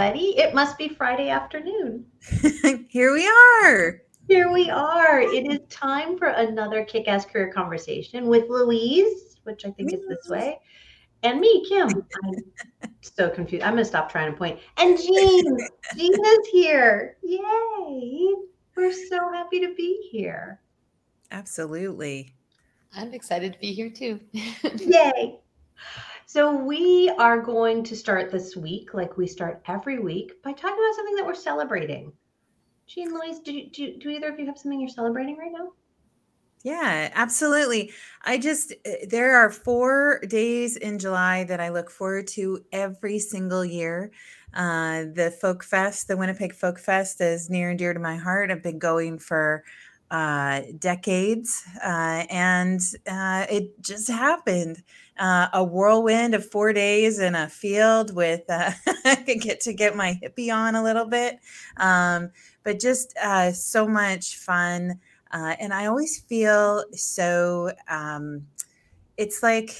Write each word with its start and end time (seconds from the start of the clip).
everybody. 0.00 0.38
It 0.38 0.54
must 0.54 0.78
be 0.78 0.88
Friday 0.88 1.28
afternoon. 1.28 2.06
Here 2.88 3.12
we 3.12 3.26
are. 3.26 4.02
Here 4.28 4.50
we 4.50 4.70
are. 4.70 5.20
It 5.20 5.50
is 5.50 5.58
time 5.68 6.16
for 6.16 6.28
another 6.28 6.84
kick 6.84 7.08
ass 7.08 7.26
career 7.26 7.52
conversation 7.52 8.26
with 8.26 8.48
Louise, 8.48 9.36
which 9.44 9.66
I 9.66 9.70
think 9.72 9.92
is 9.92 10.00
this 10.08 10.28
way, 10.28 10.58
and 11.22 11.40
me, 11.40 11.66
Kim. 11.68 11.88
I'm 12.24 12.90
so 13.02 13.28
confused. 13.28 13.64
I'm 13.64 13.74
going 13.74 13.84
to 13.84 13.88
stop 13.88 14.10
trying 14.10 14.32
to 14.32 14.38
point. 14.38 14.60
And 14.78 14.96
Jean. 14.96 15.58
Jean 15.96 16.26
is 16.26 16.48
here. 16.50 17.16
Yay. 17.22 18.34
We're 18.76 18.92
so 18.92 19.30
happy 19.32 19.60
to 19.60 19.74
be 19.74 20.08
here. 20.10 20.60
Absolutely. 21.30 22.34
I'm 22.94 23.12
excited 23.12 23.52
to 23.52 23.58
be 23.58 23.72
here 23.72 23.90
too. 23.90 24.20
Yay. 24.32 25.40
So, 26.32 26.54
we 26.54 27.08
are 27.18 27.40
going 27.40 27.82
to 27.82 27.96
start 27.96 28.30
this 28.30 28.54
week, 28.54 28.94
like 28.94 29.16
we 29.16 29.26
start 29.26 29.60
every 29.66 29.98
week, 29.98 30.40
by 30.44 30.52
talking 30.52 30.78
about 30.78 30.94
something 30.94 31.16
that 31.16 31.26
we're 31.26 31.34
celebrating. 31.34 32.12
Jean 32.86 33.12
Louise, 33.12 33.40
do, 33.40 33.66
do, 33.72 33.96
do 33.98 34.10
either 34.10 34.28
of 34.28 34.38
you 34.38 34.46
have 34.46 34.56
something 34.56 34.78
you're 34.78 34.88
celebrating 34.88 35.36
right 35.36 35.50
now? 35.50 35.70
Yeah, 36.62 37.10
absolutely. 37.14 37.92
I 38.22 38.38
just, 38.38 38.72
eh, 38.84 39.06
there 39.08 39.38
are 39.38 39.50
four 39.50 40.20
days 40.28 40.76
in 40.76 41.00
July 41.00 41.42
that 41.42 41.58
I 41.58 41.70
look 41.70 41.90
forward 41.90 42.28
to 42.28 42.64
every 42.70 43.18
single 43.18 43.64
year. 43.64 44.12
Uh, 44.54 45.06
the 45.12 45.36
Folk 45.40 45.64
Fest, 45.64 46.06
the 46.06 46.16
Winnipeg 46.16 46.54
Folk 46.54 46.78
Fest, 46.78 47.20
is 47.20 47.50
near 47.50 47.70
and 47.70 47.78
dear 47.78 47.92
to 47.92 47.98
my 47.98 48.14
heart. 48.14 48.52
I've 48.52 48.62
been 48.62 48.78
going 48.78 49.18
for 49.18 49.64
uh, 50.10 50.62
decades, 50.78 51.62
uh, 51.84 52.24
and 52.30 52.80
uh, 53.06 53.46
it 53.50 53.80
just 53.82 54.08
happened. 54.08 54.82
Uh, 55.18 55.48
a 55.52 55.62
whirlwind 55.62 56.34
of 56.34 56.50
four 56.50 56.72
days 56.72 57.18
in 57.18 57.34
a 57.34 57.46
field 57.46 58.14
with 58.14 58.40
uh, 58.48 58.70
I 59.04 59.16
could 59.16 59.42
get 59.42 59.60
to 59.62 59.74
get 59.74 59.94
my 59.94 60.18
hippie 60.22 60.54
on 60.54 60.74
a 60.74 60.82
little 60.82 61.04
bit, 61.04 61.38
um, 61.76 62.30
but 62.64 62.80
just 62.80 63.14
uh, 63.22 63.52
so 63.52 63.86
much 63.86 64.36
fun. 64.38 64.98
Uh, 65.30 65.54
and 65.60 65.74
I 65.74 65.86
always 65.86 66.20
feel 66.20 66.84
so. 66.92 67.72
Um, 67.86 68.46
it's 69.18 69.42
like 69.42 69.76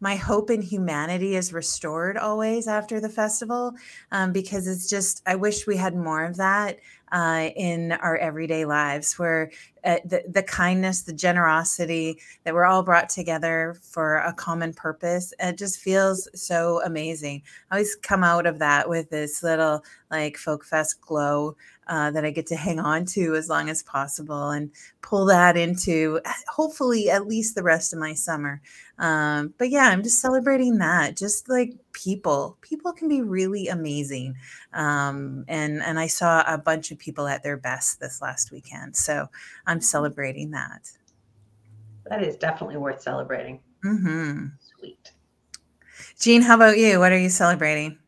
my 0.00 0.16
hope 0.16 0.50
in 0.50 0.60
humanity 0.60 1.36
is 1.36 1.52
restored 1.52 2.16
always 2.16 2.66
after 2.66 3.00
the 3.00 3.08
festival 3.08 3.72
um, 4.10 4.32
because 4.32 4.66
it's 4.66 4.88
just 4.88 5.22
i 5.26 5.34
wish 5.34 5.66
we 5.66 5.76
had 5.76 5.94
more 5.94 6.24
of 6.24 6.36
that 6.36 6.78
uh, 7.12 7.50
in 7.54 7.92
our 7.92 8.16
everyday 8.16 8.64
lives 8.64 9.18
where 9.18 9.50
uh, 9.84 9.96
the, 10.04 10.22
the 10.28 10.42
kindness 10.42 11.02
the 11.02 11.12
generosity 11.12 12.18
that 12.44 12.54
we're 12.54 12.64
all 12.64 12.82
brought 12.82 13.08
together 13.08 13.76
for 13.80 14.18
a 14.18 14.32
common 14.32 14.72
purpose 14.72 15.32
it 15.40 15.58
just 15.58 15.80
feels 15.80 16.28
so 16.34 16.80
amazing 16.84 17.42
i 17.70 17.76
always 17.76 17.96
come 17.96 18.24
out 18.24 18.46
of 18.46 18.58
that 18.58 18.88
with 18.88 19.10
this 19.10 19.42
little 19.42 19.82
like 20.10 20.36
folk 20.36 20.64
fest 20.64 21.00
glow 21.00 21.56
uh, 21.88 22.10
that 22.10 22.24
I 22.24 22.30
get 22.30 22.46
to 22.46 22.56
hang 22.56 22.78
on 22.78 23.04
to 23.06 23.34
as 23.34 23.48
long 23.48 23.68
as 23.68 23.82
possible 23.82 24.50
and 24.50 24.70
pull 25.02 25.24
that 25.26 25.56
into 25.56 26.20
hopefully 26.48 27.10
at 27.10 27.26
least 27.26 27.54
the 27.54 27.62
rest 27.62 27.92
of 27.92 27.98
my 27.98 28.14
summer. 28.14 28.62
Um, 28.98 29.52
but 29.58 29.68
yeah, 29.70 29.88
I'm 29.88 30.02
just 30.02 30.20
celebrating 30.20 30.78
that. 30.78 31.16
Just 31.16 31.48
like 31.48 31.74
people, 31.92 32.56
people 32.60 32.92
can 32.92 33.08
be 33.08 33.20
really 33.20 33.66
amazing. 33.66 34.36
Um, 34.72 35.44
and 35.48 35.82
and 35.82 35.98
I 35.98 36.06
saw 36.06 36.44
a 36.46 36.56
bunch 36.56 36.92
of 36.92 36.98
people 36.98 37.26
at 37.26 37.42
their 37.42 37.56
best 37.56 38.00
this 38.00 38.22
last 38.22 38.52
weekend, 38.52 38.96
so 38.96 39.28
celebrating 39.80 40.50
that. 40.50 40.90
That 42.06 42.22
is 42.22 42.36
definitely 42.36 42.76
worth 42.76 43.00
celebrating. 43.00 43.60
Mm-hmm. 43.84 44.46
Sweet. 44.78 45.12
Jean, 46.20 46.42
how 46.42 46.56
about 46.56 46.78
you? 46.78 46.98
What 46.98 47.12
are 47.12 47.18
you 47.18 47.28
celebrating? 47.28 47.98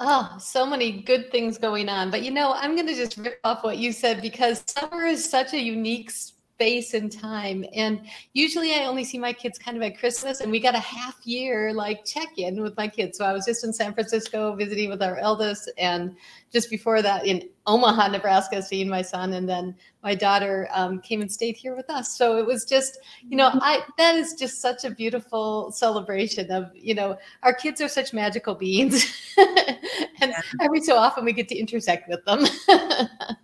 Oh, 0.00 0.36
so 0.38 0.66
many 0.66 1.02
good 1.02 1.30
things 1.30 1.56
going 1.56 1.88
on. 1.88 2.10
But 2.10 2.22
you 2.22 2.30
know, 2.30 2.52
I'm 2.54 2.74
going 2.74 2.88
to 2.88 2.94
just 2.94 3.16
rip 3.16 3.38
off 3.44 3.62
what 3.62 3.78
you 3.78 3.92
said 3.92 4.20
because 4.20 4.64
summer 4.66 5.04
is 5.04 5.28
such 5.28 5.54
a 5.54 5.58
unique 5.58 6.10
space 6.54 6.94
and 6.94 7.10
time. 7.10 7.64
And 7.74 8.00
usually 8.32 8.74
I 8.74 8.84
only 8.84 9.02
see 9.02 9.18
my 9.18 9.32
kids 9.32 9.58
kind 9.58 9.76
of 9.76 9.82
at 9.82 9.98
Christmas, 9.98 10.40
and 10.40 10.52
we 10.52 10.60
got 10.60 10.76
a 10.76 10.80
half 10.80 11.16
year 11.24 11.72
like 11.72 12.04
check 12.04 12.28
in 12.38 12.62
with 12.62 12.76
my 12.76 12.86
kids. 12.86 13.18
So 13.18 13.24
I 13.24 13.32
was 13.32 13.44
just 13.44 13.64
in 13.64 13.72
San 13.72 13.92
Francisco 13.92 14.54
visiting 14.54 14.88
with 14.88 15.02
our 15.02 15.18
eldest, 15.18 15.70
and 15.78 16.14
just 16.52 16.70
before 16.70 17.02
that 17.02 17.26
in 17.26 17.48
Omaha, 17.66 18.08
Nebraska, 18.08 18.62
seeing 18.62 18.88
my 18.88 19.02
son, 19.02 19.32
and 19.32 19.48
then 19.48 19.74
my 20.04 20.14
daughter 20.14 20.68
um, 20.72 21.00
came 21.00 21.22
and 21.22 21.32
stayed 21.32 21.56
here 21.56 21.74
with 21.74 21.90
us. 21.90 22.16
So 22.16 22.38
it 22.38 22.46
was 22.46 22.64
just, 22.64 22.98
you 23.28 23.36
know, 23.36 23.50
I 23.54 23.82
that 23.98 24.14
is 24.14 24.34
just 24.34 24.60
such 24.62 24.84
a 24.84 24.90
beautiful 24.90 25.72
celebration 25.72 26.52
of, 26.52 26.70
you 26.72 26.94
know, 26.94 27.18
our 27.42 27.52
kids 27.52 27.80
are 27.80 27.88
such 27.88 28.12
magical 28.12 28.54
beings, 28.54 29.12
and 30.20 30.32
every 30.60 30.82
so 30.82 30.96
often 30.96 31.24
we 31.24 31.32
get 31.32 31.48
to 31.48 31.56
intersect 31.56 32.08
with 32.08 32.24
them. 32.24 32.46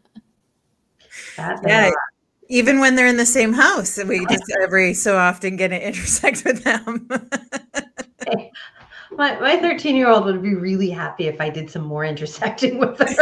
yeah 1.66 1.90
even 2.50 2.80
when 2.80 2.96
they're 2.96 3.06
in 3.06 3.16
the 3.16 3.24
same 3.24 3.52
house 3.52 3.98
we 4.04 4.26
just 4.26 4.52
every 4.60 4.92
so 4.92 5.16
often 5.16 5.56
get 5.56 5.68
to 5.68 5.86
intersect 5.86 6.44
with 6.44 6.62
them. 6.64 7.08
My, 9.12 9.38
my 9.40 9.56
13 9.56 9.96
year 9.96 10.08
old 10.08 10.24
would 10.26 10.40
be 10.40 10.54
really 10.54 10.88
happy 10.88 11.26
if 11.26 11.40
i 11.40 11.50
did 11.50 11.68
some 11.68 11.82
more 11.82 12.04
intersecting 12.04 12.78
with 12.78 12.96
her. 12.98 13.06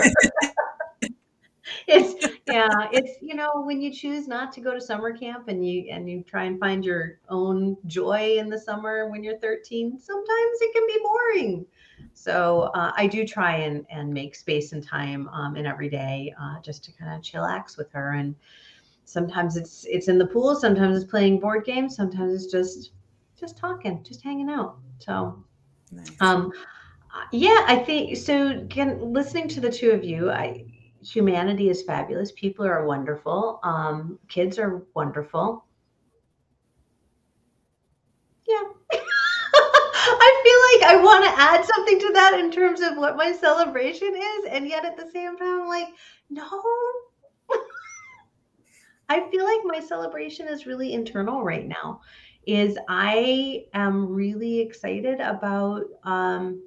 It's 1.86 2.26
yeah 2.46 2.88
it's 2.92 3.12
you 3.22 3.34
know 3.34 3.62
when 3.64 3.80
you 3.80 3.90
choose 3.90 4.28
not 4.28 4.52
to 4.52 4.60
go 4.60 4.74
to 4.74 4.80
summer 4.80 5.16
camp 5.16 5.48
and 5.48 5.66
you 5.66 5.86
and 5.90 6.08
you 6.08 6.22
try 6.22 6.44
and 6.44 6.60
find 6.60 6.84
your 6.84 7.18
own 7.30 7.78
joy 7.86 8.36
in 8.38 8.50
the 8.50 8.58
summer 8.58 9.08
when 9.08 9.24
you're 9.24 9.38
13 9.38 9.98
sometimes 9.98 10.58
it 10.60 10.74
can 10.74 10.86
be 10.86 10.98
boring. 11.02 11.66
So 12.12 12.70
uh, 12.74 12.92
i 12.94 13.06
do 13.06 13.26
try 13.26 13.56
and 13.56 13.86
and 13.90 14.12
make 14.12 14.34
space 14.34 14.72
and 14.72 14.86
time 14.86 15.28
um, 15.28 15.56
in 15.56 15.64
every 15.64 15.88
day 15.88 16.34
uh, 16.40 16.60
just 16.60 16.84
to 16.84 16.92
kind 16.92 17.14
of 17.14 17.22
chillax 17.22 17.78
with 17.78 17.90
her 17.92 18.12
and 18.12 18.34
sometimes 19.08 19.56
it's 19.56 19.84
it's 19.88 20.08
in 20.08 20.18
the 20.18 20.26
pool 20.26 20.54
sometimes 20.54 20.96
it's 20.96 21.10
playing 21.10 21.40
board 21.40 21.64
games 21.64 21.96
sometimes 21.96 22.34
it's 22.34 22.52
just 22.52 22.92
just 23.38 23.56
talking 23.56 24.02
just 24.02 24.22
hanging 24.22 24.50
out. 24.50 24.76
So 24.98 25.42
nice. 25.92 26.10
um 26.20 26.52
yeah 27.32 27.64
i 27.66 27.76
think 27.76 28.16
so 28.16 28.48
again 28.48 29.12
listening 29.12 29.48
to 29.48 29.60
the 29.60 29.70
two 29.70 29.90
of 29.90 30.04
you 30.04 30.30
i 30.30 30.64
humanity 31.02 31.68
is 31.70 31.82
fabulous. 31.82 32.32
People 32.32 32.66
are 32.66 32.84
wonderful. 32.84 33.60
Um 33.62 34.18
kids 34.28 34.58
are 34.58 34.82
wonderful. 34.94 35.64
Yeah. 38.46 38.62
I 40.10 40.80
feel 40.80 40.88
like 40.88 40.92
I 40.92 41.02
want 41.02 41.24
to 41.24 41.40
add 41.40 41.64
something 41.64 42.00
to 42.00 42.12
that 42.14 42.38
in 42.40 42.50
terms 42.50 42.80
of 42.80 42.96
what 42.96 43.16
my 43.16 43.32
celebration 43.32 44.14
is, 44.14 44.44
and 44.50 44.66
yet 44.66 44.84
at 44.84 44.96
the 44.96 45.10
same 45.10 45.36
time, 45.36 45.62
I'm 45.62 45.68
like, 45.68 45.88
no, 46.30 46.48
I 49.08 49.28
feel 49.30 49.44
like 49.44 49.60
my 49.64 49.80
celebration 49.80 50.48
is 50.48 50.66
really 50.66 50.92
internal 50.92 51.42
right 51.42 51.66
now. 51.66 52.00
Is 52.46 52.78
I 52.88 53.66
am 53.74 54.06
really 54.06 54.60
excited 54.60 55.20
about 55.20 55.84
um, 56.04 56.62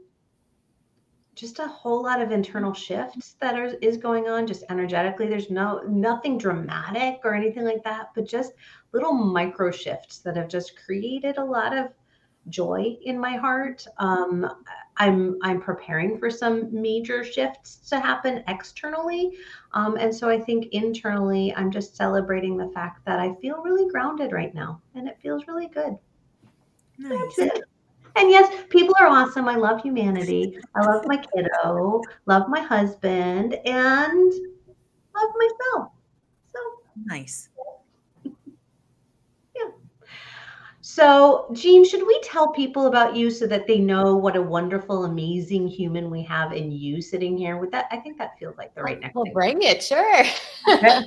just 1.35 1.59
a 1.59 1.67
whole 1.67 2.03
lot 2.03 2.21
of 2.21 2.31
internal 2.31 2.73
shifts 2.73 3.35
that 3.39 3.55
are, 3.57 3.73
is 3.81 3.97
going 3.97 4.27
on 4.27 4.45
just 4.45 4.63
energetically. 4.69 5.27
There's 5.27 5.49
no 5.49 5.81
nothing 5.87 6.37
dramatic 6.37 7.21
or 7.23 7.33
anything 7.33 7.63
like 7.63 7.83
that, 7.83 8.09
but 8.13 8.27
just 8.27 8.53
little 8.91 9.13
micro 9.13 9.71
shifts 9.71 10.19
that 10.19 10.35
have 10.35 10.49
just 10.49 10.77
created 10.85 11.37
a 11.37 11.43
lot 11.43 11.75
of 11.75 11.87
joy 12.49 12.97
in 13.03 13.19
my 13.19 13.37
heart. 13.37 13.85
Um, 13.97 14.47
I'm 15.01 15.39
I'm 15.41 15.59
preparing 15.59 16.19
for 16.19 16.29
some 16.29 16.69
major 16.71 17.23
shifts 17.23 17.77
to 17.89 17.99
happen 17.99 18.43
externally, 18.47 19.31
um, 19.73 19.97
and 19.97 20.13
so 20.13 20.29
I 20.29 20.39
think 20.39 20.67
internally 20.73 21.51
I'm 21.55 21.71
just 21.71 21.95
celebrating 21.95 22.55
the 22.55 22.69
fact 22.69 23.03
that 23.05 23.19
I 23.19 23.33
feel 23.41 23.63
really 23.63 23.89
grounded 23.89 24.31
right 24.31 24.53
now, 24.53 24.79
and 24.93 25.07
it 25.07 25.17
feels 25.19 25.47
really 25.47 25.69
good. 25.69 25.97
Nice. 26.99 27.39
And 28.15 28.29
yes, 28.29 28.63
people 28.69 28.93
are 28.99 29.07
awesome. 29.07 29.47
I 29.47 29.55
love 29.55 29.81
humanity. 29.81 30.59
I 30.75 30.81
love 30.81 31.03
my 31.07 31.17
kiddo, 31.17 32.01
love 32.27 32.47
my 32.47 32.59
husband, 32.59 33.55
and 33.65 34.33
love 35.15 35.31
myself. 35.35 35.93
So 36.53 36.59
nice. 37.05 37.49
So, 40.93 41.47
Jean, 41.53 41.85
should 41.85 42.05
we 42.05 42.19
tell 42.19 42.49
people 42.49 42.87
about 42.87 43.15
you 43.15 43.31
so 43.31 43.47
that 43.47 43.65
they 43.65 43.79
know 43.79 44.17
what 44.17 44.35
a 44.35 44.41
wonderful, 44.41 45.05
amazing 45.05 45.65
human 45.65 46.11
we 46.11 46.21
have 46.23 46.51
in 46.51 46.69
you 46.69 47.01
sitting 47.01 47.37
here? 47.37 47.55
With 47.55 47.71
that, 47.71 47.85
I 47.91 47.95
think 47.95 48.17
that 48.17 48.37
feels 48.37 48.57
like 48.57 48.75
the 48.75 48.83
right 48.83 48.99
next 48.99 49.15
well, 49.15 49.23
thing. 49.23 49.31
bring 49.31 49.61
it, 49.61 49.81
sure. 49.81 50.25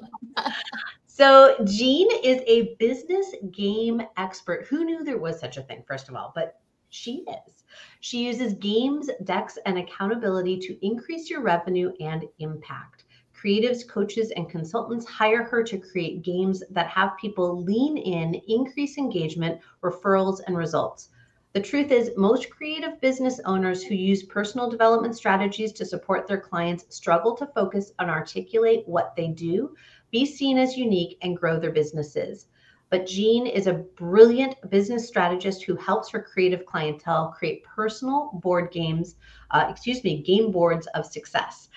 so, 1.07 1.57
Jean 1.67 2.09
is 2.25 2.41
a 2.47 2.75
business 2.77 3.35
game 3.51 4.01
expert. 4.17 4.65
Who 4.71 4.87
knew 4.87 5.05
there 5.05 5.19
was 5.19 5.39
such 5.39 5.59
a 5.59 5.63
thing, 5.63 5.85
first 5.87 6.09
of 6.09 6.15
all? 6.15 6.33
But 6.35 6.59
she 6.89 7.27
is. 7.47 7.65
She 8.01 8.25
uses 8.25 8.55
games, 8.55 9.11
decks, 9.25 9.59
and 9.67 9.77
accountability 9.77 10.61
to 10.61 10.79
increase 10.87 11.29
your 11.29 11.43
revenue 11.43 11.93
and 12.01 12.25
impact 12.39 13.04
creatives, 13.45 13.87
coaches, 13.87 14.33
and 14.37 14.49
consultants 14.49 15.07
hire 15.07 15.45
her 15.45 15.63
to 15.63 15.77
create 15.77 16.23
games 16.23 16.63
that 16.71 16.87
have 16.87 17.19
people 17.21 17.63
lean 17.63 17.99
in, 17.99 18.35
increase 18.49 18.97
engagement, 18.97 19.61
referrals, 19.83 20.41
and 20.47 20.57
results. 20.57 21.11
The 21.53 21.61
truth 21.61 21.93
is, 21.93 22.11
most 22.17 22.51
creative 22.51 23.01
business 23.01 23.41
owners 23.45 23.85
who 23.85 23.95
use 23.95 24.23
personal 24.23 24.71
development 24.71 25.15
strategies 25.15 25.73
to 25.75 25.85
support 25.85 26.27
their 26.27 26.41
clients 26.41 26.87
struggle 26.89 27.37
to 27.37 27.47
focus 27.47 27.93
and 27.99 28.11
articulate 28.11 28.83
what 28.87 29.15
they 29.15 29.29
do, 29.29 29.77
be 30.11 30.25
seen 30.25 30.57
as 30.57 30.77
unique, 30.77 31.19
and 31.23 31.37
grow 31.37 31.61
their 31.61 31.71
businesses. 31.71 32.47
But 32.91 33.07
Jean 33.07 33.47
is 33.47 33.67
a 33.67 33.73
brilliant 33.73 34.57
business 34.71 35.09
strategist 35.09 35.65
who 35.65 35.75
helps 35.75 36.11
her 36.11 36.23
creative 36.23 36.65
clientele 36.65 37.35
create 37.37 37.65
personal 37.65 38.31
board 38.35 38.71
games, 38.71 39.17
uh, 39.51 39.67
excuse 39.69 40.05
me, 40.05 40.23
game 40.23 40.51
boards 40.51 40.87
of 40.95 41.05
success. 41.05 41.69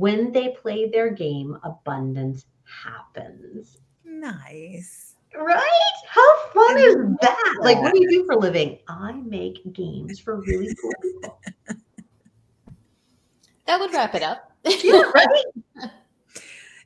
When 0.00 0.32
they 0.32 0.56
play 0.58 0.88
their 0.88 1.10
game, 1.10 1.58
abundance 1.62 2.46
happens. 2.64 3.76
Nice. 4.02 5.16
Right? 5.36 5.92
How 6.08 6.38
fun 6.54 6.78
is 6.78 6.96
that? 7.20 7.58
Like, 7.60 7.82
what 7.82 7.92
do 7.92 8.00
you 8.00 8.08
do 8.08 8.24
for 8.24 8.32
a 8.32 8.38
living? 8.38 8.78
I 8.88 9.12
make 9.12 9.60
games 9.74 10.18
for 10.18 10.40
really 10.40 10.74
cool 10.80 10.92
people. 11.02 11.38
That 13.66 13.78
would 13.78 13.92
wrap 13.92 14.14
it 14.14 14.22
up. 14.22 14.50
Yeah, 14.64 15.02
right? 15.14 15.44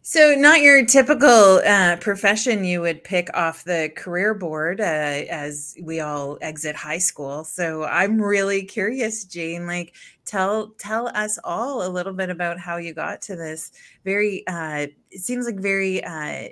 So, 0.06 0.34
not 0.34 0.60
your 0.60 0.84
typical 0.84 1.62
uh, 1.64 1.96
profession 1.96 2.62
you 2.62 2.82
would 2.82 3.02
pick 3.04 3.30
off 3.32 3.64
the 3.64 3.90
career 3.96 4.34
board 4.34 4.78
uh, 4.78 4.84
as 4.84 5.74
we 5.82 6.00
all 6.00 6.36
exit 6.42 6.76
high 6.76 6.98
school. 6.98 7.42
So, 7.42 7.84
I'm 7.84 8.20
really 8.20 8.64
curious, 8.64 9.24
Jane. 9.24 9.66
Like, 9.66 9.94
tell 10.26 10.74
tell 10.76 11.08
us 11.08 11.38
all 11.42 11.86
a 11.86 11.88
little 11.88 12.12
bit 12.12 12.28
about 12.28 12.58
how 12.58 12.76
you 12.76 12.92
got 12.92 13.22
to 13.22 13.36
this 13.36 13.72
very. 14.04 14.46
Uh, 14.46 14.88
it 15.10 15.20
seems 15.20 15.46
like 15.46 15.58
very 15.58 16.04
uh, 16.04 16.48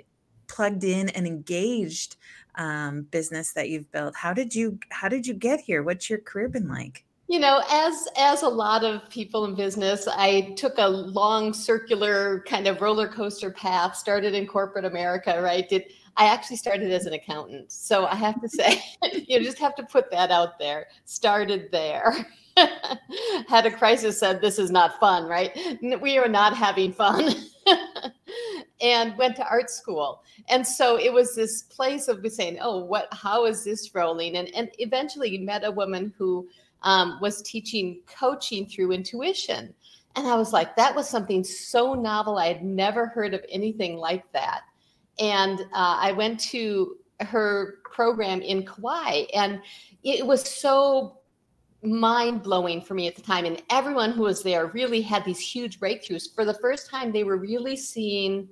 plugged 0.47 0.83
in 0.83 1.09
and 1.09 1.27
engaged 1.27 2.15
um, 2.55 3.03
business 3.11 3.53
that 3.53 3.69
you've 3.69 3.91
built. 3.91 4.15
How 4.15 4.33
did 4.33 4.55
you 4.55 4.79
How 4.89 5.09
did 5.09 5.27
you 5.27 5.35
get 5.35 5.59
here? 5.59 5.83
What's 5.83 6.09
your 6.09 6.19
career 6.19 6.49
been 6.49 6.67
like? 6.67 7.05
You 7.33 7.39
know 7.39 7.63
as 7.71 8.07
as 8.15 8.43
a 8.43 8.47
lot 8.47 8.83
of 8.83 9.09
people 9.09 9.45
in 9.45 9.55
business 9.55 10.07
i 10.07 10.53
took 10.55 10.75
a 10.77 10.87
long 10.87 11.51
circular 11.51 12.43
kind 12.47 12.67
of 12.67 12.79
roller 12.79 13.07
coaster 13.07 13.49
path 13.49 13.95
started 13.95 14.35
in 14.35 14.45
corporate 14.45 14.85
america 14.85 15.41
right? 15.41 15.67
Did 15.67 15.85
i 16.15 16.25
actually 16.27 16.57
started 16.57 16.91
as 16.91 17.07
an 17.07 17.13
accountant. 17.13 17.71
So 17.71 18.05
i 18.05 18.13
have 18.13 18.39
to 18.39 18.47
say 18.47 18.83
you 19.27 19.43
just 19.43 19.57
have 19.57 19.73
to 19.77 19.83
put 19.83 20.11
that 20.11 20.29
out 20.29 20.59
there. 20.59 20.85
Started 21.05 21.69
there. 21.71 22.13
Had 23.47 23.65
a 23.65 23.71
crisis 23.71 24.19
said 24.19 24.39
this 24.39 24.59
is 24.59 24.69
not 24.69 24.99
fun 24.99 25.27
right? 25.27 25.57
We 25.99 26.19
are 26.19 26.29
not 26.29 26.55
having 26.55 26.93
fun. 26.93 27.33
And 28.81 29.17
went 29.17 29.37
to 29.37 29.47
art 29.47 29.69
school. 29.69 30.23
And 30.49 30.67
so 30.67 30.99
it 30.99 31.13
was 31.13 31.35
this 31.35 31.61
place 31.61 32.09
of 32.09 32.19
saying 32.29 32.57
oh 32.61 32.83
what 32.83 33.07
how 33.11 33.45
is 33.45 33.63
this 33.63 33.95
rolling? 33.95 34.35
And 34.37 34.53
and 34.53 34.69
eventually 34.77 35.37
met 35.37 35.63
a 35.63 35.71
woman 35.71 36.13
who 36.17 36.49
um, 36.83 37.19
was 37.21 37.41
teaching 37.41 38.01
coaching 38.07 38.65
through 38.65 38.91
intuition. 38.91 39.73
And 40.15 40.27
I 40.27 40.35
was 40.35 40.53
like, 40.53 40.75
that 40.75 40.95
was 40.95 41.09
something 41.09 41.43
so 41.43 41.93
novel. 41.93 42.37
I 42.37 42.47
had 42.47 42.63
never 42.63 43.07
heard 43.07 43.33
of 43.33 43.43
anything 43.49 43.97
like 43.97 44.31
that. 44.33 44.61
And 45.19 45.61
uh, 45.61 45.97
I 45.99 46.11
went 46.11 46.39
to 46.41 46.97
her 47.21 47.79
program 47.85 48.41
in 48.41 48.65
Kauai, 48.65 49.25
and 49.33 49.61
it 50.03 50.25
was 50.25 50.41
so 50.41 51.19
mind 51.83 52.43
blowing 52.43 52.81
for 52.81 52.93
me 52.93 53.07
at 53.07 53.15
the 53.15 53.21
time. 53.21 53.45
And 53.45 53.61
everyone 53.69 54.11
who 54.11 54.23
was 54.23 54.41
there 54.41 54.67
really 54.67 55.01
had 55.01 55.25
these 55.25 55.39
huge 55.39 55.79
breakthroughs. 55.79 56.33
For 56.33 56.45
the 56.45 56.53
first 56.55 56.89
time, 56.89 57.11
they 57.11 57.23
were 57.23 57.37
really 57.37 57.75
seeing 57.75 58.47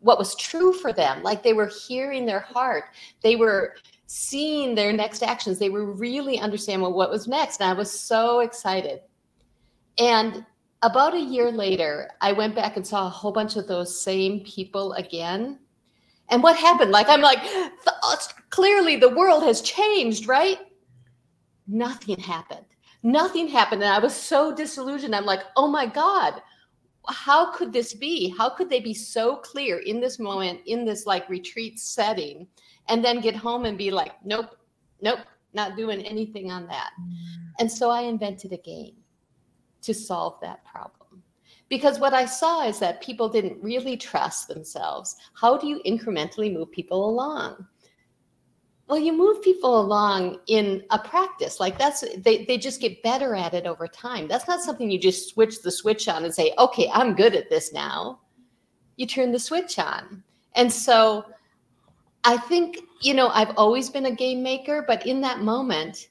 what 0.00 0.18
was 0.18 0.34
true 0.36 0.72
for 0.72 0.92
them. 0.92 1.22
Like 1.22 1.42
they 1.42 1.52
were 1.52 1.70
hearing 1.86 2.26
their 2.26 2.40
heart. 2.40 2.84
They 3.22 3.36
were 3.36 3.74
seeing 4.06 4.74
their 4.74 4.92
next 4.92 5.22
actions. 5.22 5.58
They 5.58 5.70
were 5.70 5.92
really 5.92 6.38
understanding 6.38 6.92
what 6.92 7.10
was 7.10 7.26
next. 7.26 7.60
And 7.60 7.70
I 7.70 7.72
was 7.72 7.90
so 7.90 8.40
excited. 8.40 9.00
And 9.98 10.44
about 10.82 11.14
a 11.14 11.20
year 11.20 11.50
later, 11.50 12.10
I 12.20 12.32
went 12.32 12.54
back 12.54 12.76
and 12.76 12.86
saw 12.86 13.06
a 13.06 13.10
whole 13.10 13.32
bunch 13.32 13.56
of 13.56 13.66
those 13.66 14.02
same 14.02 14.40
people 14.40 14.92
again. 14.94 15.58
And 16.28 16.42
what 16.42 16.56
happened? 16.56 16.90
Like, 16.90 17.08
I'm 17.08 17.20
like, 17.20 17.38
clearly 18.50 18.96
the 18.96 19.14
world 19.14 19.42
has 19.44 19.60
changed, 19.60 20.28
right? 20.28 20.58
Nothing 21.66 22.18
happened. 22.18 22.66
Nothing 23.02 23.48
happened. 23.48 23.82
And 23.82 23.92
I 23.92 23.98
was 23.98 24.14
so 24.14 24.54
disillusioned. 24.54 25.14
I'm 25.14 25.26
like, 25.26 25.42
oh 25.56 25.66
my 25.66 25.86
God, 25.86 26.40
how 27.08 27.52
could 27.52 27.72
this 27.72 27.94
be? 27.94 28.34
How 28.36 28.48
could 28.48 28.70
they 28.70 28.80
be 28.80 28.94
so 28.94 29.36
clear 29.36 29.78
in 29.78 30.00
this 30.00 30.18
moment, 30.18 30.60
in 30.66 30.84
this 30.84 31.06
like 31.06 31.28
retreat 31.28 31.78
setting? 31.78 32.46
and 32.88 33.04
then 33.04 33.20
get 33.20 33.36
home 33.36 33.64
and 33.64 33.78
be 33.78 33.90
like, 33.90 34.12
nope, 34.24 34.56
nope, 35.00 35.20
not 35.52 35.76
doing 35.76 36.02
anything 36.02 36.50
on 36.50 36.66
that. 36.66 36.90
Mm. 37.00 37.14
And 37.60 37.72
so 37.72 37.90
I 37.90 38.02
invented 38.02 38.52
a 38.52 38.58
game 38.58 38.94
to 39.82 39.94
solve 39.94 40.38
that 40.42 40.64
problem. 40.64 41.22
Because 41.68 41.98
what 41.98 42.12
I 42.12 42.26
saw 42.26 42.66
is 42.66 42.78
that 42.80 43.02
people 43.02 43.28
didn't 43.28 43.62
really 43.62 43.96
trust 43.96 44.48
themselves. 44.48 45.16
How 45.34 45.56
do 45.56 45.66
you 45.66 45.80
incrementally 45.86 46.52
move 46.52 46.70
people 46.70 47.08
along? 47.08 47.66
Well, 48.86 48.98
you 48.98 49.16
move 49.16 49.42
people 49.42 49.80
along 49.80 50.40
in 50.46 50.82
a 50.90 50.98
practice. 50.98 51.58
Like 51.58 51.78
that's 51.78 52.04
they, 52.18 52.44
they 52.44 52.58
just 52.58 52.80
get 52.80 53.02
better 53.02 53.34
at 53.34 53.54
it 53.54 53.66
over 53.66 53.88
time. 53.88 54.28
That's 54.28 54.46
not 54.46 54.60
something 54.60 54.90
you 54.90 54.98
just 54.98 55.30
switch 55.30 55.62
the 55.62 55.70
switch 55.70 56.06
on 56.06 56.24
and 56.24 56.34
say, 56.34 56.52
okay, 56.58 56.90
I'm 56.92 57.14
good 57.14 57.34
at 57.34 57.48
this 57.48 57.72
now. 57.72 58.20
You 58.96 59.06
turn 59.06 59.32
the 59.32 59.38
switch 59.38 59.78
on. 59.78 60.22
And 60.54 60.70
so 60.70 61.24
I 62.24 62.36
think, 62.36 62.78
you 63.00 63.14
know, 63.14 63.28
I've 63.28 63.56
always 63.56 63.88
been 63.88 64.06
a 64.06 64.14
game 64.14 64.42
maker, 64.42 64.84
but 64.86 65.06
in 65.06 65.20
that 65.22 65.40
moment, 65.40 66.08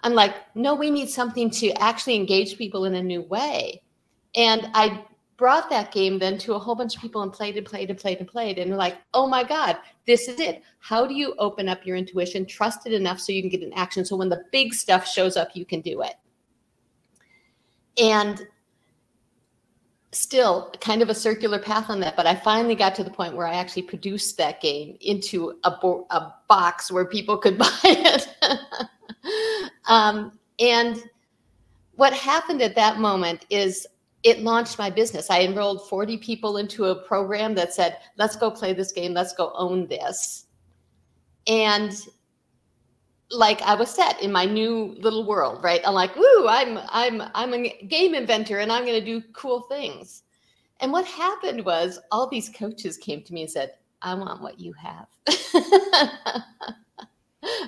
I'm 0.00 0.14
like, 0.14 0.34
no, 0.54 0.74
we 0.74 0.90
need 0.90 1.08
something 1.08 1.50
to 1.50 1.70
actually 1.80 2.16
engage 2.16 2.58
people 2.58 2.84
in 2.84 2.96
a 2.96 3.02
new 3.02 3.22
way. 3.22 3.82
And 4.34 4.68
I 4.74 5.04
brought 5.38 5.70
that 5.70 5.92
game 5.92 6.18
then 6.18 6.36
to 6.36 6.54
a 6.54 6.58
whole 6.58 6.74
bunch 6.74 6.96
of 6.96 7.00
people 7.00 7.22
and 7.22 7.32
played 7.32 7.56
and 7.56 7.64
played 7.64 7.88
and 7.88 7.98
played 7.98 8.18
and 8.18 8.28
played. 8.28 8.58
And 8.58 8.76
like, 8.76 8.98
oh 9.14 9.26
my 9.26 9.44
God, 9.44 9.78
this 10.06 10.28
is 10.28 10.38
it. 10.40 10.62
How 10.80 11.06
do 11.06 11.14
you 11.14 11.34
open 11.38 11.68
up 11.68 11.86
your 11.86 11.96
intuition, 11.96 12.44
trust 12.44 12.86
it 12.86 12.92
enough 12.92 13.20
so 13.20 13.32
you 13.32 13.40
can 13.40 13.48
get 13.48 13.62
an 13.62 13.72
action? 13.72 14.04
So 14.04 14.16
when 14.16 14.28
the 14.28 14.44
big 14.52 14.74
stuff 14.74 15.06
shows 15.06 15.36
up, 15.36 15.50
you 15.54 15.64
can 15.64 15.80
do 15.80 16.02
it. 16.02 16.14
And 18.02 18.46
still 20.10 20.72
kind 20.80 21.02
of 21.02 21.10
a 21.10 21.14
circular 21.14 21.58
path 21.58 21.90
on 21.90 22.00
that 22.00 22.16
but 22.16 22.26
i 22.26 22.34
finally 22.34 22.74
got 22.74 22.94
to 22.94 23.04
the 23.04 23.10
point 23.10 23.36
where 23.36 23.46
i 23.46 23.52
actually 23.52 23.82
produced 23.82 24.38
that 24.38 24.58
game 24.58 24.96
into 25.02 25.58
a, 25.64 25.70
bo- 25.82 26.06
a 26.08 26.32
box 26.48 26.90
where 26.90 27.04
people 27.04 27.36
could 27.36 27.58
buy 27.58 27.68
it 27.84 28.26
um, 29.86 30.32
and 30.58 31.04
what 31.96 32.14
happened 32.14 32.62
at 32.62 32.74
that 32.74 32.98
moment 32.98 33.44
is 33.50 33.86
it 34.24 34.40
launched 34.40 34.78
my 34.78 34.90
business 34.90 35.30
i 35.30 35.40
enrolled 35.40 35.88
40 35.88 36.18
people 36.18 36.56
into 36.56 36.86
a 36.86 36.94
program 37.06 37.54
that 37.54 37.72
said 37.72 37.98
let's 38.16 38.36
go 38.36 38.50
play 38.50 38.72
this 38.72 38.92
game 38.92 39.14
let's 39.14 39.32
go 39.34 39.52
own 39.54 39.86
this 39.86 40.46
and 41.46 41.92
like 43.30 43.60
I 43.62 43.74
was 43.74 43.90
set 43.90 44.22
in 44.22 44.32
my 44.32 44.44
new 44.44 44.96
little 45.00 45.26
world, 45.26 45.62
right? 45.62 45.80
I'm 45.84 45.94
like, 45.94 46.16
ooh, 46.16 46.46
I'm 46.48 46.78
I'm 46.88 47.22
I'm 47.34 47.52
a 47.52 47.68
game 47.88 48.14
inventor 48.14 48.58
and 48.58 48.72
I'm 48.72 48.86
gonna 48.86 49.04
do 49.04 49.22
cool 49.32 49.62
things. 49.62 50.22
And 50.80 50.92
what 50.92 51.04
happened 51.04 51.64
was 51.64 51.98
all 52.12 52.28
these 52.28 52.48
coaches 52.48 52.96
came 52.96 53.22
to 53.22 53.34
me 53.34 53.42
and 53.42 53.50
said, 53.50 53.72
I 54.00 54.14
want 54.14 54.42
what 54.42 54.60
you 54.60 54.72
have. 54.74 55.08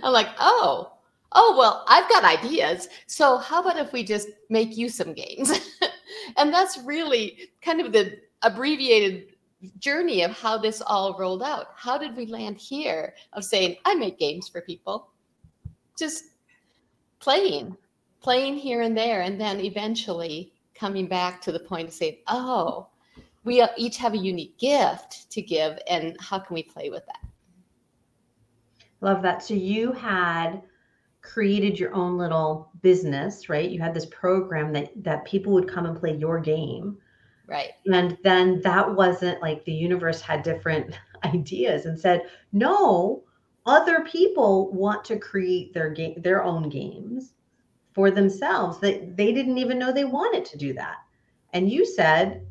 I'm 0.02 0.12
like, 0.12 0.28
oh, 0.38 0.92
oh, 1.32 1.56
well, 1.58 1.84
I've 1.88 2.08
got 2.08 2.24
ideas. 2.24 2.88
So 3.06 3.38
how 3.38 3.60
about 3.60 3.78
if 3.78 3.92
we 3.92 4.04
just 4.04 4.28
make 4.48 4.76
you 4.76 4.88
some 4.88 5.12
games? 5.12 5.50
and 6.36 6.52
that's 6.52 6.78
really 6.78 7.50
kind 7.62 7.80
of 7.80 7.92
the 7.92 8.18
abbreviated 8.42 9.36
journey 9.78 10.22
of 10.22 10.30
how 10.30 10.56
this 10.56 10.80
all 10.80 11.18
rolled 11.18 11.42
out. 11.42 11.68
How 11.76 11.98
did 11.98 12.16
we 12.16 12.26
land 12.26 12.56
here 12.56 13.14
of 13.34 13.44
saying, 13.44 13.76
I 13.84 13.94
make 13.94 14.18
games 14.18 14.48
for 14.48 14.60
people? 14.62 15.10
just 16.00 16.24
playing, 17.20 17.76
playing 18.20 18.56
here 18.56 18.80
and 18.80 18.96
there, 18.96 19.20
and 19.20 19.40
then 19.40 19.60
eventually 19.60 20.52
coming 20.74 21.06
back 21.06 21.40
to 21.42 21.52
the 21.52 21.60
point 21.60 21.86
of 21.86 21.94
saying, 21.94 22.16
oh, 22.26 22.88
we 23.44 23.64
each 23.76 23.98
have 23.98 24.14
a 24.14 24.18
unique 24.18 24.58
gift 24.58 25.30
to 25.30 25.40
give, 25.42 25.78
and 25.88 26.16
how 26.18 26.38
can 26.38 26.54
we 26.54 26.62
play 26.62 26.90
with 26.90 27.04
that? 27.06 27.20
Love 29.02 29.22
that. 29.22 29.42
So 29.42 29.54
you 29.54 29.92
had 29.92 30.62
created 31.22 31.78
your 31.78 31.94
own 31.94 32.16
little 32.16 32.70
business, 32.82 33.48
right? 33.48 33.68
You 33.68 33.80
had 33.80 33.94
this 33.94 34.06
program 34.06 34.72
that 34.72 34.90
that 35.04 35.24
people 35.24 35.52
would 35.52 35.68
come 35.68 35.86
and 35.86 35.98
play 35.98 36.16
your 36.16 36.40
game. 36.40 36.98
Right. 37.46 37.72
And 37.92 38.16
then 38.22 38.60
that 38.62 38.94
wasn't 38.94 39.42
like 39.42 39.64
the 39.64 39.72
universe 39.72 40.20
had 40.20 40.42
different 40.42 40.98
ideas 41.24 41.86
and 41.86 41.98
said, 41.98 42.22
"No, 42.52 43.24
other 43.66 44.04
people 44.04 44.72
want 44.72 45.04
to 45.04 45.18
create 45.18 45.74
their 45.74 45.90
game 45.90 46.14
their 46.22 46.42
own 46.42 46.68
games 46.68 47.34
for 47.92 48.10
themselves 48.10 48.78
that 48.80 49.16
they 49.16 49.32
didn't 49.32 49.58
even 49.58 49.78
know 49.78 49.92
they 49.92 50.04
wanted 50.04 50.44
to 50.44 50.56
do 50.56 50.72
that 50.72 50.96
and 51.52 51.70
you 51.70 51.84
said 51.84 52.46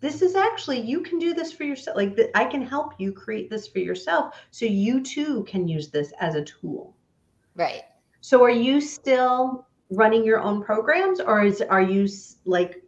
this 0.00 0.20
is 0.20 0.34
actually 0.34 0.80
you 0.80 1.00
can 1.00 1.18
do 1.18 1.32
this 1.32 1.52
for 1.52 1.64
yourself 1.64 1.96
like 1.96 2.18
i 2.34 2.44
can 2.44 2.62
help 2.62 2.92
you 2.98 3.12
create 3.12 3.48
this 3.48 3.68
for 3.68 3.78
yourself 3.78 4.34
so 4.50 4.66
you 4.66 5.02
too 5.02 5.44
can 5.44 5.68
use 5.68 5.90
this 5.90 6.12
as 6.20 6.34
a 6.34 6.44
tool 6.44 6.94
right. 7.54 7.82
So 8.20 8.42
are 8.42 8.50
you 8.50 8.80
still 8.80 9.66
running 9.90 10.24
your 10.24 10.40
own 10.40 10.62
programs 10.62 11.20
or 11.20 11.44
is 11.44 11.60
are 11.62 11.82
you 11.82 12.08
like 12.44 12.82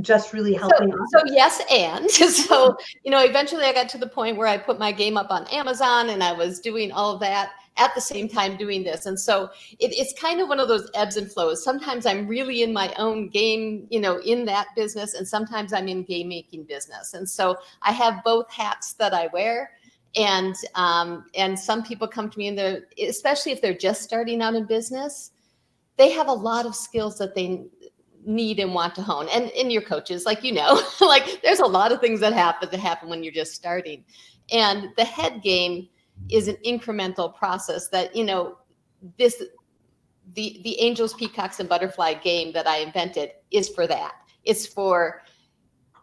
just 0.00 0.32
really 0.32 0.54
helping 0.54 0.90
so, 0.90 1.18
so, 1.18 1.22
yes 1.26 1.60
and. 1.70 2.10
So 2.10 2.76
you 3.04 3.10
know 3.10 3.22
eventually 3.22 3.64
i 3.64 3.72
got 3.74 3.90
to 3.90 3.98
the 3.98 4.06
point 4.06 4.38
where 4.38 4.46
i 4.46 4.56
put 4.56 4.78
my 4.78 4.90
game 4.90 5.18
up 5.18 5.30
on 5.30 5.46
amazon 5.48 6.08
and 6.08 6.24
i 6.24 6.32
was 6.32 6.60
doing 6.60 6.90
all 6.90 7.12
of 7.12 7.20
that 7.20 7.50
at 7.76 7.94
the 7.94 8.00
same 8.00 8.28
time 8.28 8.56
doing 8.56 8.82
this. 8.82 9.06
And 9.06 9.18
so 9.18 9.44
it, 9.78 9.92
it's 9.96 10.18
kind 10.20 10.40
of 10.40 10.48
one 10.48 10.60
of 10.60 10.68
those 10.68 10.90
ebbs 10.94 11.16
and 11.16 11.30
flows. 11.30 11.64
Sometimes 11.64 12.06
i'm 12.06 12.26
really 12.26 12.62
in 12.62 12.72
my 12.72 12.92
own 12.98 13.28
game 13.28 13.86
you 13.90 14.00
know 14.00 14.18
in 14.20 14.44
that 14.46 14.68
business 14.76 15.14
and 15.14 15.26
sometimes 15.26 15.72
i'm 15.72 15.88
in 15.88 16.02
game 16.02 16.28
making 16.28 16.64
business. 16.64 17.14
And 17.14 17.28
so 17.28 17.56
i 17.82 17.92
have 17.92 18.22
both 18.24 18.50
hats 18.50 18.94
that 18.94 19.14
i 19.14 19.28
wear 19.28 19.70
and 20.14 20.54
um, 20.74 21.24
and 21.34 21.58
some 21.58 21.82
people 21.82 22.06
come 22.06 22.28
to 22.28 22.38
me 22.38 22.48
and 22.48 22.58
they're 22.58 22.82
especially 23.08 23.52
if 23.52 23.62
they're 23.62 23.72
just 23.72 24.02
starting 24.02 24.42
out 24.42 24.54
in 24.54 24.64
business 24.64 25.32
they 25.96 26.10
have 26.10 26.28
a 26.28 26.32
lot 26.32 26.66
of 26.66 26.74
skills 26.74 27.18
that 27.18 27.34
they 27.34 27.64
need 28.24 28.58
and 28.60 28.74
want 28.74 28.94
to 28.94 29.02
hone. 29.02 29.28
And 29.32 29.50
in 29.50 29.70
your 29.70 29.82
coaches 29.82 30.24
like 30.24 30.42
you 30.42 30.52
know 30.52 30.80
like 31.00 31.40
there's 31.42 31.60
a 31.60 31.66
lot 31.66 31.92
of 31.92 32.00
things 32.00 32.20
that 32.20 32.32
happen 32.32 32.68
that 32.70 32.80
happen 32.80 33.08
when 33.08 33.22
you're 33.22 33.32
just 33.32 33.54
starting. 33.54 34.04
And 34.50 34.90
the 34.96 35.04
head 35.04 35.42
game 35.42 35.88
is 36.30 36.48
an 36.48 36.56
incremental 36.64 37.34
process 37.34 37.88
that 37.88 38.14
you 38.14 38.24
know 38.24 38.58
this 39.18 39.42
the 40.34 40.60
the 40.62 40.80
angels 40.80 41.14
peacocks 41.14 41.58
and 41.60 41.68
butterfly 41.68 42.14
game 42.14 42.52
that 42.52 42.66
i 42.66 42.78
invented 42.78 43.32
is 43.50 43.68
for 43.68 43.86
that. 43.86 44.12
It's 44.44 44.66
for 44.66 45.22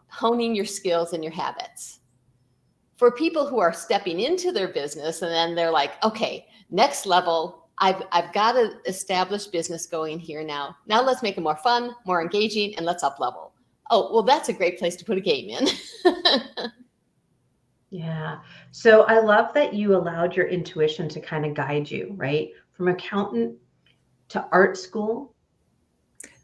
honing 0.08 0.54
your 0.54 0.64
skills 0.64 1.12
and 1.12 1.22
your 1.22 1.32
habits 1.32 1.99
for 3.00 3.10
people 3.10 3.46
who 3.46 3.58
are 3.58 3.72
stepping 3.72 4.20
into 4.20 4.52
their 4.52 4.68
business 4.68 5.22
and 5.22 5.32
then 5.32 5.54
they're 5.54 5.70
like 5.70 5.92
okay 6.04 6.46
next 6.70 7.06
level 7.06 7.60
I've, 7.82 8.02
I've 8.12 8.30
got 8.34 8.52
to 8.52 8.76
establish 8.86 9.46
business 9.46 9.86
going 9.86 10.18
here 10.18 10.44
now. 10.44 10.76
Now 10.86 11.02
let's 11.02 11.22
make 11.22 11.38
it 11.38 11.40
more 11.40 11.56
fun, 11.56 11.92
more 12.04 12.20
engaging, 12.20 12.76
and 12.76 12.84
let's 12.84 13.02
up 13.02 13.18
level. 13.18 13.54
Oh, 13.90 14.12
well, 14.12 14.22
that's 14.22 14.50
a 14.50 14.52
great 14.52 14.78
place 14.78 14.96
to 14.96 15.04
put 15.06 15.16
a 15.16 15.20
game 15.22 15.48
in. 15.48 15.66
yeah. 17.90 18.40
So 18.70 19.04
I 19.04 19.20
love 19.20 19.54
that 19.54 19.72
you 19.72 19.96
allowed 19.96 20.36
your 20.36 20.46
intuition 20.46 21.08
to 21.08 21.20
kind 21.20 21.46
of 21.46 21.54
guide 21.54 21.90
you, 21.90 22.12
right? 22.16 22.50
From 22.72 22.88
accountant 22.88 23.56
to 24.28 24.46
art 24.52 24.76
school. 24.76 25.34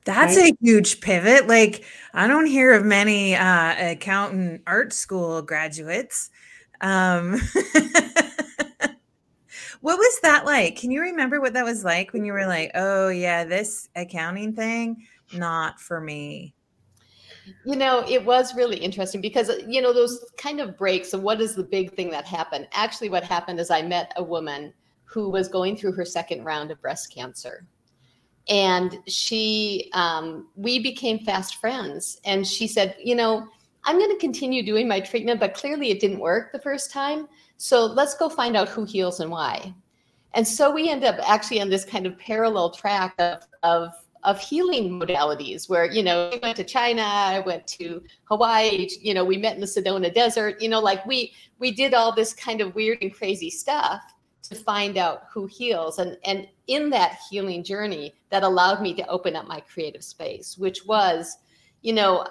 That's 0.06 0.36
right? 0.36 0.52
a 0.52 0.56
huge 0.64 1.00
pivot. 1.00 1.46
Like 1.46 1.84
I 2.14 2.26
don't 2.26 2.46
hear 2.46 2.72
of 2.72 2.84
many 2.84 3.34
uh, 3.34 3.92
accountant 3.92 4.62
art 4.66 4.94
school 4.94 5.42
graduates. 5.42 6.30
Um, 6.80 7.40
What 9.86 9.98
was 9.98 10.18
that 10.22 10.44
like? 10.44 10.74
Can 10.74 10.90
you 10.90 11.00
remember 11.00 11.40
what 11.40 11.52
that 11.52 11.64
was 11.64 11.84
like 11.84 12.12
when 12.12 12.24
you 12.24 12.32
were 12.32 12.46
like, 12.46 12.72
oh, 12.74 13.08
yeah, 13.08 13.44
this 13.44 13.88
accounting 13.94 14.52
thing, 14.52 15.06
not 15.32 15.80
for 15.80 16.00
me? 16.00 16.54
You 17.64 17.76
know, 17.76 18.04
it 18.08 18.24
was 18.24 18.56
really 18.56 18.78
interesting 18.78 19.20
because, 19.20 19.48
uh, 19.48 19.58
you 19.64 19.80
know, 19.80 19.92
those 19.92 20.24
kind 20.36 20.60
of 20.60 20.76
breaks. 20.76 21.10
So, 21.10 21.20
what 21.20 21.40
is 21.40 21.54
the 21.54 21.62
big 21.62 21.94
thing 21.94 22.10
that 22.10 22.24
happened? 22.24 22.66
Actually, 22.72 23.10
what 23.10 23.22
happened 23.22 23.60
is 23.60 23.70
I 23.70 23.82
met 23.82 24.12
a 24.16 24.24
woman 24.24 24.74
who 25.04 25.30
was 25.30 25.46
going 25.46 25.76
through 25.76 25.92
her 25.92 26.04
second 26.04 26.42
round 26.42 26.72
of 26.72 26.82
breast 26.82 27.14
cancer. 27.14 27.64
And 28.48 28.98
she, 29.06 29.90
um, 29.92 30.48
we 30.54 30.78
became 30.78 31.18
fast 31.20 31.56
friends. 31.56 32.20
And 32.24 32.46
she 32.46 32.66
said, 32.68 32.96
you 33.02 33.14
know, 33.14 33.48
I'm 33.84 33.98
going 33.98 34.10
to 34.10 34.18
continue 34.18 34.64
doing 34.64 34.88
my 34.88 35.00
treatment, 35.00 35.40
but 35.40 35.54
clearly 35.54 35.90
it 35.90 36.00
didn't 36.00 36.18
work 36.18 36.52
the 36.52 36.58
first 36.58 36.90
time. 36.90 37.28
So 37.56 37.86
let's 37.86 38.16
go 38.16 38.28
find 38.28 38.56
out 38.56 38.68
who 38.68 38.84
heals 38.84 39.20
and 39.20 39.30
why. 39.30 39.74
And 40.34 40.46
so 40.46 40.72
we 40.72 40.90
end 40.90 41.04
up 41.04 41.16
actually 41.26 41.60
on 41.60 41.70
this 41.70 41.84
kind 41.84 42.04
of 42.04 42.18
parallel 42.18 42.70
track 42.70 43.14
of, 43.18 43.46
of, 43.62 43.92
of 44.22 44.40
healing 44.40 45.00
modalities 45.00 45.68
where, 45.68 45.90
you 45.90 46.02
know, 46.02 46.30
we 46.32 46.38
went 46.40 46.56
to 46.56 46.64
China, 46.64 47.02
I 47.02 47.38
went 47.40 47.66
to 47.68 48.02
Hawaii, 48.24 48.88
you 49.00 49.14
know, 49.14 49.24
we 49.24 49.38
met 49.38 49.54
in 49.54 49.60
the 49.60 49.66
Sedona 49.66 50.12
Desert, 50.12 50.60
you 50.60 50.68
know, 50.68 50.80
like 50.80 51.06
we, 51.06 51.32
we 51.58 51.70
did 51.70 51.94
all 51.94 52.12
this 52.12 52.34
kind 52.34 52.60
of 52.60 52.74
weird 52.74 52.98
and 53.02 53.14
crazy 53.14 53.50
stuff 53.50 54.02
to 54.48 54.54
find 54.54 54.96
out 54.96 55.24
who 55.32 55.46
heals. 55.46 55.98
And, 55.98 56.16
and 56.24 56.46
in 56.66 56.90
that 56.90 57.18
healing 57.30 57.64
journey, 57.64 58.14
that 58.30 58.42
allowed 58.42 58.82
me 58.82 58.94
to 58.94 59.06
open 59.08 59.36
up 59.36 59.46
my 59.46 59.60
creative 59.60 60.04
space, 60.04 60.56
which 60.58 60.84
was, 60.86 61.38
you 61.82 61.92
know, 61.92 62.26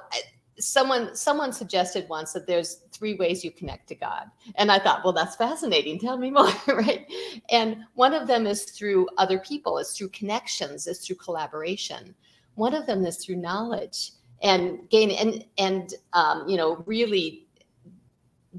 someone 0.57 1.13
someone 1.15 1.51
suggested 1.51 2.07
once 2.07 2.31
that 2.31 2.47
there's 2.47 2.83
three 2.91 3.15
ways 3.15 3.43
you 3.43 3.51
connect 3.51 3.87
to 3.89 3.95
god. 3.95 4.27
And 4.55 4.71
i 4.71 4.79
thought 4.79 5.03
well 5.03 5.13
that's 5.13 5.35
fascinating. 5.35 5.99
Tell 5.99 6.17
me 6.17 6.31
more 6.39 6.49
right? 6.67 7.05
And 7.49 7.79
one 7.95 8.13
of 8.13 8.27
them 8.27 8.47
is 8.47 8.63
through 8.63 9.07
other 9.17 9.39
people 9.39 9.77
it's 9.79 9.97
through 9.97 10.09
connections 10.09 10.87
it's 10.87 11.05
through 11.05 11.17
collaboration. 11.17 12.15
One 12.55 12.73
of 12.73 12.85
them 12.85 13.05
is 13.05 13.17
through 13.17 13.35
knowledge 13.37 14.11
and 14.41 14.89
gain 14.89 15.11
and 15.11 15.45
and 15.57 15.93
um, 16.13 16.47
you 16.47 16.57
know 16.57 16.83
really 16.85 17.47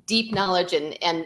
deep 0.06 0.34
knowledge 0.34 0.72
and 0.72 1.02
and 1.02 1.24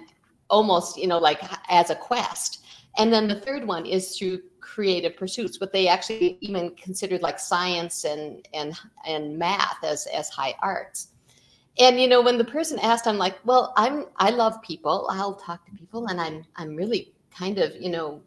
almost 0.50 0.98
you 0.98 1.06
know 1.06 1.18
like 1.18 1.40
as 1.70 1.90
a 1.90 1.94
quest 1.94 2.60
and 2.98 3.12
then 3.12 3.28
the 3.28 3.40
third 3.40 3.66
one 3.66 3.86
is 3.86 4.16
through 4.16 4.42
creative 4.60 5.16
pursuits, 5.16 5.58
but 5.58 5.72
they 5.72 5.88
actually 5.88 6.38
even 6.40 6.70
considered 6.76 7.22
like 7.22 7.38
science 7.38 8.04
and 8.04 8.46
and 8.54 8.74
and 9.06 9.38
math 9.38 9.82
as 9.82 10.06
as 10.06 10.28
high 10.28 10.54
arts. 10.62 11.08
And 11.78 12.00
you 12.00 12.08
know, 12.08 12.20
when 12.20 12.38
the 12.38 12.44
person 12.44 12.78
asked, 12.78 13.06
I'm 13.06 13.18
like, 13.18 13.38
well, 13.44 13.72
I'm 13.76 14.06
I 14.16 14.30
love 14.30 14.60
people. 14.62 15.06
I'll 15.10 15.34
talk 15.34 15.64
to 15.66 15.72
people, 15.72 16.06
and 16.06 16.20
I'm 16.20 16.44
I'm 16.56 16.76
really 16.76 17.12
kind 17.30 17.58
of 17.58 17.74
you 17.80 17.90
know, 17.90 18.22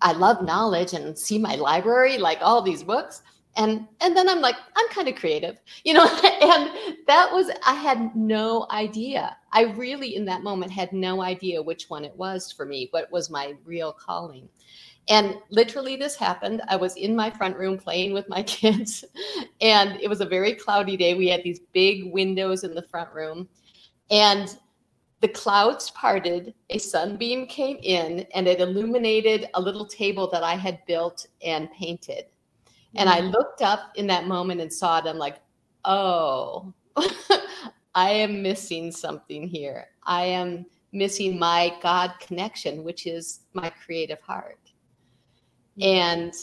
I 0.00 0.12
love 0.12 0.42
knowledge 0.42 0.92
and 0.94 1.18
see 1.18 1.38
my 1.38 1.54
library 1.54 2.18
like 2.18 2.38
all 2.40 2.62
these 2.62 2.82
books. 2.82 3.22
And 3.56 3.86
and 4.00 4.16
then 4.16 4.28
I'm 4.28 4.40
like, 4.40 4.56
I'm 4.76 4.88
kind 4.88 5.08
of 5.08 5.14
creative, 5.16 5.60
you 5.84 5.94
know, 5.94 6.04
and 6.04 6.70
that 7.06 7.30
was 7.32 7.50
I 7.66 7.74
had 7.74 8.16
no 8.16 8.66
idea. 8.70 9.36
I 9.52 9.64
really 9.64 10.16
in 10.16 10.24
that 10.26 10.42
moment 10.42 10.72
had 10.72 10.92
no 10.92 11.22
idea 11.22 11.62
which 11.62 11.90
one 11.90 12.04
it 12.04 12.16
was 12.16 12.50
for 12.50 12.64
me, 12.64 12.88
what 12.90 13.10
was 13.12 13.30
my 13.30 13.54
real 13.64 13.92
calling. 13.92 14.48
And 15.08 15.38
literally, 15.50 15.96
this 15.96 16.14
happened. 16.14 16.62
I 16.68 16.76
was 16.76 16.96
in 16.96 17.16
my 17.16 17.28
front 17.30 17.56
room 17.56 17.76
playing 17.76 18.12
with 18.12 18.28
my 18.28 18.42
kids, 18.44 19.04
and 19.60 20.00
it 20.00 20.08
was 20.08 20.20
a 20.20 20.26
very 20.26 20.54
cloudy 20.54 20.96
day. 20.96 21.14
We 21.14 21.28
had 21.28 21.42
these 21.42 21.60
big 21.72 22.12
windows 22.12 22.64
in 22.64 22.74
the 22.74 22.82
front 22.82 23.12
room, 23.12 23.48
and 24.10 24.56
the 25.20 25.28
clouds 25.28 25.90
parted. 25.90 26.54
A 26.70 26.78
sunbeam 26.78 27.46
came 27.46 27.78
in, 27.82 28.26
and 28.34 28.46
it 28.46 28.60
illuminated 28.60 29.48
a 29.54 29.60
little 29.60 29.86
table 29.86 30.28
that 30.30 30.44
I 30.44 30.54
had 30.54 30.84
built 30.86 31.26
and 31.44 31.70
painted. 31.72 32.26
And 32.94 33.08
I 33.08 33.20
mm. 33.20 33.32
looked 33.32 33.62
up 33.62 33.92
in 33.96 34.06
that 34.08 34.26
moment 34.26 34.60
and 34.60 34.72
saw 34.72 34.98
it. 34.98 35.06
I'm 35.06 35.18
like, 35.18 35.36
oh, 35.84 36.72
I 37.94 38.10
am 38.10 38.42
missing 38.42 38.92
something 38.92 39.46
here. 39.46 39.86
I 40.04 40.24
am 40.24 40.66
missing 40.92 41.38
my 41.38 41.74
God 41.82 42.12
connection, 42.20 42.84
which 42.84 43.06
is 43.06 43.40
my 43.54 43.70
creative 43.70 44.20
heart. 44.20 44.58
And 45.80 46.34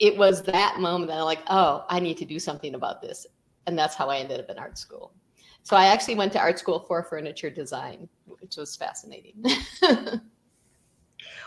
it 0.00 0.16
was 0.16 0.42
that 0.42 0.80
moment 0.80 1.10
that 1.10 1.18
I'm 1.18 1.24
like, 1.24 1.42
oh, 1.48 1.84
I 1.88 2.00
need 2.00 2.16
to 2.18 2.24
do 2.24 2.38
something 2.38 2.74
about 2.74 3.00
this. 3.00 3.26
And 3.66 3.78
that's 3.78 3.94
how 3.94 4.10
I 4.10 4.18
ended 4.18 4.40
up 4.40 4.50
in 4.50 4.58
art 4.58 4.76
school. 4.78 5.12
So 5.62 5.76
I 5.76 5.86
actually 5.86 6.16
went 6.16 6.32
to 6.34 6.40
art 6.40 6.58
school 6.58 6.80
for 6.80 7.02
furniture 7.04 7.50
design, 7.50 8.08
which 8.26 8.56
was 8.56 8.76
fascinating. 8.76 9.42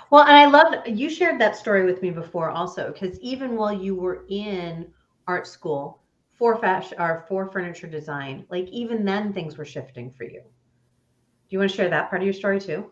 well, 0.09 0.23
and 0.23 0.37
I 0.37 0.45
love 0.45 0.87
you 0.87 1.09
shared 1.09 1.39
that 1.41 1.55
story 1.55 1.85
with 1.85 2.01
me 2.01 2.09
before 2.09 2.49
also, 2.49 2.91
because 2.91 3.19
even 3.19 3.55
while 3.55 3.73
you 3.73 3.95
were 3.95 4.25
in 4.29 4.87
art 5.27 5.47
school 5.47 6.01
for 6.33 6.57
fashion 6.57 6.99
or 6.99 7.25
for 7.27 7.51
furniture 7.51 7.87
design, 7.87 8.45
like 8.49 8.67
even 8.69 9.03
then 9.03 9.33
things 9.33 9.57
were 9.57 9.65
shifting 9.65 10.11
for 10.11 10.23
you. 10.23 10.41
Do 10.41 11.53
you 11.53 11.59
want 11.59 11.71
to 11.71 11.77
share 11.77 11.89
that 11.89 12.09
part 12.09 12.21
of 12.21 12.25
your 12.25 12.33
story 12.33 12.59
too? 12.59 12.91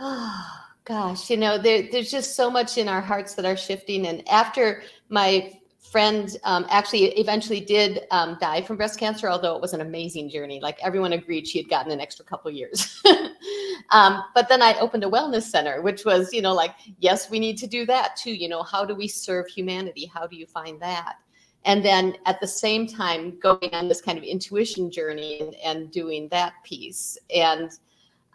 Oh 0.00 0.50
gosh, 0.84 1.30
you 1.30 1.36
know, 1.36 1.58
there, 1.58 1.88
there's 1.90 2.10
just 2.10 2.34
so 2.34 2.50
much 2.50 2.78
in 2.78 2.88
our 2.88 3.00
hearts 3.00 3.34
that 3.34 3.44
are 3.44 3.56
shifting. 3.56 4.06
And 4.06 4.26
after 4.28 4.82
my 5.08 5.52
friend 5.82 6.36
um, 6.44 6.64
actually 6.70 7.06
eventually 7.18 7.60
did 7.60 8.06
um, 8.10 8.38
die 8.40 8.62
from 8.62 8.76
breast 8.76 8.98
cancer, 8.98 9.28
although 9.28 9.54
it 9.56 9.60
was 9.60 9.74
an 9.74 9.80
amazing 9.80 10.30
journey. 10.30 10.60
Like 10.60 10.78
everyone 10.82 11.12
agreed 11.12 11.46
she 11.46 11.58
had 11.58 11.68
gotten 11.68 11.92
an 11.92 12.00
extra 12.00 12.24
couple 12.24 12.50
years. 12.50 13.02
um, 13.90 14.22
but 14.34 14.48
then 14.48 14.62
I 14.62 14.78
opened 14.78 15.04
a 15.04 15.10
wellness 15.10 15.42
center, 15.42 15.82
which 15.82 16.04
was, 16.04 16.32
you 16.32 16.40
know, 16.40 16.54
like, 16.54 16.74
yes, 17.00 17.30
we 17.30 17.38
need 17.38 17.58
to 17.58 17.66
do 17.66 17.84
that 17.86 18.16
too. 18.16 18.32
You 18.32 18.48
know, 18.48 18.62
how 18.62 18.84
do 18.84 18.94
we 18.94 19.08
serve 19.08 19.48
humanity? 19.48 20.06
How 20.06 20.26
do 20.26 20.36
you 20.36 20.46
find 20.46 20.80
that? 20.80 21.16
And 21.64 21.84
then 21.84 22.16
at 22.26 22.40
the 22.40 22.48
same 22.48 22.86
time, 22.86 23.38
going 23.38 23.70
on 23.72 23.88
this 23.88 24.00
kind 24.00 24.18
of 24.18 24.24
intuition 24.24 24.90
journey 24.90 25.40
and, 25.40 25.54
and 25.64 25.90
doing 25.90 26.28
that 26.28 26.54
piece. 26.64 27.18
And 27.34 27.70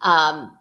um, 0.01 0.57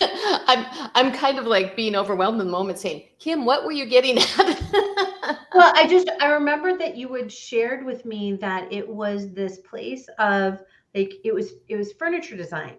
I'm 0.46 0.66
I'm 0.94 1.12
kind 1.12 1.38
of 1.38 1.46
like 1.46 1.76
being 1.76 1.96
overwhelmed 1.96 2.40
in 2.40 2.46
the 2.46 2.52
moment 2.52 2.78
saying, 2.78 3.04
Kim, 3.18 3.44
what 3.44 3.64
were 3.64 3.72
you 3.72 3.86
getting 3.86 4.18
at? 4.18 4.28
well, 5.54 5.72
I 5.74 5.86
just 5.88 6.10
I 6.20 6.28
remember 6.32 6.76
that 6.78 6.96
you 6.96 7.12
had 7.14 7.32
shared 7.32 7.84
with 7.84 8.04
me 8.04 8.34
that 8.34 8.72
it 8.72 8.88
was 8.88 9.32
this 9.32 9.58
place 9.58 10.08
of 10.18 10.62
like 10.94 11.14
it 11.24 11.34
was 11.34 11.54
it 11.68 11.76
was 11.76 11.92
furniture 11.92 12.36
design. 12.36 12.76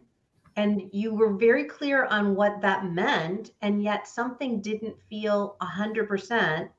and 0.55 0.83
you 0.91 1.13
were 1.13 1.33
very 1.37 1.63
clear 1.65 2.05
on 2.07 2.35
what 2.35 2.61
that 2.61 2.85
meant 2.85 3.51
and 3.61 3.83
yet 3.83 4.07
something 4.07 4.61
didn't 4.61 4.95
feel 5.09 5.55
a 5.61 5.65
100% 5.65 6.69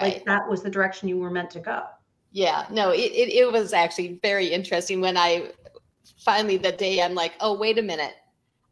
like 0.00 0.22
Right. 0.22 0.24
that 0.26 0.48
was 0.48 0.62
the 0.62 0.70
direction 0.70 1.08
you 1.08 1.18
were 1.18 1.30
meant 1.30 1.50
to 1.50 1.60
go 1.60 1.82
Yeah, 2.32 2.66
no, 2.70 2.90
it, 2.90 2.98
it, 3.12 3.28
it 3.30 3.52
was 3.52 3.72
actually 3.72 4.18
very 4.22 4.46
interesting 4.48 5.00
when 5.00 5.16
I 5.16 5.50
finally 6.24 6.56
the 6.58 6.72
day 6.72 7.02
I'm 7.02 7.14
like, 7.14 7.34
oh, 7.40 7.54
wait 7.58 7.78
a 7.78 7.82
minute. 7.82 8.14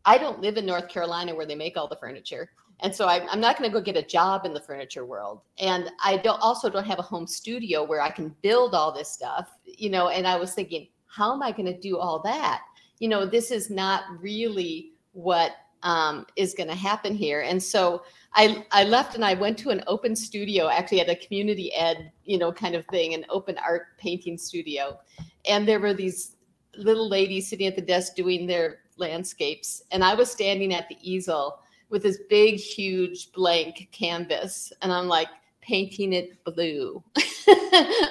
I 0.09 0.17
don't 0.17 0.41
live 0.41 0.57
in 0.57 0.65
North 0.65 0.89
Carolina 0.89 1.35
where 1.35 1.45
they 1.45 1.55
make 1.55 1.77
all 1.77 1.87
the 1.87 1.97
furniture. 1.97 2.51
And 2.81 2.95
so 2.95 3.05
I, 3.05 3.29
I'm 3.31 3.41
not 3.41 3.59
going 3.59 3.71
to 3.71 3.75
go 3.79 3.83
get 3.83 3.95
a 3.95 4.03
job 4.03 4.47
in 4.47 4.55
the 4.55 4.61
furniture 4.61 5.05
world. 5.05 5.43
And 5.59 5.91
I 6.03 6.17
don't 6.17 6.41
also 6.41 6.71
don't 6.71 6.87
have 6.87 6.99
a 6.99 7.03
home 7.03 7.27
studio 7.27 7.85
where 7.85 8.01
I 8.01 8.09
can 8.09 8.35
build 8.41 8.75
all 8.75 8.91
this 8.91 9.11
stuff, 9.11 9.51
you 9.67 9.91
know. 9.91 10.09
And 10.09 10.27
I 10.27 10.37
was 10.37 10.55
thinking, 10.55 10.89
how 11.09 11.35
am 11.35 11.43
I 11.43 11.53
going 11.53 11.67
to 11.67 11.79
do 11.79 11.99
all 11.99 12.21
that? 12.21 12.63
You 13.01 13.09
know, 13.09 13.27
this 13.27 13.51
is 13.51 13.69
not 13.69 14.05
really 14.19 14.93
what 15.13 15.53
um, 15.83 16.25
is 16.37 16.55
going 16.55 16.71
to 16.71 16.75
happen 16.75 17.15
here. 17.15 17.43
And 17.43 17.63
so 17.63 18.03
I, 18.33 18.65
I 18.73 18.85
left 18.85 19.15
and 19.15 19.27
I 19.27 19.35
went 19.35 19.59
to 19.59 19.69
an 19.69 19.85
open 19.87 20.17
studio, 20.17 20.71
actually 20.71 21.03
at 21.03 21.11
a 21.11 21.17
community 21.17 21.71
ed, 21.75 22.11
you 22.25 22.39
know, 22.39 22.51
kind 22.51 22.75
of 22.75 22.87
thing, 22.87 23.13
an 23.13 23.27
open 23.29 23.59
art 23.59 23.89
painting 23.99 24.39
studio. 24.39 24.99
And 25.47 25.69
there 25.69 25.81
were 25.81 25.93
these 25.93 26.37
little 26.77 27.11
ladies 27.11 27.51
sitting 27.51 27.67
at 27.67 27.77
the 27.77 27.83
desk 27.83 28.15
doing 28.15 28.47
their 28.47 28.79
landscapes. 28.99 29.83
And 29.91 30.05
I 30.05 30.15
was 30.15 30.31
standing 30.31 30.75
at 30.75 30.89
the 30.89 30.97
easel 31.03 31.61
with 31.91 32.03
this 32.03 32.19
big, 32.29 32.57
huge 32.57 33.33
blank 33.33 33.89
canvas. 33.93 34.73
And 34.83 34.93
I'm 34.93 35.09
like 35.09 35.29
painting 35.61 36.13
it 36.13 36.43
blue. 36.45 37.03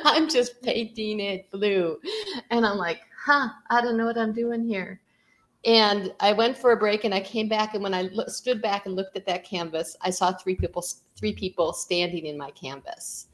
I'm 0.03 0.29
just 0.29 0.61
painting 0.61 1.19
it 1.19 1.49
blue. 1.51 1.99
And 2.49 2.65
I'm 2.65 2.77
like, 2.77 3.01
huh, 3.25 3.49
I 3.69 3.81
don't 3.81 3.97
know 3.97 4.05
what 4.05 4.17
I'm 4.17 4.33
doing 4.33 4.67
here. 4.67 5.01
And 5.65 6.13
I 6.19 6.33
went 6.33 6.57
for 6.57 6.71
a 6.71 6.77
break 6.77 7.03
and 7.03 7.13
I 7.13 7.19
came 7.19 7.49
back. 7.49 7.73
And 7.73 7.83
when 7.83 7.93
I 7.93 8.03
lo- 8.13 8.27
stood 8.27 8.61
back 8.61 8.85
and 8.85 8.95
looked 8.95 9.17
at 9.17 9.25
that 9.25 9.43
canvas, 9.43 9.95
I 10.01 10.09
saw 10.09 10.31
three 10.31 10.55
people, 10.55 10.83
three 11.15 11.33
people 11.33 11.73
standing 11.73 12.25
in 12.25 12.37
my 12.37 12.51
canvas. 12.51 13.27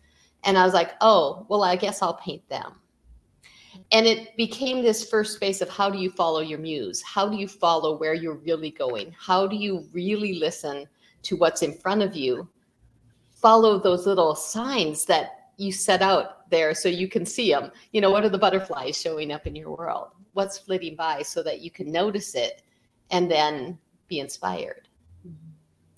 And 0.44 0.58
I 0.58 0.66
was 0.66 0.74
like, 0.74 0.92
oh, 1.02 1.46
well, 1.50 1.64
I 1.64 1.76
guess 1.76 2.02
I'll 2.02 2.16
paint 2.16 2.48
them. 2.50 2.74
And 3.92 4.06
it 4.06 4.36
became 4.38 4.82
this 4.82 5.10
first 5.10 5.36
space 5.36 5.62
of 5.62 5.70
how 5.70 5.90
do 5.90 5.98
you 5.98 6.10
follow 6.10 6.42
your 6.42 6.60
muse? 6.60 7.02
How 7.02 7.28
do 7.28 7.38
you 7.38 7.48
follow 7.48 7.98
where 7.98 8.14
you're 8.14 8.36
really 8.36 8.72
going? 8.72 9.16
How 9.18 9.48
do 9.48 9.56
you 9.56 9.88
really 9.92 10.36
listen 10.36 10.88
to 11.24 11.36
what's 11.36 11.62
in 11.62 11.74
front 11.74 12.02
of 12.02 12.16
you? 12.16 12.48
Follow 13.32 13.80
those 13.80 14.06
little 14.06 14.36
signs 14.36 15.06
that 15.06 15.50
you 15.58 15.72
set 15.72 16.02
out 16.02 16.50
there 16.50 16.74
so 16.74 16.90
you 16.90 17.08
can 17.08 17.26
see 17.26 17.52
them. 17.52 17.72
You 17.92 18.02
know, 18.02 18.12
what 18.12 18.24
are 18.24 18.30
the 18.30 18.38
butterflies 18.38 19.00
showing 19.00 19.32
up 19.32 19.48
in 19.48 19.56
your 19.56 19.76
world? 19.76 20.10
What's 20.34 20.58
flitting 20.58 20.96
by 20.96 21.22
so 21.22 21.44
that 21.44 21.62
you 21.62 21.70
can 21.72 21.92
notice 21.92 22.36
it 22.36 22.64
and 23.12 23.30
then 23.30 23.78
be 24.08 24.20
inspired. 24.20 24.88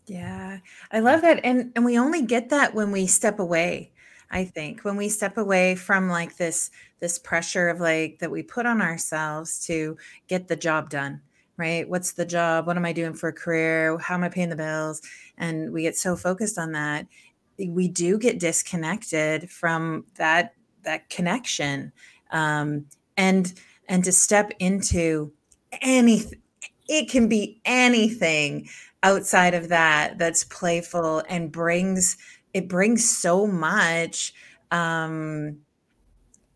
Yeah, 0.08 0.60
I 0.91 1.00
love 1.00 1.22
that. 1.22 1.41
And 1.44 1.72
and 1.75 1.84
we 1.84 1.98
only 1.98 2.22
get 2.22 2.50
that 2.50 2.75
when 2.75 2.91
we 2.91 3.08
step 3.08 3.39
away. 3.39 3.91
I 4.36 4.44
think 4.44 4.84
when 4.84 4.98
we 4.98 5.08
step 5.08 5.38
away 5.38 5.75
from 5.75 6.10
like 6.10 6.36
this 6.36 6.70
this 7.00 7.18
pressure 7.18 7.70
of 7.70 7.80
like 7.80 8.20
that 8.20 8.30
we 8.30 8.44
put 8.44 8.65
on 8.65 8.82
ourselves 8.82 9.65
to 9.68 9.96
get 10.27 10.50
the 10.50 10.58
job 10.58 10.89
done, 10.89 11.21
right? 11.56 11.88
What's 11.88 12.12
the 12.12 12.26
job? 12.26 12.67
What 12.67 12.76
am 12.76 12.84
I 12.84 12.91
doing 12.91 13.13
for 13.13 13.30
a 13.30 13.34
career? 13.34 13.98
How 13.98 14.15
am 14.15 14.26
I 14.26 14.30
paying 14.30 14.50
the 14.50 14.58
bills? 14.58 15.02
And 15.38 15.71
we 15.71 15.84
get 15.84 15.95
so 15.95 16.17
focused 16.17 16.58
on 16.58 16.74
that, 16.74 17.08
we 17.58 17.88
do 17.88 18.17
get 18.17 18.38
disconnected 18.38 19.50
from 19.50 20.04
that 20.15 20.54
that 20.84 21.10
connection. 21.10 21.93
Um, 22.32 22.88
and 23.15 23.54
and 23.88 24.04
to 24.04 24.12
step 24.12 24.52
into 24.60 25.32
anything, 25.82 26.41
it 26.89 27.10
can 27.10 27.30
be 27.30 27.62
anything 27.63 28.67
outside 29.02 29.54
of 29.54 29.69
that 29.69 30.17
that's 30.17 30.43
playful 30.43 31.24
and 31.30 31.54
brings 31.54 32.17
it 32.56 32.68
brings 32.68 33.08
so 33.08 33.46
much 33.46 34.34
um 34.72 35.58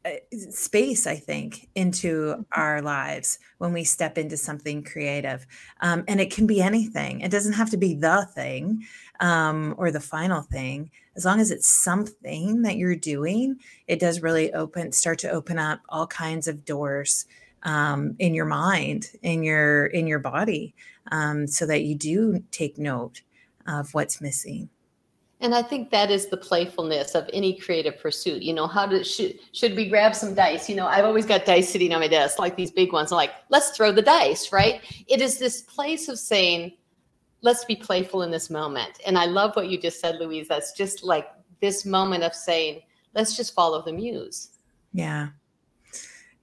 uh, 0.06 0.12
space 0.50 1.06
i 1.06 1.16
think 1.16 1.70
into 1.76 2.46
our 2.54 2.82
lives 2.82 3.38
when 3.60 3.74
we 3.74 3.84
step 3.84 4.18
into 4.18 4.36
something 4.36 4.84
creative. 4.84 5.46
Um, 5.82 6.04
and 6.08 6.20
it 6.20 6.32
can 6.32 6.48
be 6.48 6.62
anything. 6.62 7.22
It 7.22 7.30
doesn't 7.30 7.54
have 7.54 7.70
to 7.72 7.78
be 7.78 7.94
the 7.94 8.28
thing 8.34 8.86
um, 9.20 9.76
or 9.78 9.92
the 9.92 10.00
final 10.00 10.42
thing. 10.42 10.90
As 11.16 11.26
long 11.26 11.40
as 11.40 11.52
it's 11.52 11.68
something 11.68 12.64
that 12.64 12.78
you're 12.78 12.96
doing 12.96 13.60
it 13.88 14.00
does 14.00 14.22
really 14.22 14.52
open 14.54 14.94
start 14.94 15.20
to 15.20 15.30
open 15.30 15.60
up 15.60 15.82
all 15.90 16.08
kinds 16.08 16.48
of 16.48 16.64
doors 16.64 17.26
um, 17.64 18.16
in 18.20 18.34
your 18.34 18.46
mind 18.46 19.08
in 19.22 19.44
your 19.44 19.88
in 19.88 20.08
your 20.08 20.20
body 20.20 20.74
um, 21.12 21.46
so 21.46 21.66
that 21.66 21.84
you 21.84 21.96
do 21.96 22.42
take 22.52 22.78
note 22.78 23.22
of 23.68 23.94
what's 23.94 24.22
missing. 24.22 24.70
And 25.42 25.56
I 25.56 25.62
think 25.62 25.90
that 25.92 26.12
is 26.12 26.28
the 26.28 26.38
playfulness 26.38 27.16
of 27.16 27.30
any 27.32 27.54
creative 27.54 27.98
pursuit. 27.98 28.42
You 28.42 28.54
know, 28.54 28.68
how 28.68 28.86
to 28.86 29.04
should 29.04 29.40
should 29.54 29.76
we 29.76 29.88
grab 29.88 30.14
some 30.14 30.36
dice? 30.36 30.68
You 30.70 30.76
know, 30.76 30.88
I've 30.88 31.06
always 31.06 31.26
got 31.26 31.46
dice 31.46 31.70
sitting 31.70 31.94
on 31.94 32.02
my 32.02 32.10
desk, 32.10 32.40
like 32.40 32.58
these 32.58 32.72
big 32.72 32.92
ones. 32.92 33.12
I'm 33.12 33.16
like, 33.16 33.32
let's 33.50 33.72
throw 33.72 33.92
the 33.92 34.02
dice, 34.02 34.52
right? 34.52 34.82
It 35.08 35.22
is 35.22 35.38
this 35.38 35.62
place 35.62 36.10
of 36.10 36.20
saying, 36.20 36.74
let's 37.42 37.64
be 37.64 37.76
playful 37.76 38.24
in 38.24 38.32
this 38.32 38.50
moment. 38.50 39.00
And 39.06 39.18
I 39.18 39.26
love 39.26 39.56
what 39.56 39.70
you 39.70 39.80
just 39.80 40.02
said, 40.02 40.20
Louise. 40.20 40.50
That's 40.50 40.74
just 40.74 41.04
like 41.04 41.30
this 41.62 41.86
moment 41.86 42.24
of 42.24 42.36
saying, 42.36 42.82
let's 43.16 43.38
just 43.38 43.54
follow 43.54 43.82
the 43.82 43.94
muse. 43.94 44.50
Yeah. 44.94 45.30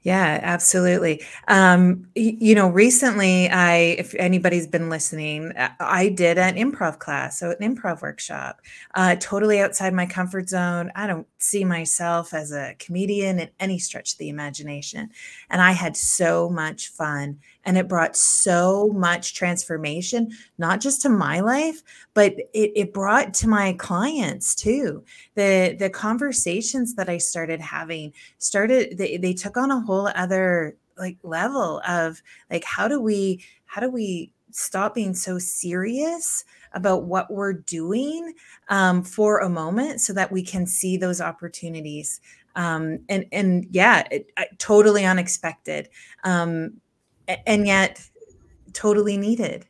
Yeah, 0.07 0.38
absolutely. 0.40 1.25
Um, 1.49 2.07
you 2.14 2.55
know, 2.55 2.69
recently, 2.69 3.49
I, 3.51 3.75
if 3.99 4.14
anybody's 4.14 4.69
been 4.69 4.88
listening, 4.88 5.51
uh, 5.57 5.71
I 5.81 6.11
did 6.11 6.38
an 6.38 6.55
improv 6.55 7.01
class, 7.01 7.40
so 7.40 7.51
an 7.51 7.75
improv 7.75 8.03
workshop, 8.03 8.61
uh, 8.95 9.16
totally 9.19 9.59
outside 9.59 9.92
my 9.95 10.07
comfort 10.07 10.49
zone. 10.49 10.92
I 10.95 11.09
don't 11.09 11.27
see 11.38 11.64
myself 11.64 12.35
as 12.35 12.53
a 12.53 12.77
comedian 12.79 13.40
in 13.40 13.51
any 13.59 13.81
stretch 13.81 14.12
of 14.12 14.19
the 14.19 14.29
imagination. 14.29 15.11
And 15.51 15.61
I 15.61 15.73
had 15.73 15.97
so 15.97 16.49
much 16.51 16.87
fun, 16.90 17.40
and 17.66 17.76
it 17.76 17.88
brought 17.88 18.16
so 18.16 18.88
much 18.94 19.35
transformation, 19.35 20.31
not 20.57 20.81
just 20.81 21.02
to 21.02 21.09
my 21.09 21.40
life, 21.40 21.83
but 22.14 22.33
it, 22.55 22.72
it 22.74 22.94
brought 22.94 23.35
to 23.35 23.48
my 23.48 23.74
clients 23.74 24.55
too. 24.55 25.05
The 25.35 25.76
the 25.79 25.90
conversations 25.90 26.94
that 26.94 27.11
I 27.11 27.18
started 27.18 27.61
having 27.61 28.14
started 28.38 28.96
they, 28.96 29.18
they 29.18 29.35
took 29.35 29.57
on 29.57 29.70
a 29.70 29.81
whole 29.81 30.09
other 30.14 30.76
like 30.96 31.18
level 31.22 31.83
of 31.87 32.22
like 32.50 32.64
how 32.64 32.88
do 32.88 33.00
we 33.00 33.44
how 33.66 33.81
do 33.81 33.90
we 33.90 34.33
stop 34.52 34.94
being 34.94 35.12
so 35.12 35.38
serious 35.38 36.44
about 36.72 37.02
what 37.02 37.31
we're 37.31 37.52
doing 37.52 38.33
um, 38.68 39.02
for 39.02 39.40
a 39.40 39.48
moment 39.48 40.00
so 40.00 40.12
that 40.12 40.33
we 40.33 40.42
can 40.42 40.66
see 40.66 40.96
those 40.96 41.20
opportunities 41.20 42.20
um, 42.55 42.98
and 43.09 43.26
and 43.33 43.66
yeah 43.70 44.07
it, 44.11 44.31
totally 44.59 45.05
unexpected 45.05 45.88
um, 46.24 46.72
and 47.46 47.66
yet 47.66 48.00
totally 48.72 49.16
needed 49.16 49.66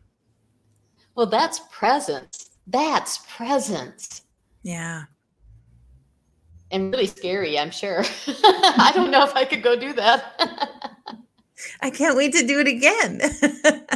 Well, 1.14 1.26
that's 1.26 1.60
presence. 1.70 2.50
That's 2.66 3.18
presence. 3.36 4.22
yeah 4.62 5.04
And 6.70 6.92
really 6.92 7.06
scary, 7.06 7.58
I'm 7.58 7.70
sure. 7.70 8.02
I 8.26 8.90
don't 8.94 9.10
know 9.10 9.24
if 9.24 9.34
I 9.34 9.44
could 9.44 9.62
go 9.62 9.76
do 9.78 9.92
that. 9.94 10.22
i 11.80 11.88
can't 11.88 12.16
wait 12.18 12.32
to 12.34 12.46
do 12.46 12.60
it 12.60 12.68
again 12.68 13.20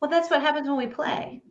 Well, 0.00 0.10
that's 0.10 0.30
what 0.30 0.40
happens 0.42 0.68
when 0.68 0.76
we 0.76 0.86
play, 0.86 1.42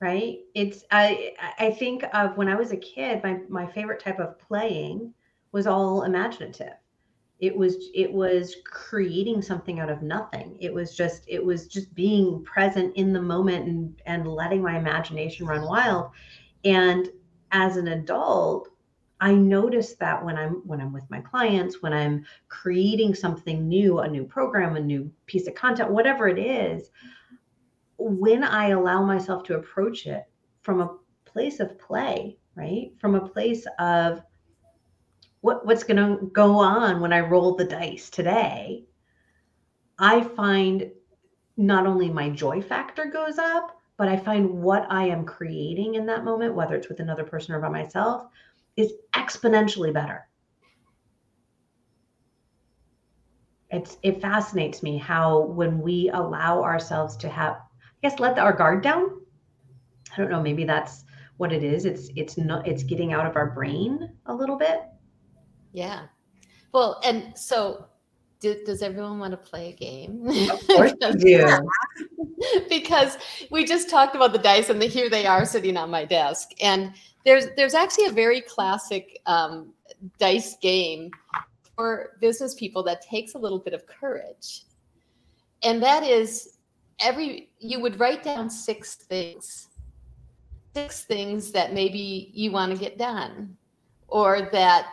right? 0.00 0.38
It's 0.54 0.84
I 0.90 1.34
I 1.58 1.70
think 1.70 2.04
of 2.12 2.36
when 2.36 2.48
I 2.48 2.54
was 2.54 2.70
a 2.72 2.76
kid, 2.76 3.22
my 3.22 3.40
my 3.48 3.66
favorite 3.66 4.00
type 4.00 4.18
of 4.20 4.38
playing 4.38 5.14
was 5.52 5.66
all 5.66 6.02
imaginative. 6.04 6.74
It 7.40 7.56
was 7.56 7.76
it 7.94 8.12
was 8.12 8.56
creating 8.64 9.42
something 9.42 9.78
out 9.78 9.90
of 9.90 10.02
nothing. 10.02 10.56
It 10.60 10.74
was 10.74 10.96
just 10.96 11.22
it 11.28 11.44
was 11.44 11.68
just 11.68 11.94
being 11.94 12.44
present 12.44 12.96
in 12.96 13.12
the 13.12 13.22
moment 13.22 13.68
and 13.68 14.02
and 14.06 14.26
letting 14.26 14.62
my 14.62 14.76
imagination 14.76 15.46
run 15.46 15.62
wild. 15.62 16.10
And 16.64 17.08
as 17.52 17.76
an 17.76 17.88
adult, 17.88 18.68
I 19.20 19.34
notice 19.34 19.94
that 19.96 20.24
when 20.24 20.36
I'm 20.36 20.66
when 20.66 20.80
I'm 20.80 20.92
with 20.92 21.08
my 21.10 21.20
clients, 21.20 21.82
when 21.82 21.92
I'm 21.92 22.24
creating 22.48 23.14
something 23.14 23.68
new, 23.68 23.98
a 24.00 24.08
new 24.08 24.24
program, 24.24 24.76
a 24.76 24.80
new 24.80 25.10
piece 25.26 25.46
of 25.46 25.54
content, 25.54 25.90
whatever 25.90 26.28
it 26.28 26.38
is, 26.38 26.90
when 27.98 28.44
I 28.44 28.68
allow 28.68 29.04
myself 29.04 29.44
to 29.44 29.56
approach 29.56 30.06
it 30.06 30.24
from 30.62 30.80
a 30.80 30.96
place 31.24 31.60
of 31.60 31.78
play, 31.78 32.36
right? 32.54 32.92
From 33.00 33.14
a 33.14 33.28
place 33.28 33.66
of 33.78 34.22
what, 35.40 35.66
what's 35.66 35.84
going 35.84 35.96
to 35.96 36.26
go 36.26 36.58
on 36.58 37.00
when 37.00 37.12
I 37.12 37.20
roll 37.20 37.54
the 37.54 37.64
dice 37.64 38.10
today, 38.10 38.84
I 39.98 40.22
find 40.22 40.90
not 41.56 41.86
only 41.86 42.08
my 42.08 42.30
joy 42.30 42.62
factor 42.62 43.06
goes 43.06 43.38
up, 43.38 43.76
but 43.96 44.08
I 44.08 44.16
find 44.16 44.48
what 44.48 44.86
I 44.90 45.08
am 45.08 45.24
creating 45.24 45.96
in 45.96 46.06
that 46.06 46.24
moment, 46.24 46.54
whether 46.54 46.76
it's 46.76 46.88
with 46.88 47.00
another 47.00 47.24
person 47.24 47.54
or 47.54 47.60
by 47.60 47.68
myself, 47.68 48.26
is 48.76 48.92
exponentially 49.14 49.92
better. 49.92 50.28
it's 53.70 53.98
it 54.02 54.20
fascinates 54.20 54.82
me 54.82 54.96
how 54.96 55.40
when 55.40 55.80
we 55.80 56.10
allow 56.14 56.62
ourselves 56.62 57.16
to 57.16 57.28
have 57.28 57.54
i 57.54 58.08
guess 58.08 58.18
let 58.18 58.38
our 58.38 58.52
guard 58.52 58.82
down 58.82 59.20
i 60.12 60.16
don't 60.16 60.30
know 60.30 60.42
maybe 60.42 60.64
that's 60.64 61.04
what 61.36 61.52
it 61.52 61.62
is 61.62 61.84
it's 61.84 62.08
it's 62.16 62.36
not 62.38 62.66
it's 62.66 62.82
getting 62.82 63.12
out 63.12 63.26
of 63.26 63.36
our 63.36 63.50
brain 63.50 64.10
a 64.26 64.34
little 64.34 64.56
bit 64.56 64.82
Yeah. 65.72 66.06
Well, 66.72 67.00
and 67.04 67.36
so 67.36 67.86
do, 68.40 68.56
does 68.64 68.82
everyone 68.82 69.18
want 69.18 69.32
to 69.32 69.36
play 69.36 69.70
a 69.70 69.72
game? 69.72 70.26
of 70.50 70.66
course 70.66 70.92
do 71.18 71.68
because 72.68 73.18
we 73.50 73.64
just 73.64 73.90
talked 73.90 74.14
about 74.14 74.32
the 74.32 74.38
dice 74.38 74.70
and 74.70 74.80
the, 74.80 74.86
here 74.86 75.10
they 75.10 75.26
are 75.26 75.44
sitting 75.44 75.76
on 75.76 75.90
my 75.90 76.04
desk 76.04 76.50
and 76.60 76.92
there's 77.24 77.46
there's 77.56 77.74
actually 77.74 78.06
a 78.06 78.12
very 78.12 78.40
classic 78.40 79.20
um, 79.26 79.72
dice 80.18 80.56
game 80.58 81.10
for 81.74 82.16
business 82.20 82.54
people 82.54 82.82
that 82.82 83.02
takes 83.02 83.34
a 83.34 83.38
little 83.38 83.58
bit 83.58 83.74
of 83.74 83.86
courage 83.86 84.64
and 85.62 85.82
that 85.82 86.02
is 86.02 86.58
every 87.00 87.50
you 87.58 87.80
would 87.80 87.98
write 87.98 88.22
down 88.22 88.48
six 88.48 88.94
things 88.94 89.68
six 90.74 91.02
things 91.04 91.50
that 91.50 91.74
maybe 91.74 92.30
you 92.32 92.52
want 92.52 92.72
to 92.72 92.78
get 92.78 92.98
done 92.98 93.56
or 94.06 94.48
that 94.52 94.86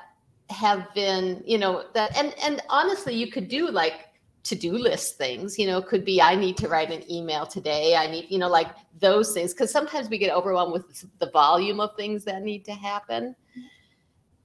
have 0.49 0.93
been 0.93 1.43
you 1.45 1.57
know 1.57 1.85
that 1.93 2.15
and 2.15 2.35
and 2.43 2.61
honestly 2.69 3.15
you 3.15 3.31
could 3.31 3.47
do 3.47 3.69
like 3.69 4.09
to-do 4.43 4.73
list 4.77 5.17
things 5.17 5.57
you 5.57 5.65
know 5.65 5.81
could 5.81 6.05
be 6.05 6.21
i 6.21 6.35
need 6.35 6.55
to 6.55 6.67
write 6.67 6.91
an 6.91 7.03
email 7.11 7.47
today. 7.47 7.95
I 7.95 8.05
need 8.05 8.27
you 8.29 8.37
know 8.37 8.47
like 8.47 8.67
those 8.99 9.33
things 9.33 9.53
because 9.53 9.71
sometimes 9.71 10.07
we 10.07 10.19
get 10.19 10.33
overwhelmed 10.33 10.73
with 10.73 11.05
the 11.19 11.31
volume 11.31 11.79
of 11.79 11.95
things 11.95 12.23
that 12.25 12.43
need 12.43 12.63
to 12.65 12.73
happen. 12.73 13.35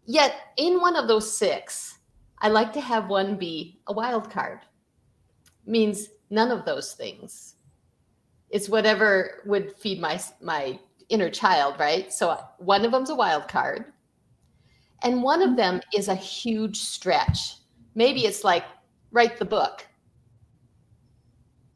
Yet 0.07 0.35
in 0.57 0.81
one 0.81 0.97
of 0.97 1.07
those 1.07 1.31
six 1.31 1.99
i 2.39 2.49
like 2.49 2.73
to 2.73 2.81
have 2.81 3.09
one 3.11 3.37
be 3.37 3.81
a 3.89 3.93
wild 3.93 4.31
card. 4.31 4.61
Means 5.67 6.09
none 6.31 6.51
of 6.51 6.65
those 6.65 6.95
things. 6.95 7.57
It's 8.49 8.71
whatever 8.71 9.43
would 9.45 9.77
feed 9.77 10.01
my 10.01 10.19
my 10.41 10.81
inner 11.11 11.29
child 11.29 11.75
right? 11.79 12.11
So 12.11 12.39
one 12.57 12.87
of 12.87 12.93
them's 12.93 13.11
a 13.11 13.15
wild 13.15 13.49
card 13.49 13.93
and 15.03 15.23
one 15.23 15.43
of 15.43 15.57
them 15.57 15.81
is 15.95 16.09
a 16.09 16.15
huge 16.15 16.79
stretch. 16.79 17.57
Maybe 17.95 18.27
it's 18.27 18.45
like 18.45 18.65
write 19.11 19.39
the 19.39 19.45
book. 19.45 19.87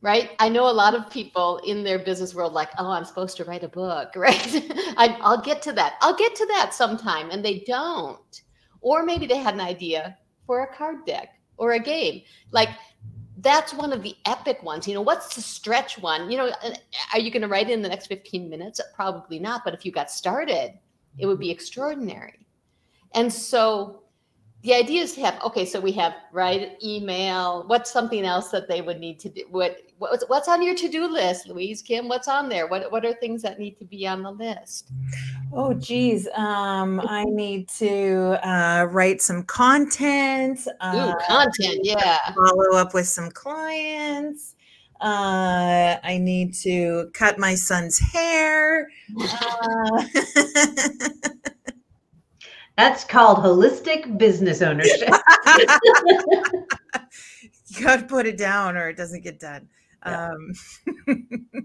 Right? 0.00 0.32
I 0.38 0.50
know 0.50 0.68
a 0.68 0.72
lot 0.72 0.94
of 0.94 1.10
people 1.10 1.58
in 1.64 1.82
their 1.82 1.98
business 1.98 2.34
world 2.34 2.52
like 2.52 2.68
oh 2.76 2.90
i'm 2.90 3.06
supposed 3.06 3.38
to 3.38 3.44
write 3.44 3.64
a 3.64 3.68
book 3.68 4.12
right? 4.16 4.70
I, 4.98 5.16
i'll 5.22 5.40
get 5.40 5.62
to 5.62 5.72
that. 5.72 5.94
I'll 6.02 6.16
get 6.16 6.34
to 6.34 6.46
that 6.46 6.74
sometime 6.74 7.30
and 7.30 7.44
they 7.44 7.60
don't. 7.60 8.42
Or 8.80 9.02
maybe 9.02 9.26
they 9.26 9.38
had 9.38 9.54
an 9.54 9.60
idea 9.60 10.18
for 10.46 10.62
a 10.62 10.74
card 10.74 11.06
deck 11.06 11.30
or 11.56 11.72
a 11.72 11.78
game. 11.78 12.22
Like 12.50 12.68
that's 13.38 13.72
one 13.72 13.92
of 13.92 14.02
the 14.02 14.14
epic 14.26 14.62
ones. 14.62 14.86
You 14.86 14.94
know 14.94 15.02
what's 15.02 15.34
the 15.34 15.40
stretch 15.40 15.98
one? 15.98 16.30
You 16.30 16.36
know 16.36 16.46
uh, 16.48 16.74
are 17.14 17.18
you 17.18 17.30
going 17.30 17.42
to 17.42 17.48
write 17.48 17.70
it 17.70 17.72
in 17.72 17.80
the 17.80 17.88
next 17.88 18.08
15 18.08 18.50
minutes? 18.50 18.82
Probably 18.94 19.38
not 19.38 19.62
but 19.64 19.72
if 19.72 19.86
you 19.86 19.92
got 19.92 20.10
started 20.10 20.78
it 21.18 21.26
would 21.26 21.38
be 21.38 21.50
extraordinary 21.50 22.44
and 23.14 23.32
so 23.32 24.00
the 24.62 24.74
idea 24.74 25.02
is 25.02 25.12
to 25.12 25.20
have 25.20 25.40
okay 25.42 25.64
so 25.64 25.78
we 25.78 25.92
have 25.92 26.14
write 26.32 26.82
email 26.82 27.64
what's 27.66 27.90
something 27.90 28.24
else 28.24 28.50
that 28.50 28.66
they 28.66 28.80
would 28.80 28.98
need 28.98 29.20
to 29.20 29.28
do 29.28 29.42
what 29.50 29.76
what's, 29.98 30.24
what's 30.28 30.48
on 30.48 30.62
your 30.62 30.74
to-do 30.74 31.06
list 31.06 31.48
louise 31.48 31.82
kim 31.82 32.08
what's 32.08 32.28
on 32.28 32.48
there 32.48 32.66
what, 32.66 32.90
what 32.90 33.04
are 33.04 33.12
things 33.14 33.42
that 33.42 33.58
need 33.58 33.78
to 33.78 33.84
be 33.84 34.06
on 34.06 34.22
the 34.22 34.30
list 34.30 34.90
Oh, 35.56 35.72
geez. 35.72 36.26
Um, 36.34 37.00
I 37.06 37.24
need 37.24 37.68
to 37.78 38.40
uh, 38.44 38.86
write 38.90 39.22
some 39.22 39.44
content. 39.44 40.58
Ooh, 40.66 40.70
Uh, 40.80 41.14
content 41.26 41.78
yeah 41.82 42.18
follow 42.34 42.76
up 42.76 42.92
with 42.92 43.06
some 43.06 43.30
clients. 43.30 44.56
Uh, 45.00 45.96
I 46.02 46.18
need 46.18 46.54
to 46.54 47.10
cut 47.12 47.38
my 47.38 47.54
son's 47.54 47.98
hair. 47.98 48.88
That's 52.76 53.04
called 53.04 53.38
holistic 53.38 54.18
business 54.18 54.60
ownership 54.62 55.12
you 57.68 57.84
got 57.84 58.00
to 58.00 58.06
put 58.06 58.26
it 58.26 58.36
down 58.36 58.76
or 58.76 58.88
it 58.88 58.96
doesn't 58.96 59.22
get 59.22 59.38
done. 59.40 59.68
Yeah. 60.06 60.30
Um, 60.30 60.52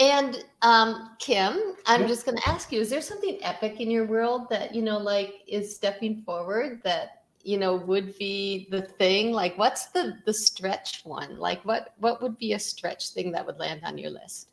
and 0.00 0.44
um, 0.62 1.10
kim 1.18 1.74
i'm 1.86 2.02
Yeah. 2.02 2.06
just 2.06 2.24
going 2.24 2.38
to 2.38 2.48
ask 2.48 2.72
you 2.72 2.80
is 2.80 2.88
there 2.90 3.02
something 3.02 3.38
epic 3.42 3.80
in 3.80 3.90
your 3.90 4.06
world 4.06 4.48
that 4.48 4.74
you 4.74 4.82
know 4.82 4.98
like 4.98 5.42
is 5.46 5.76
stepping 5.76 6.22
forward 6.22 6.80
that 6.84 7.24
you 7.42 7.58
know 7.58 7.76
would 7.76 8.16
be 8.18 8.66
the 8.70 8.82
thing 8.82 9.32
like 9.32 9.56
what's 9.58 9.86
the 9.88 10.14
the 10.26 10.32
stretch 10.34 11.02
one 11.04 11.38
like 11.38 11.62
what 11.64 11.94
what 11.98 12.20
would 12.22 12.36
be 12.38 12.54
a 12.54 12.58
stretch 12.58 13.10
thing 13.10 13.30
that 13.32 13.44
would 13.46 13.58
land 13.58 13.82
on 13.84 13.98
your 13.98 14.10
list 14.10 14.48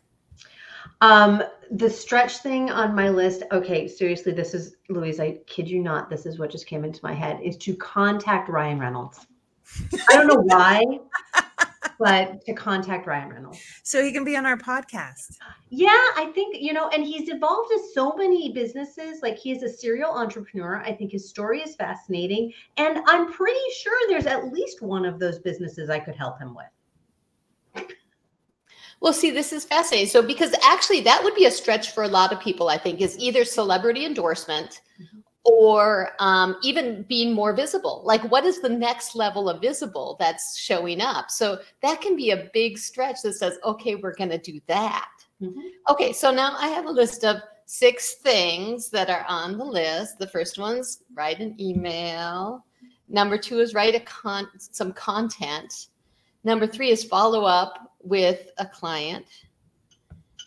Um, 1.02 1.44
the 1.72 1.90
stretch 1.90 2.38
thing 2.38 2.70
on 2.72 2.96
my 2.96 3.10
list. 3.10 3.44
Okay, 3.52 3.88
seriously, 3.88 4.32
this 4.32 4.54
is 4.54 4.76
Louise. 4.90 5.20
I 5.20 5.40
kid 5.48 5.70
you 5.70 5.82
not. 5.82 6.10
This 6.10 6.26
is 6.26 6.40
what 6.40 6.50
just 6.50 6.68
came 6.68 6.84
into 6.84 7.00
my 7.04 7.14
head: 7.14 7.40
is 7.42 7.58
to 7.58 7.76
contact 7.76 8.50
Ryan 8.50 8.80
Reynolds. 8.80 9.26
I 10.10 10.16
don't 10.16 10.28
know 10.28 10.42
why, 10.44 10.82
but 12.00 12.46
to 12.46 12.54
contact 12.54 13.06
Ryan 13.06 13.30
Reynolds. 13.30 13.60
so 13.84 14.02
he 14.02 14.14
can 14.14 14.24
be 14.24 14.38
on 14.38 14.46
our 14.46 14.58
podcast. 14.58 15.38
Yeah, 15.70 15.90
I 15.90 16.32
think 16.34 16.56
you 16.60 16.74
know, 16.74 16.88
and 16.90 17.04
he's 17.04 17.30
involved 17.30 17.72
in 17.72 17.94
so 17.94 18.14
many 18.16 18.54
businesses. 18.54 19.20
Like 19.22 19.38
he 19.38 19.52
is 19.52 19.64
a 19.64 19.70
serial 19.70 20.12
entrepreneur. 20.12 20.82
I 20.86 20.94
think 20.94 21.12
his 21.12 21.30
story 21.30 21.62
is 21.62 21.76
fascinating, 21.76 22.54
and 22.78 23.00
I'm 23.08 23.32
pretty 23.32 23.60
sure 23.82 23.98
there's 24.08 24.26
at 24.26 24.54
least 24.54 24.82
one 24.82 25.06
of 25.06 25.20
those 25.20 25.40
businesses 25.40 25.90
I 25.90 26.00
could 26.00 26.16
help 26.16 26.40
him 26.40 26.56
with. 26.56 26.68
Well, 29.00 29.14
see, 29.14 29.30
this 29.30 29.54
is 29.54 29.64
fascinating. 29.64 30.10
So, 30.10 30.22
because 30.22 30.54
actually, 30.64 31.02
that 31.02 31.24
would 31.24 31.36
be 31.36 31.46
a 31.46 31.52
stretch 31.52 31.92
for 31.92 32.04
a 32.04 32.08
lot 32.08 32.34
of 32.34 32.40
people, 32.40 32.70
I 32.70 32.78
think, 32.78 33.02
is 33.02 33.18
either 33.20 33.46
celebrity 33.46 34.06
endorsement 34.06 34.82
Mhm. 35.00 35.24
or 35.44 36.14
um, 36.20 36.58
even 36.64 37.04
being 37.04 37.34
more 37.34 37.54
visible. 37.54 38.02
Like, 38.04 38.24
what 38.32 38.44
is 38.44 38.60
the 38.62 38.70
next 38.70 39.16
level 39.16 39.50
of 39.50 39.62
visible 39.62 40.18
that's 40.20 40.58
showing 40.58 41.00
up? 41.00 41.30
So, 41.30 41.60
that 41.84 42.02
can 42.02 42.16
be 42.16 42.32
a 42.32 42.50
big 42.54 42.78
stretch 42.78 43.22
that 43.24 43.34
says, 43.34 43.60
okay, 43.64 43.96
we're 43.96 44.16
going 44.16 44.32
to 44.32 44.40
do 44.40 44.60
that. 44.68 45.10
Mhm. 45.42 45.62
Okay, 45.90 46.12
so 46.14 46.32
now 46.32 46.56
I 46.58 46.70
have 46.70 46.88
a 46.88 46.92
list 46.92 47.24
of 47.24 47.38
six 47.66 48.16
things 48.16 48.90
that 48.90 49.10
are 49.10 49.26
on 49.28 49.58
the 49.58 49.66
list. 49.66 50.18
The 50.18 50.28
first 50.28 50.58
one's 50.58 51.04
write 51.14 51.40
an 51.40 51.56
email. 51.60 52.66
Number 53.10 53.38
two 53.38 53.60
is 53.60 53.74
write 53.74 53.94
a 53.94 54.00
con- 54.00 54.50
some 54.58 54.92
content. 54.94 55.88
Number 56.44 56.66
three 56.66 56.90
is 56.92 57.04
follow 57.04 57.44
up 57.44 57.94
with 58.08 58.50
a 58.58 58.66
client. 58.66 59.26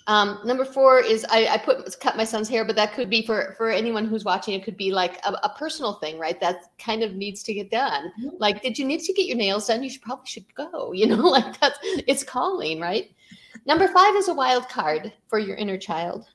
Um, 0.07 0.41
number 0.45 0.65
four 0.65 1.01
is 1.01 1.25
I, 1.31 1.47
I 1.47 1.59
put 1.59 1.99
cut 2.01 2.17
my 2.17 2.25
son's 2.25 2.49
hair, 2.49 2.65
but 2.65 2.75
that 2.77 2.95
could 2.95 3.09
be 3.09 3.25
for 3.25 3.55
for 3.57 3.71
anyone 3.71 4.07
who's 4.07 4.25
watching. 4.25 4.55
It 4.55 4.65
could 4.65 4.77
be 4.77 4.91
like 4.91 5.25
a, 5.25 5.33
a 5.45 5.55
personal 5.57 5.95
thing, 5.95 6.19
right? 6.19 6.41
That 6.41 6.63
kind 6.79 7.03
of 7.03 7.15
needs 7.15 7.43
to 7.45 7.55
get 7.55 7.71
done. 7.71 8.11
Mhm. 8.21 8.33
Like, 8.39 8.63
did 8.63 8.79
you 8.79 8.85
need 8.87 9.01
to 9.01 9.13
get 9.13 9.27
your 9.27 9.37
nails 9.37 9.69
done? 9.69 9.83
You 9.83 9.91
should 9.91 10.03
probably 10.03 10.27
should 10.27 10.53
go. 10.55 10.93
You 11.01 11.07
know, 11.07 11.29
like 11.29 11.61
that's 11.61 11.79
it's 11.83 12.25
calling, 12.25 12.81
right? 12.81 13.11
Number 13.67 13.89
five 13.89 14.17
is 14.17 14.29
a 14.29 14.35
wild 14.35 14.69
card 14.69 15.13
for 15.29 15.39
your 15.39 15.57
inner 15.57 15.79
child. 15.79 16.27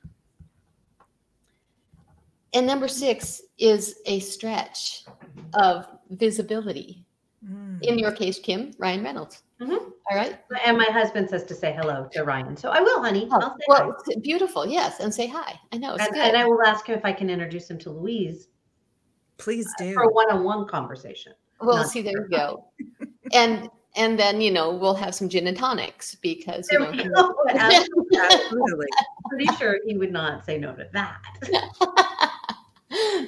And 2.54 2.66
number 2.66 2.88
six 2.88 3.42
is 3.58 4.00
a 4.06 4.20
stretch 4.20 5.04
of 5.52 5.86
visibility. 6.10 7.04
Mm. 7.44 7.82
In 7.82 7.98
your 7.98 8.12
case, 8.12 8.38
Kim, 8.38 8.72
Ryan 8.78 9.04
Reynolds. 9.04 9.42
Mhm. 9.60 9.90
All 10.10 10.16
right. 10.16 10.38
And 10.66 10.76
my 10.76 10.84
husband 10.84 11.30
says 11.30 11.44
to 11.44 11.54
say 11.54 11.72
hello 11.72 12.08
to 12.12 12.24
Ryan, 12.24 12.56
so 12.56 12.68
I 12.70 12.80
will, 12.80 13.00
honey. 13.02 13.26
I'll 13.32 13.40
say 13.40 13.64
Oh, 13.70 13.86
well, 13.88 13.96
it's 14.06 14.20
beautiful. 14.20 14.66
Yes. 14.66 15.00
And 15.00 15.12
say 15.14 15.26
hi. 15.26 15.58
I 15.72 15.78
know. 15.78 15.94
It's 15.94 16.04
And, 16.04 16.14
good. 16.14 16.24
and 16.28 16.36
I 16.36 16.44
will 16.44 16.62
ask 16.62 16.86
him 16.86 16.98
if 16.98 17.04
I 17.04 17.12
can 17.12 17.30
introduce 17.30 17.70
him 17.70 17.78
to 17.78 17.90
Louise 17.90 18.48
Please 19.38 19.66
do. 19.78 19.94
for 19.94 20.02
a 20.02 20.12
one-on-one 20.12 20.66
conversation. 20.68 21.32
well, 21.60 21.76
not 21.78 21.88
see, 21.88 22.02
there 22.02 22.12
you 22.12 22.28
go. 22.28 22.64
And 23.32 23.70
and 23.96 24.18
then 24.18 24.42
you 24.42 24.50
know 24.50 24.74
we'll 24.74 24.94
have 24.94 25.14
some 25.14 25.26
gin 25.28 25.46
and 25.46 25.56
tonics 25.56 26.14
because 26.16 26.68
you 26.70 26.78
There 26.78 26.92
know 26.92 27.02
we 27.04 27.08
go. 27.08 27.34
I'm 27.48 27.86
Absolutely. 28.14 28.86
pretty 29.30 29.46
sure 29.56 29.78
he 29.86 29.96
would 29.96 30.12
not 30.12 30.44
say 30.44 30.58
no 30.58 30.74
to 30.74 30.86
that. 30.92 31.22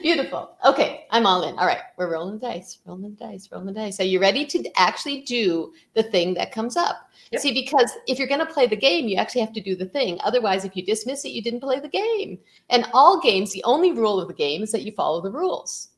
Beautiful. 0.03 0.57
Okay, 0.65 1.07
I'm 1.11 1.27
all 1.27 1.43
in. 1.45 1.59
All 1.59 1.67
right, 1.67 1.81
we're 1.97 2.13
rolling 2.13 2.39
the 2.39 2.47
dice, 2.47 2.79
rolling 2.85 3.03
the 3.03 3.25
dice, 3.27 3.49
rolling 3.51 3.67
the 3.67 3.73
dice. 3.73 4.01
Are 4.01 4.05
you 4.05 4.21
ready 4.21 4.45
to 4.47 4.65
actually 4.77 5.23
do 5.23 5.73
the 5.95 6.03
thing 6.03 6.35
that 6.35 6.53
comes 6.53 6.77
up? 6.77 7.11
Yep. 7.33 7.41
See, 7.43 7.53
because 7.53 7.93
if 8.07 8.19
you're 8.19 8.29
going 8.29 8.47
to 8.47 8.53
play 8.53 8.67
the 8.67 8.77
game, 8.77 9.07
you 9.07 9.17
actually 9.17 9.43
have 9.43 9.53
to 9.53 9.61
do 9.61 9.77
the 9.77 9.87
thing. 9.87 10.19
Otherwise, 10.25 10.65
if 10.65 10.77
you 10.77 10.85
dismiss 10.85 11.25
it, 11.25 11.31
you 11.31 11.43
didn't 11.43 11.61
play 11.61 11.79
the 11.81 11.89
game. 11.89 12.39
And 12.71 12.87
all 12.93 13.21
games, 13.21 13.53
the 13.53 13.65
only 13.65 13.93
rule 13.93 14.21
of 14.21 14.29
the 14.29 14.35
game 14.35 14.63
is 14.63 14.73
that 14.73 14.83
you 14.83 14.93
follow 14.93 15.21
the 15.21 15.31
rules. 15.31 15.89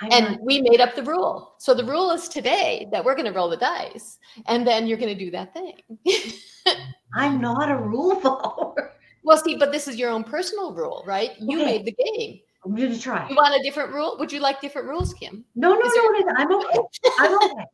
I'm 0.00 0.12
And 0.12 0.24
not- 0.32 0.42
we 0.42 0.60
made 0.60 0.80
up 0.80 0.94
the 0.94 1.02
rule. 1.02 1.54
So 1.58 1.74
the 1.74 1.84
rule 1.84 2.10
is 2.10 2.28
today 2.28 2.86
that 2.92 3.04
we're 3.04 3.14
going 3.14 3.26
to 3.26 3.32
roll 3.32 3.48
the 3.48 3.56
dice, 3.56 4.18
and 4.46 4.66
then 4.66 4.86
you're 4.86 4.98
going 4.98 5.16
to 5.16 5.24
do 5.24 5.30
that 5.32 5.54
thing. 5.54 5.74
I'm 7.14 7.40
not 7.40 7.70
a 7.70 7.76
rule 7.76 8.20
follower. 8.20 8.92
Well, 9.26 9.36
see, 9.36 9.56
but 9.56 9.72
this 9.72 9.88
is 9.88 9.96
your 9.96 10.10
own 10.10 10.22
personal 10.22 10.72
rule, 10.72 11.02
right? 11.04 11.32
You 11.40 11.58
Okay. 11.58 11.64
made 11.64 11.84
the 11.84 11.92
game. 11.92 12.38
I'm 12.64 12.76
going 12.76 12.92
to 12.92 13.00
try. 13.00 13.28
You 13.28 13.34
want 13.34 13.58
a 13.58 13.62
different 13.62 13.92
rule? 13.92 14.16
Would 14.20 14.30
you 14.30 14.38
like 14.38 14.60
different 14.60 14.86
rules, 14.88 15.12
Kim? 15.14 15.44
No, 15.56 15.74
no, 15.74 15.80
Is 15.84 15.92
no, 15.96 16.10
no, 16.10 16.34
I'm 16.36 16.54
okay. 16.54 16.78
I'm 17.18 17.34
okay. 17.34 17.64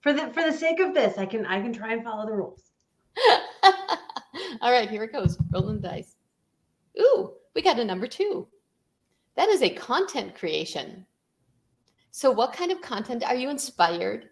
For 0.00 0.12
the 0.14 0.32
for 0.32 0.42
the 0.42 0.52
sake 0.52 0.80
of 0.80 0.94
this, 0.94 1.18
I 1.18 1.26
can 1.26 1.44
I 1.46 1.60
can 1.60 1.72
try 1.72 1.92
and 1.92 2.02
follow 2.02 2.24
the 2.26 2.32
rules. 2.32 2.62
All 4.62 4.72
right, 4.72 4.88
here 4.88 5.04
it 5.04 5.12
goes. 5.12 5.38
Rolling 5.52 5.80
the 5.80 5.88
dice. 5.88 6.16
Ooh, 6.98 7.34
we 7.54 7.60
got 7.60 7.78
a 7.78 7.84
number 7.84 8.06
two. 8.06 8.48
That 9.36 9.50
is 9.50 9.62
a 9.62 9.68
content 9.70 10.34
creation. 10.34 11.06
So, 12.10 12.30
what 12.30 12.54
kind 12.54 12.72
of 12.72 12.80
content 12.80 13.22
are 13.22 13.36
you 13.36 13.50
inspired 13.50 14.30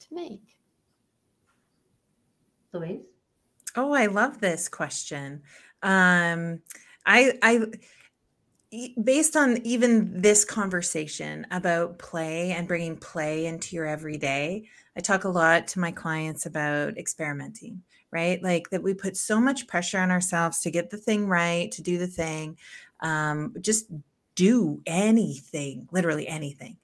to 0.00 0.14
make? 0.14 0.56
Louise? 2.72 3.02
Oh, 3.76 3.92
I 3.92 4.06
love 4.06 4.40
this 4.40 4.68
question. 4.68 5.42
Um, 5.82 6.60
I, 7.06 7.32
I, 7.42 7.66
based 9.02 9.36
on 9.36 9.58
even 9.64 10.20
this 10.20 10.44
conversation 10.44 11.46
about 11.50 11.98
play 11.98 12.52
and 12.52 12.68
bringing 12.68 12.96
play 12.96 13.46
into 13.46 13.74
your 13.74 13.86
everyday, 13.86 14.68
I 14.96 15.00
talk 15.00 15.24
a 15.24 15.28
lot 15.28 15.66
to 15.68 15.80
my 15.80 15.90
clients 15.90 16.46
about 16.46 16.96
experimenting, 16.98 17.82
right? 18.10 18.42
Like 18.42 18.70
that 18.70 18.82
we 18.82 18.94
put 18.94 19.16
so 19.16 19.40
much 19.40 19.66
pressure 19.66 19.98
on 19.98 20.10
ourselves 20.10 20.60
to 20.60 20.70
get 20.70 20.90
the 20.90 20.96
thing 20.96 21.26
right, 21.26 21.70
to 21.72 21.82
do 21.82 21.98
the 21.98 22.06
thing, 22.06 22.58
um, 23.00 23.54
just 23.60 23.86
do 24.34 24.80
anything, 24.86 25.88
literally 25.90 26.28
anything. 26.28 26.76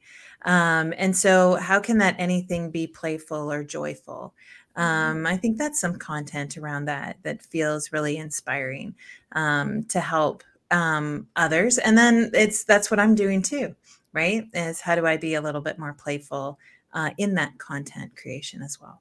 Um, 0.44 0.92
and 0.96 1.16
so, 1.16 1.54
how 1.56 1.80
can 1.80 1.98
that 1.98 2.16
anything 2.18 2.70
be 2.70 2.86
playful 2.86 3.50
or 3.50 3.64
joyful? 3.64 4.34
Um, 4.76 5.26
I 5.26 5.36
think 5.36 5.56
that's 5.56 5.80
some 5.80 5.96
content 5.96 6.56
around 6.56 6.84
that 6.84 7.16
that 7.22 7.42
feels 7.42 7.92
really 7.92 8.18
inspiring 8.18 8.94
um, 9.32 9.84
to 9.84 10.00
help 10.00 10.44
um, 10.70 11.28
others. 11.36 11.78
And 11.78 11.96
then 11.96 12.30
it's 12.34 12.64
that's 12.64 12.90
what 12.90 13.00
I'm 13.00 13.14
doing 13.14 13.42
too, 13.42 13.74
right? 14.12 14.44
Is 14.52 14.80
how 14.80 14.94
do 14.94 15.06
I 15.06 15.16
be 15.16 15.34
a 15.34 15.40
little 15.40 15.62
bit 15.62 15.78
more 15.78 15.94
playful 15.94 16.58
uh, 16.92 17.10
in 17.18 17.34
that 17.34 17.58
content 17.58 18.16
creation 18.16 18.62
as 18.62 18.80
well? 18.80 19.00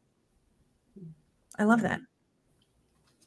I 1.58 1.64
love 1.64 1.82
that. 1.82 2.00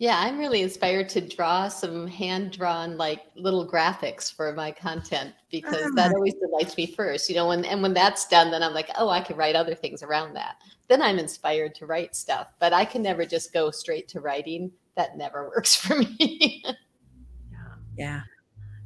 Yeah, 0.00 0.16
I'm 0.20 0.38
really 0.38 0.62
inspired 0.62 1.08
to 1.10 1.20
draw 1.20 1.66
some 1.66 2.06
hand 2.06 2.52
drawn 2.52 2.96
like 2.96 3.22
little 3.34 3.68
graphics 3.68 4.32
for 4.32 4.52
my 4.52 4.70
content 4.70 5.34
because 5.50 5.90
that 5.96 6.12
Ah. 6.12 6.14
always 6.14 6.34
delights 6.34 6.76
me 6.76 6.86
first. 6.86 7.28
You 7.28 7.34
know, 7.34 7.48
when 7.48 7.64
and 7.64 7.82
when 7.82 7.94
that's 7.94 8.28
done, 8.28 8.52
then 8.52 8.62
I'm 8.62 8.74
like, 8.74 8.90
oh, 8.96 9.08
I 9.08 9.20
can 9.20 9.36
write 9.36 9.56
other 9.56 9.74
things 9.74 10.04
around 10.04 10.34
that. 10.34 10.56
Then 10.86 11.02
I'm 11.02 11.18
inspired 11.18 11.74
to 11.76 11.86
write 11.86 12.14
stuff, 12.14 12.46
but 12.60 12.72
I 12.72 12.84
can 12.84 13.02
never 13.02 13.26
just 13.26 13.52
go 13.52 13.72
straight 13.72 14.06
to 14.08 14.20
writing. 14.20 14.70
That 14.96 15.16
never 15.18 15.48
works 15.54 15.74
for 15.74 15.96
me. 15.98 16.62
Yeah. 17.50 17.74
Yeah. 17.96 18.20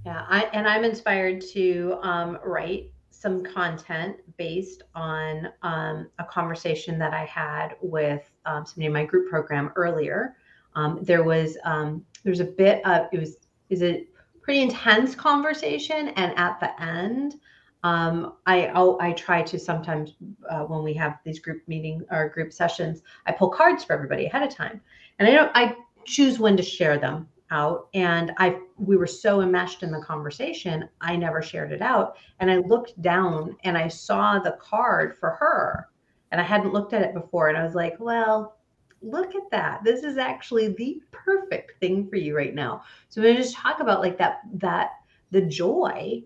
Yeah, 0.07 0.25
I, 0.29 0.45
and 0.53 0.67
I'm 0.67 0.83
inspired 0.83 1.43
to 1.53 1.99
um, 2.03 2.39
write 2.43 2.91
some 3.11 3.45
content 3.45 4.17
based 4.37 4.83
on 4.97 5.49
um, 5.63 6.09
a 6.19 6.25
conversation 6.25 6.99
that 6.99 7.13
I 7.15 7.25
had 7.27 7.77
with 7.83 8.29
um, 8.47 8.67
somebody 8.67 8.87
in 8.87 8.93
my 8.93 9.05
group 9.05 9.31
program 9.31 9.71
earlier. 9.77 10.37
Um, 10.75 10.99
there 11.03 11.23
was 11.23 11.57
um, 11.65 12.05
there's 12.25 12.41
a 12.41 12.45
bit 12.45 12.85
of 12.87 13.07
it 13.13 13.19
was 13.19 13.37
is 13.71 13.83
a 13.83 14.07
pretty 14.41 14.63
intense 14.63 15.15
conversation, 15.15 16.09
and 16.09 16.37
at 16.39 16.59
the 16.61 16.83
end, 16.83 17.37
um, 17.85 18.35
I 18.47 18.67
I'll, 18.67 18.99
I 19.01 19.13
try 19.13 19.43
to 19.43 19.59
sometimes 19.59 20.15
uh, 20.51 20.65
when 20.65 20.83
we 20.83 20.95
have 20.95 21.19
these 21.25 21.39
group 21.39 21.63
meeting 21.67 22.05
or 22.11 22.29
group 22.29 22.53
sessions, 22.53 23.03
I 23.27 23.33
pull 23.33 23.51
cards 23.51 23.85
for 23.85 23.93
everybody 23.93 24.27
ahead 24.27 24.43
of 24.43 24.55
time, 24.55 24.81
and 25.19 25.29
I 25.29 25.33
don't 25.33 25.51
I 25.55 25.77
choose 26.05 26.39
when 26.39 26.57
to 26.57 26.63
share 26.63 26.99
them 26.99 27.29
out. 27.53 27.89
And 27.95 28.33
i 28.39 28.59
we 28.79 28.97
were 28.97 29.07
so 29.07 29.43
enmeshed 29.43 29.83
in 29.83 29.93
the 29.93 30.01
conversation 30.01 30.89
i 31.01 31.15
never 31.15 31.43
shared 31.43 31.71
it 31.71 31.83
out. 31.83 32.17
And 32.41 32.51
i 32.51 32.57
looked 32.57 33.01
down 33.03 33.57
and 33.65 33.77
i 33.77 33.87
saw 33.89 34.39
the 34.39 34.57
card 34.61 35.17
for 35.17 35.31
her. 35.31 35.89
And 36.33 36.41
i 36.41 36.45
hadn't 36.45 36.73
looked 36.73 36.95
at 36.95 37.03
it 37.03 37.15
before. 37.15 37.49
And 37.49 37.59
i 37.59 37.63
was 37.63 37.75
like 37.75 37.97
well 38.01 38.57
look 39.03 39.35
at 39.35 39.51
that 39.51 39.83
this 39.85 40.05
is 40.05 40.17
actually 40.17 40.69
the 40.69 41.01
perfect 41.11 41.79
thing 41.81 42.09
for 42.09 42.17
you 42.17 42.37
right 42.37 42.55
now 42.55 42.83
so 43.09 43.21
we 43.21 43.35
just 43.35 43.55
talk 43.55 43.81
about 43.81 44.01
like 44.01 44.17
that 44.17 44.41
that 44.55 44.91
the 45.31 45.41
joy 45.41 46.23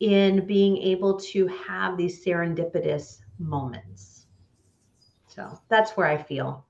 in 0.00 0.46
being 0.46 0.76
able 0.78 1.18
to 1.18 1.46
have 1.48 1.96
these 1.96 2.24
serendipitous 2.24 3.18
moments 3.38 4.26
so 5.26 5.58
that's 5.68 5.92
where 5.92 6.06
i 6.06 6.16
feel 6.16 6.64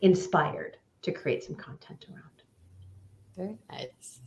inspired 0.00 0.76
to 1.02 1.12
create 1.12 1.44
some 1.44 1.56
content 1.56 2.06
around 2.10 2.42
Very 3.36 3.58
nice. 3.70 4.20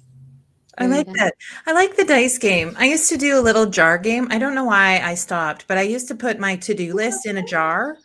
I 0.77 0.87
like 0.87 1.07
nice. 1.07 1.15
that. 1.17 1.33
I 1.65 1.71
like 1.71 1.95
the 1.95 2.03
dice 2.03 2.37
game. 2.37 2.75
I 2.77 2.87
used 2.87 3.07
to 3.09 3.17
do 3.17 3.39
a 3.39 3.41
little 3.41 3.65
jar 3.65 3.97
game. 3.97 4.27
I 4.29 4.37
don't 4.37 4.55
know 4.55 4.65
why 4.65 4.99
I 4.99 5.15
stopped, 5.15 5.67
but 5.67 5.77
I 5.77 5.83
used 5.83 6.09
to 6.09 6.15
put 6.15 6.37
my 6.37 6.57
to-do 6.57 6.93
list 6.93 7.25
in 7.25 7.37
a 7.37 7.45
jar 7.45 7.97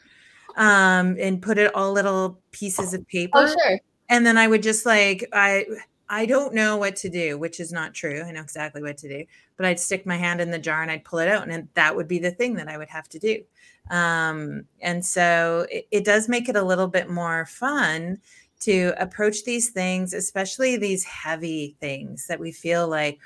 um, 0.57 1.17
and 1.19 1.41
put 1.41 1.59
it 1.59 1.75
all 1.75 1.93
little 1.93 2.39
pieces 2.53 2.95
of 2.95 3.07
paper. 3.09 3.33
Oh, 3.35 3.47
sure. 3.47 3.81
and 4.09 4.25
then 4.27 4.37
I 4.39 4.49
would 4.49 4.63
just 4.63 4.87
like 4.87 5.29
I 5.33 5.67
I 6.09 6.27
don't 6.27 6.55
know 6.55 6.77
what 6.77 6.97
to 6.97 7.09
do, 7.09 7.39
which 7.39 7.61
is 7.61 7.73
not 7.73 7.95
true. 7.95 8.23
I 8.23 8.33
know 8.33 8.41
exactly 8.41 8.83
what 8.83 8.99
to 8.99 9.09
do, 9.09 9.25
but 9.57 9.65
I'd 9.65 9.79
stick 9.79 10.05
my 10.07 10.17
hand 10.17 10.41
in 10.41 10.51
the 10.51 10.59
jar 10.59 10.83
and 10.83 10.91
I'd 10.91 11.05
pull 11.05 11.21
it 11.21 11.29
out, 11.29 11.49
and 11.49 11.69
that 11.75 11.95
would 11.95 12.09
be 12.09 12.19
the 12.19 12.33
thing 12.33 12.55
that 12.55 12.69
I 12.69 12.79
would 12.79 12.89
have 12.89 13.09
to 13.11 13.19
do. 13.19 13.43
Um, 13.91 14.65
and 14.81 15.05
so 15.05 15.67
it, 15.71 15.87
it 15.91 16.05
does 16.05 16.29
make 16.29 16.49
it 16.49 16.57
a 16.57 16.63
little 16.63 16.89
bit 16.89 17.09
more 17.09 17.47
fun 17.47 18.19
to 18.61 18.93
approach 18.99 19.45
these 19.45 19.71
things, 19.71 20.13
especially 20.13 20.77
these 20.77 21.05
heavy 21.05 21.77
things 21.81 22.27
that 22.27 22.39
we 22.39 22.53
feel 22.53 22.89
like. 22.89 23.19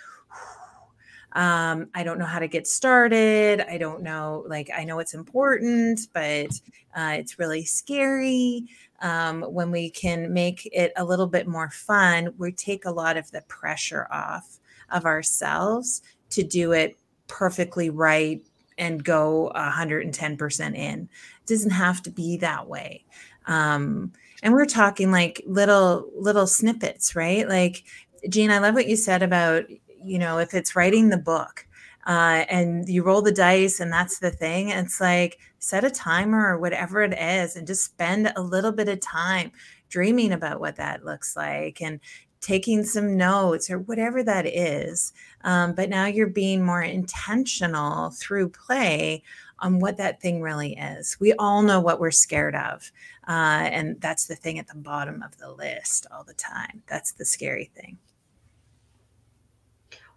Um, 1.34 1.88
I 1.94 2.04
don't 2.04 2.18
know 2.18 2.24
how 2.24 2.38
to 2.38 2.46
get 2.48 2.66
started. 2.66 3.60
I 3.60 3.76
don't 3.76 4.02
know, 4.02 4.44
like, 4.46 4.70
I 4.74 4.84
know 4.84 5.00
it's 5.00 5.14
important, 5.14 6.08
but 6.12 6.60
uh, 6.96 7.16
it's 7.18 7.38
really 7.38 7.64
scary 7.64 8.68
um, 9.04 9.42
when 9.42 9.70
we 9.70 9.90
can 9.90 10.32
make 10.32 10.68
it 10.72 10.92
a 10.96 11.04
little 11.04 11.26
bit 11.26 11.46
more 11.46 11.70
fun, 11.70 12.32
we 12.38 12.52
take 12.52 12.86
a 12.86 12.90
lot 12.90 13.16
of 13.16 13.30
the 13.30 13.42
pressure 13.42 14.08
off 14.10 14.58
of 14.90 15.04
ourselves 15.04 16.02
to 16.30 16.42
do 16.42 16.72
it 16.72 16.96
perfectly 17.26 17.90
right 17.90 18.42
and 18.78 19.04
go 19.04 19.52
110% 19.54 20.74
in. 20.74 21.00
It 21.00 21.46
doesn't 21.46 21.70
have 21.70 22.02
to 22.02 22.10
be 22.10 22.38
that 22.38 22.66
way. 22.66 23.04
Um, 23.46 24.12
and 24.42 24.54
we're 24.54 24.66
talking 24.66 25.10
like 25.10 25.42
little 25.46 26.10
little 26.16 26.46
snippets, 26.46 27.14
right? 27.14 27.48
Like 27.48 27.84
Jean, 28.30 28.50
I 28.50 28.58
love 28.58 28.74
what 28.74 28.88
you 28.88 28.96
said 28.96 29.22
about 29.22 29.64
you 30.04 30.18
know 30.18 30.38
if 30.38 30.54
it's 30.54 30.76
writing 30.76 31.08
the 31.08 31.16
book 31.18 31.66
uh, 32.06 32.44
and 32.48 32.88
you 32.88 33.02
roll 33.02 33.22
the 33.22 33.32
dice 33.32 33.80
and 33.80 33.92
that's 33.92 34.18
the 34.18 34.30
thing. 34.30 34.68
It's 34.68 35.00
like 35.00 35.38
set 35.58 35.84
a 35.84 35.90
timer 35.90 36.46
or 36.46 36.58
whatever 36.58 37.02
it 37.02 37.14
is 37.18 37.56
and 37.56 37.66
just 37.66 37.84
spend 37.84 38.32
a 38.36 38.42
little 38.42 38.72
bit 38.72 38.88
of 38.88 39.00
time 39.00 39.52
dreaming 39.88 40.32
about 40.32 40.60
what 40.60 40.76
that 40.76 41.04
looks 41.04 41.36
like 41.36 41.80
and 41.80 42.00
taking 42.40 42.84
some 42.84 43.16
notes 43.16 43.70
or 43.70 43.78
whatever 43.78 44.22
that 44.22 44.46
is. 44.46 45.14
Um, 45.44 45.74
but 45.74 45.88
now 45.88 46.04
you're 46.04 46.26
being 46.26 46.62
more 46.62 46.82
intentional 46.82 48.10
through 48.10 48.50
play 48.50 49.22
on 49.60 49.78
what 49.78 49.96
that 49.96 50.20
thing 50.20 50.42
really 50.42 50.76
is. 50.76 51.16
We 51.20 51.32
all 51.34 51.62
know 51.62 51.80
what 51.80 52.00
we're 52.00 52.10
scared 52.10 52.54
of. 52.54 52.92
Uh, 53.26 53.70
and 53.72 53.98
that's 54.02 54.26
the 54.26 54.34
thing 54.34 54.58
at 54.58 54.66
the 54.66 54.76
bottom 54.76 55.22
of 55.22 55.38
the 55.38 55.50
list 55.50 56.06
all 56.12 56.24
the 56.24 56.34
time. 56.34 56.82
That's 56.86 57.12
the 57.12 57.24
scary 57.24 57.70
thing. 57.74 57.96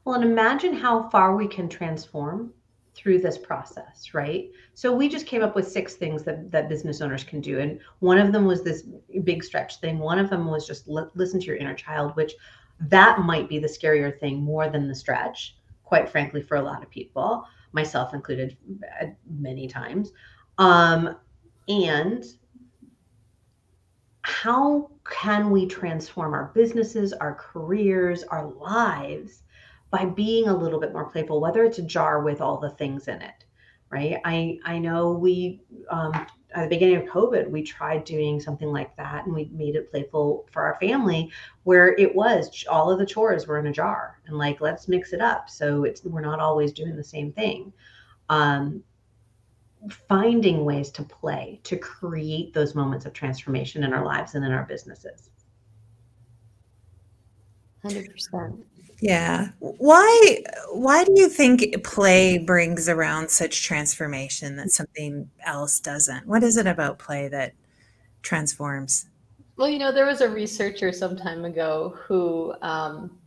Well, 0.08 0.16
and 0.16 0.24
imagine 0.24 0.74
how 0.74 1.10
far 1.10 1.36
we 1.36 1.50
can 1.50 1.68
transform 1.68 2.54
through 2.96 3.20
this 3.20 3.38
process, 3.38 4.14
right? 4.14 4.50
So 4.74 4.96
we 4.96 5.10
just 5.10 5.26
came 5.26 5.44
up 5.44 5.54
with 5.54 5.68
six 5.68 5.96
things 5.96 6.24
that, 6.24 6.50
that 6.50 6.70
business 6.70 7.02
owners 7.02 7.26
can 7.26 7.42
do. 7.42 7.60
And 7.60 7.82
one 8.00 8.18
of 8.18 8.32
them 8.32 8.46
was 8.46 8.64
this 8.64 8.84
big 9.26 9.44
stretch 9.44 9.82
thing. 9.82 10.00
One 10.00 10.18
of 10.18 10.30
them 10.30 10.48
was 10.48 10.66
just 10.66 10.88
li- 10.88 11.10
listen 11.16 11.42
to 11.42 11.46
your 11.46 11.58
inner 11.58 11.74
child, 11.74 12.16
which 12.16 12.36
that 12.80 13.20
might 13.20 13.50
be 13.50 13.60
the 13.60 13.68
scarier 13.68 14.18
thing 14.18 14.38
more 14.38 14.70
than 14.70 14.88
the 14.88 14.96
stretch, 14.96 15.58
quite 15.84 16.08
frankly, 16.08 16.42
for 16.42 16.56
a 16.56 16.64
lot 16.64 16.82
of 16.82 16.90
people, 16.90 17.44
myself 17.74 18.14
included 18.14 18.56
uh, 19.02 19.08
many 19.30 19.68
times. 19.68 20.14
Um, 20.58 21.18
and 21.68 22.24
how 24.22 24.90
can 25.04 25.52
we 25.52 25.66
transform 25.66 26.34
our 26.34 26.54
businesses, 26.56 27.12
our 27.12 27.36
careers, 27.36 28.24
our 28.24 28.48
lives 28.48 29.44
by 29.90 30.06
being 30.06 30.48
a 30.48 30.56
little 30.56 30.80
bit 30.80 30.94
more 30.94 31.10
playful, 31.10 31.40
whether 31.40 31.64
it's 31.64 31.80
a 31.80 31.84
jar 31.84 32.22
with 32.22 32.42
all 32.42 32.58
the 32.58 32.72
things 32.72 33.08
in 33.08 33.22
it, 33.22 33.46
right? 33.90 34.20
I 34.26 34.60
I 34.66 34.80
know 34.80 35.14
we 35.14 35.62
um, 35.90 36.14
at 36.54 36.64
the 36.64 36.70
beginning 36.70 36.98
of 36.98 37.04
COVID, 37.04 37.50
we 37.50 37.62
tried 37.62 38.04
doing 38.04 38.40
something 38.40 38.70
like 38.70 38.96
that, 38.98 39.26
and 39.26 39.34
we 39.34 39.50
made 39.52 39.76
it 39.76 39.92
playful 39.92 40.48
for 40.52 40.64
our 40.64 40.78
family, 40.80 41.32
where 41.64 41.96
it 41.96 42.14
was 42.14 42.66
all 42.70 42.90
of 42.90 43.00
the 43.00 43.06
chores 43.06 43.48
were 43.48 43.60
in 43.60 43.68
a 43.68 43.72
jar, 43.72 44.20
and 44.26 44.38
like 44.38 44.62
let's 44.62 44.88
mix 44.88 45.14
it 45.14 45.22
up 45.22 45.50
so 45.50 45.84
it's 45.84 46.04
we're 46.04 46.22
not 46.22 46.40
always 46.40 46.72
doing 46.74 46.96
the 46.96 47.04
same 47.04 47.32
thing. 47.32 47.72
Um, 48.30 48.84
finding 50.10 50.66
ways 50.66 50.90
to 50.92 51.04
play 51.04 51.60
to 51.64 51.78
create 51.78 52.54
those 52.54 52.76
moments 52.76 53.06
of 53.06 53.14
transformation 53.14 53.84
in 53.84 53.94
our 53.94 54.04
lives 54.04 54.36
and 54.36 54.44
in 54.44 54.52
our 54.52 54.66
businesses. 54.66 55.30
100%. 57.86 58.64
Yeah. 59.00 59.50
Why 59.60 60.44
why 60.72 61.04
do 61.04 61.14
you 61.16 61.30
think 61.30 61.84
play 61.84 62.40
brings 62.40 62.90
around 62.90 63.30
such 63.30 63.64
transformation 63.64 64.56
that 64.56 64.72
something 64.72 65.30
else 65.46 65.80
doesn't? 65.80 66.28
What 66.28 66.44
is 66.44 66.58
it 66.58 66.66
about 66.66 66.98
play 66.98 67.28
that 67.28 67.54
transforms? 68.24 69.08
Well, 69.56 69.70
you 69.70 69.80
know, 69.80 69.92
there 69.92 70.06
was 70.06 70.22
a 70.22 70.30
researcher 70.30 70.92
some 70.92 71.16
time 71.16 71.46
ago 71.46 71.96
who 71.98 72.54
um, 72.62 73.18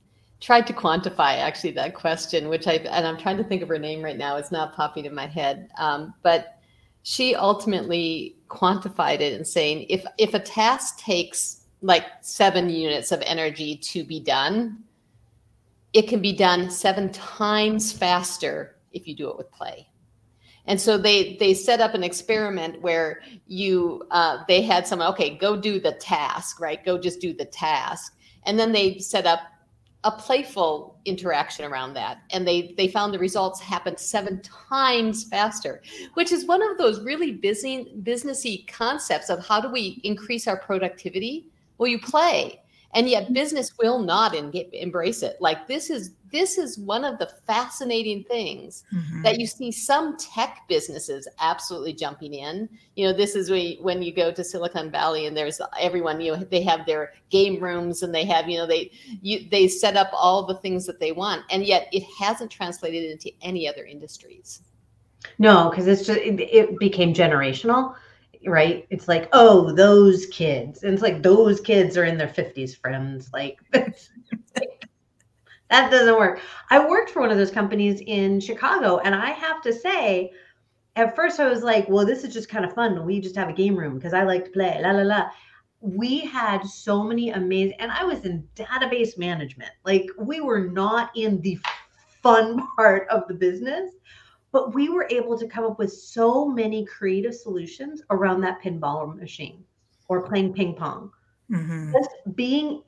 tried 0.40 0.66
to 0.68 0.72
quantify 0.72 1.38
actually 1.38 1.72
that 1.72 1.94
question, 1.94 2.48
which 2.48 2.66
I 2.66 2.74
and 2.74 3.06
I'm 3.06 3.16
trying 3.16 3.36
to 3.36 3.44
think 3.44 3.62
of 3.62 3.68
her 3.68 3.78
name 3.78 4.02
right 4.02 4.18
now. 4.18 4.36
It's 4.36 4.52
not 4.52 4.74
popping 4.74 5.04
in 5.04 5.14
my 5.14 5.26
head, 5.26 5.70
um, 5.78 6.14
but 6.22 6.58
she 7.02 7.34
ultimately 7.36 8.36
quantified 8.48 9.20
it 9.20 9.34
and 9.34 9.46
saying 9.46 9.86
if 9.88 10.04
if 10.18 10.34
a 10.34 10.40
task 10.40 10.98
takes 10.98 11.60
like 11.82 12.04
seven 12.20 12.68
units 12.68 13.12
of 13.12 13.22
energy 13.22 13.76
to 13.76 14.04
be 14.04 14.20
done, 14.20 14.82
it 15.92 16.08
can 16.08 16.20
be 16.20 16.32
done 16.32 16.70
seven 16.70 17.10
times 17.10 17.92
faster 17.92 18.76
if 18.92 19.06
you 19.06 19.14
do 19.14 19.28
it 19.28 19.36
with 19.36 19.50
play. 19.50 19.88
And 20.66 20.80
so 20.80 20.98
they 20.98 21.36
they 21.38 21.54
set 21.54 21.80
up 21.80 21.94
an 21.94 22.04
experiment 22.04 22.80
where 22.80 23.22
you 23.46 24.04
uh, 24.10 24.44
they 24.46 24.62
had 24.62 24.86
someone 24.86 25.08
okay 25.08 25.36
go 25.36 25.56
do 25.56 25.80
the 25.80 25.92
task 25.92 26.60
right? 26.60 26.84
Go 26.84 26.98
just 26.98 27.20
do 27.20 27.32
the 27.32 27.46
task. 27.46 28.16
And 28.44 28.58
then 28.58 28.72
they 28.72 28.98
set 28.98 29.26
up 29.26 29.40
a 30.04 30.10
playful 30.10 30.98
interaction 31.04 31.64
around 31.64 31.94
that. 31.94 32.18
And 32.30 32.46
they 32.46 32.74
they 32.76 32.88
found 32.88 33.12
the 33.12 33.18
results 33.18 33.60
happened 33.60 33.98
seven 33.98 34.40
times 34.42 35.24
faster 35.24 35.82
which 36.14 36.30
is 36.30 36.46
one 36.46 36.62
of 36.62 36.78
those 36.78 37.02
really 37.02 37.32
busy 37.32 37.92
businessy 38.02 38.66
concepts 38.68 39.28
of 39.28 39.44
how 39.44 39.60
do 39.60 39.70
we 39.70 40.00
increase 40.04 40.46
our 40.46 40.58
productivity? 40.58 41.46
Well 41.78 41.88
you 41.88 41.98
play 41.98 42.59
and 42.94 43.08
yet 43.08 43.24
mm-hmm. 43.24 43.34
business 43.34 43.76
will 43.78 43.98
not 43.98 44.34
embrace 44.34 45.22
it 45.22 45.36
like 45.40 45.66
this 45.66 45.90
is 45.90 46.12
this 46.32 46.58
is 46.58 46.78
one 46.78 47.04
of 47.04 47.18
the 47.18 47.26
fascinating 47.46 48.22
things 48.24 48.84
mm-hmm. 48.92 49.22
that 49.22 49.38
you 49.40 49.46
see 49.46 49.72
some 49.72 50.16
tech 50.16 50.62
businesses 50.68 51.26
absolutely 51.40 51.92
jumping 51.92 52.34
in 52.34 52.68
you 52.96 53.06
know 53.06 53.12
this 53.12 53.34
is 53.34 53.50
when, 53.50 53.76
when 53.80 54.02
you 54.02 54.12
go 54.12 54.32
to 54.32 54.44
silicon 54.44 54.90
valley 54.90 55.26
and 55.26 55.36
there's 55.36 55.60
everyone 55.78 56.20
you 56.20 56.32
know 56.32 56.38
they 56.38 56.62
have 56.62 56.86
their 56.86 57.12
game 57.30 57.62
rooms 57.62 58.02
and 58.02 58.14
they 58.14 58.24
have 58.24 58.48
you 58.48 58.58
know 58.58 58.66
they 58.66 58.90
you 59.22 59.48
they 59.50 59.68
set 59.68 59.96
up 59.96 60.10
all 60.12 60.46
the 60.46 60.56
things 60.56 60.86
that 60.86 61.00
they 61.00 61.12
want 61.12 61.42
and 61.50 61.64
yet 61.64 61.88
it 61.92 62.04
hasn't 62.18 62.50
translated 62.50 63.10
into 63.10 63.30
any 63.42 63.68
other 63.68 63.84
industries 63.84 64.62
no 65.38 65.68
because 65.70 65.86
it's 65.86 66.06
just 66.06 66.18
it, 66.18 66.40
it 66.40 66.78
became 66.78 67.12
generational 67.12 67.94
right? 68.46 68.86
It's 68.90 69.08
like, 69.08 69.28
oh, 69.32 69.72
those 69.74 70.26
kids. 70.26 70.82
And 70.82 70.92
it's 70.94 71.02
like 71.02 71.22
those 71.22 71.60
kids 71.60 71.96
are 71.96 72.04
in 72.04 72.18
their 72.18 72.28
50s, 72.28 72.76
friends. 72.76 73.30
Like 73.32 73.58
that 75.70 75.90
doesn't 75.90 76.18
work. 76.18 76.40
I 76.70 76.84
worked 76.84 77.10
for 77.10 77.20
one 77.20 77.30
of 77.30 77.38
those 77.38 77.50
companies 77.50 78.02
in 78.06 78.40
Chicago, 78.40 78.98
and 78.98 79.14
I 79.14 79.30
have 79.30 79.62
to 79.62 79.72
say, 79.72 80.32
at 80.96 81.14
first 81.14 81.38
I 81.40 81.48
was 81.48 81.62
like, 81.62 81.88
well, 81.88 82.04
this 82.04 82.24
is 82.24 82.34
just 82.34 82.48
kind 82.48 82.64
of 82.64 82.74
fun. 82.74 83.04
We 83.04 83.20
just 83.20 83.36
have 83.36 83.48
a 83.48 83.54
game 83.54 83.76
room 83.76 83.94
because 83.94 84.12
I 84.14 84.24
like 84.24 84.46
to 84.46 84.50
play. 84.50 84.80
La 84.82 84.90
la 84.90 85.02
la. 85.02 85.30
We 85.82 86.20
had 86.20 86.62
so 86.66 87.02
many 87.02 87.30
amazing, 87.30 87.76
and 87.78 87.90
I 87.90 88.04
was 88.04 88.24
in 88.24 88.46
database 88.54 89.16
management. 89.16 89.70
Like 89.84 90.06
we 90.18 90.40
were 90.40 90.66
not 90.66 91.10
in 91.16 91.40
the 91.40 91.58
fun 92.22 92.66
part 92.76 93.08
of 93.08 93.26
the 93.28 93.34
business, 93.34 93.92
but 94.52 94.74
we 94.74 94.88
were 94.88 95.06
able 95.10 95.38
to 95.38 95.46
come 95.46 95.64
up 95.64 95.78
with 95.78 95.92
so 95.92 96.46
many 96.46 96.84
creative 96.84 97.34
solutions 97.34 98.02
around 98.10 98.40
that 98.40 98.62
pinball 98.62 99.16
machine 99.18 99.64
or 100.08 100.22
playing 100.22 100.52
ping 100.52 100.74
pong. 100.74 101.10
Mm-hmm. 101.50 101.92
Just 101.92 102.10
being 102.34 102.82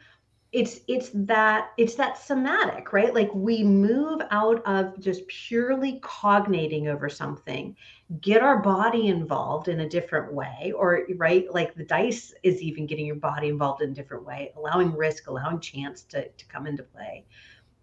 it's 0.52 0.80
it's 0.86 1.10
that 1.14 1.70
it's 1.78 1.94
that 1.94 2.18
somatic 2.18 2.92
right 2.92 3.14
like 3.14 3.32
we 3.34 3.64
move 3.64 4.20
out 4.30 4.62
of 4.66 5.00
just 5.00 5.26
purely 5.26 5.98
cognating 6.02 6.88
over 6.88 7.08
something 7.08 7.74
get 8.20 8.42
our 8.42 8.58
body 8.60 9.08
involved 9.08 9.68
in 9.68 9.80
a 9.80 9.88
different 9.88 10.32
way 10.32 10.72
or 10.76 11.06
right 11.16 11.52
like 11.52 11.74
the 11.74 11.84
dice 11.84 12.34
is 12.42 12.60
even 12.60 12.86
getting 12.86 13.06
your 13.06 13.16
body 13.16 13.48
involved 13.48 13.80
in 13.80 13.90
a 13.90 13.94
different 13.94 14.24
way 14.24 14.52
allowing 14.56 14.94
risk 14.94 15.26
allowing 15.26 15.58
chance 15.58 16.02
to, 16.02 16.28
to 16.28 16.44
come 16.46 16.66
into 16.66 16.82
play 16.82 17.24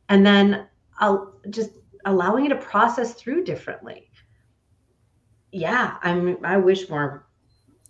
and 0.10 0.24
then 0.24 0.68
i'll 1.00 1.34
just 1.50 1.72
allowing 2.06 2.44
you 2.46 2.50
to 2.50 2.58
process 2.58 3.14
through 3.14 3.44
differently. 3.44 4.10
Yeah, 5.52 5.98
I'm 6.02 6.38
I 6.46 6.58
wish 6.58 6.90
more 6.90 7.28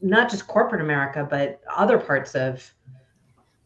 not 0.01 0.29
just 0.29 0.47
corporate 0.47 0.81
America, 0.81 1.27
but 1.29 1.61
other 1.75 1.99
parts 1.99 2.35
of 2.35 2.73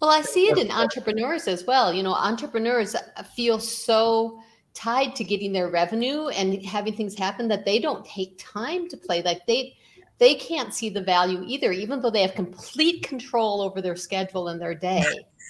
well, 0.03 0.11
I 0.11 0.21
see 0.21 0.49
it 0.49 0.57
in 0.57 0.69
entrepreneurs 0.69 1.47
as 1.47 1.63
well. 1.63 1.93
You 1.93 2.03
know, 2.03 2.13
entrepreneurs 2.13 2.93
feel 3.37 3.57
so 3.57 4.41
tied 4.73 5.15
to 5.15 5.23
getting 5.23 5.53
their 5.53 5.69
revenue 5.69 6.27
and 6.27 6.61
having 6.65 6.93
things 6.93 7.17
happen 7.17 7.47
that 7.47 7.63
they 7.63 7.79
don't 7.79 8.03
take 8.03 8.35
time 8.37 8.89
to 8.89 8.97
play. 8.97 9.21
Like 9.21 9.45
they 9.45 9.77
they 10.17 10.35
can't 10.35 10.73
see 10.73 10.89
the 10.89 11.01
value 11.01 11.41
either, 11.45 11.71
even 11.71 12.01
though 12.01 12.09
they 12.09 12.21
have 12.21 12.33
complete 12.33 13.03
control 13.03 13.61
over 13.61 13.81
their 13.81 13.95
schedule 13.95 14.49
and 14.49 14.61
their 14.61 14.75
day. 14.75 15.05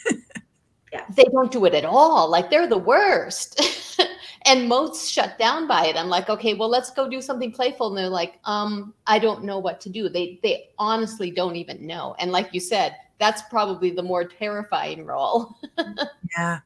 yeah. 0.92 1.06
They 1.16 1.24
don't 1.24 1.52
do 1.52 1.66
it 1.66 1.74
at 1.74 1.86
all. 1.86 2.30
Like 2.30 2.52
they're 2.52 2.68
the 2.68 2.78
worst. 2.78 3.60
and 4.46 4.68
most 4.68 5.12
shut 5.12 5.38
down 5.38 5.68
by 5.68 5.86
it. 5.86 5.96
I'm 5.96 6.10
like 6.10 6.30
okay 6.30 6.54
well 6.54 6.70
let's 6.70 6.92
go 6.92 7.10
do 7.10 7.22
something 7.22 7.52
playful. 7.52 7.90
And 7.90 7.98
they're 7.98 8.10
like 8.10 8.40
um 8.46 8.94
i 9.08 9.20
don't 9.20 9.44
know 9.44 9.60
what 9.60 9.82
to 9.82 9.90
do. 9.90 10.10
They 10.10 10.40
they 10.44 10.70
honestly 10.78 11.32
don't 11.32 11.56
even 11.56 11.86
know. 11.86 12.16
And 12.20 12.32
like 12.32 12.54
you 12.54 12.60
said 12.60 12.96
that's 13.20 13.42
probably 13.44 13.92
the 13.92 14.04
more 14.04 14.26
terrifying 14.26 15.06
role. 15.06 15.56
Yeah. 16.38 16.60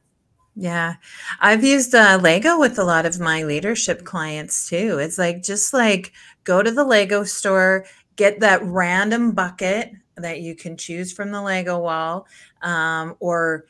Yeah. 0.56 0.94
I've 1.40 1.62
used 1.62 1.94
uh, 1.94 2.18
lego 2.22 2.58
with 2.58 2.78
a 2.78 2.84
lot 2.84 3.04
of 3.04 3.20
my 3.20 3.42
leadership 3.42 4.04
clients 4.04 4.68
too. 4.68 4.98
It's 4.98 5.18
like 5.18 5.42
just 5.42 5.74
like 5.74 6.12
go 6.44 6.62
to 6.62 6.70
the 6.70 6.84
lego 6.84 7.22
store 7.24 7.84
get 8.18 8.40
that 8.40 8.62
random 8.64 9.32
bucket 9.32 9.92
that 10.16 10.40
you 10.40 10.54
can 10.54 10.76
choose 10.76 11.12
from 11.12 11.30
the 11.30 11.40
lego 11.40 11.78
wall 11.78 12.26
um, 12.62 13.14
or 13.20 13.64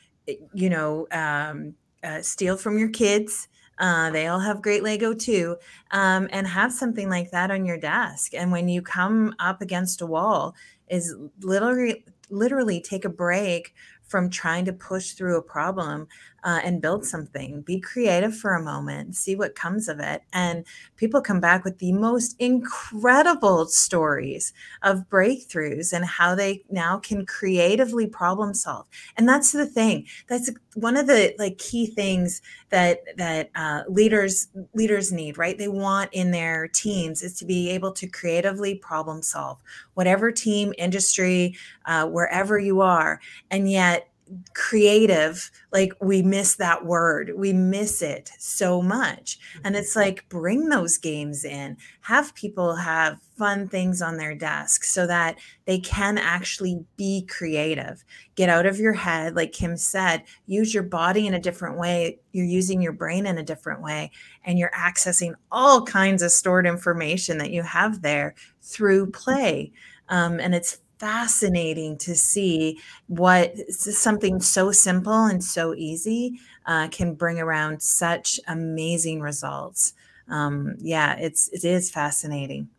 you 0.53 0.69
know 0.69 1.07
um, 1.11 1.75
uh, 2.03 2.21
steal 2.21 2.57
from 2.57 2.77
your 2.77 2.89
kids 2.89 3.47
uh, 3.79 4.11
they 4.11 4.27
all 4.27 4.39
have 4.39 4.61
great 4.61 4.83
Lego 4.83 5.13
too. 5.13 5.57
Um, 5.91 6.27
and 6.31 6.45
have 6.45 6.71
something 6.73 7.09
like 7.09 7.31
that 7.31 7.51
on 7.51 7.65
your 7.65 7.77
desk. 7.77 8.33
And 8.33 8.51
when 8.51 8.67
you 8.67 8.81
come 8.81 9.33
up 9.39 9.61
against 9.61 10.01
a 10.01 10.05
wall, 10.05 10.55
is 10.89 11.15
literally 11.41 12.03
literally 12.29 12.81
take 12.81 13.05
a 13.05 13.09
break 13.09 13.73
from 14.07 14.29
trying 14.29 14.65
to 14.65 14.73
push 14.73 15.11
through 15.11 15.37
a 15.37 15.41
problem 15.41 16.07
uh, 16.43 16.59
and 16.63 16.81
build 16.81 17.05
something. 17.05 17.61
Be 17.61 17.79
creative 17.79 18.35
for 18.35 18.53
a 18.53 18.61
moment, 18.61 19.15
see 19.15 19.35
what 19.35 19.55
comes 19.55 19.87
of 19.87 19.99
it. 19.99 20.23
And 20.33 20.65
people 20.95 21.21
come 21.21 21.39
back 21.39 21.63
with 21.63 21.79
the 21.79 21.91
most 21.93 22.35
incredible 22.39 23.65
stories 23.67 24.53
of 24.83 25.09
breakthroughs 25.09 25.93
and 25.93 26.05
how 26.05 26.35
they 26.35 26.63
now 26.69 26.97
can 26.97 27.25
creatively 27.25 28.07
problem 28.07 28.53
solve. 28.53 28.85
And 29.17 29.27
that's 29.27 29.51
the 29.51 29.65
thing. 29.65 30.07
That's 30.27 30.49
one 30.75 30.97
of 30.97 31.07
the 31.07 31.35
like 31.37 31.57
key 31.57 31.87
things 31.87 32.41
that 32.69 33.01
that 33.17 33.49
uh, 33.55 33.83
leaders 33.87 34.47
leaders 34.73 35.11
need. 35.11 35.37
Right? 35.37 35.57
They 35.57 35.67
want 35.67 36.09
in 36.13 36.31
their 36.31 36.67
teams 36.67 37.21
is 37.21 37.37
to 37.39 37.45
be 37.45 37.69
able 37.69 37.91
to 37.93 38.07
creatively 38.07 38.75
problem 38.75 39.21
solve 39.21 39.57
whatever 39.93 40.31
team, 40.31 40.73
industry, 40.77 41.55
uh, 41.85 42.07
wherever 42.07 42.57
you 42.57 42.81
are, 42.81 43.19
and 43.51 43.69
yet 43.69 44.09
creative 44.53 45.49
like 45.71 45.91
we 46.01 46.21
miss 46.21 46.55
that 46.55 46.85
word 46.85 47.31
we 47.35 47.51
miss 47.51 48.01
it 48.01 48.29
so 48.37 48.81
much. 48.81 49.39
And 49.63 49.75
it's 49.75 49.91
mm-hmm. 49.91 49.99
like 49.99 50.29
bring 50.29 50.69
those 50.69 50.97
games 50.97 51.43
in 51.43 51.77
have 52.01 52.35
people 52.35 52.75
have 52.75 53.19
fun 53.37 53.67
things 53.67 54.01
on 54.01 54.17
their 54.17 54.35
desk 54.35 54.83
so 54.83 55.07
that 55.07 55.37
they 55.65 55.79
can 55.79 56.17
actually 56.17 56.83
be 56.97 57.25
creative. 57.27 58.03
Get 58.35 58.49
out 58.49 58.65
of 58.65 58.77
your 58.77 58.93
head 58.93 59.35
like 59.35 59.51
kim 59.51 59.77
said 59.77 60.23
use 60.45 60.73
your 60.73 60.83
body 60.83 61.25
in 61.25 61.33
a 61.33 61.39
different 61.39 61.77
way 61.77 62.19
you're 62.31 62.45
using 62.45 62.81
your 62.81 62.93
brain 62.93 63.25
in 63.25 63.37
a 63.37 63.43
different 63.43 63.81
way 63.81 64.11
and 64.43 64.59
you're 64.59 64.71
accessing 64.71 65.33
all 65.51 65.83
kinds 65.83 66.21
of 66.21 66.31
stored 66.31 66.67
information 66.67 67.37
that 67.39 67.51
you 67.51 67.63
have 67.63 68.01
there 68.01 68.35
through 68.61 69.09
play. 69.11 69.71
Um, 70.09 70.39
and 70.39 70.53
it's 70.55 70.79
fascinating 70.99 71.97
to 71.97 72.15
see 72.15 72.79
what 73.07 73.57
something 73.69 74.41
so 74.41 74.71
simple 74.71 75.25
and 75.25 75.43
so 75.43 75.73
easy 75.73 76.39
uh, 76.65 76.89
can 76.89 77.15
bring 77.15 77.39
around 77.39 77.81
such 77.81 78.39
amazing 78.47 79.21
results. 79.21 79.93
Um, 80.27 80.75
yeah, 80.77 81.15
it's 81.15 81.47
it 81.49 81.63
is 81.63 81.89
fascinating. 81.89 82.69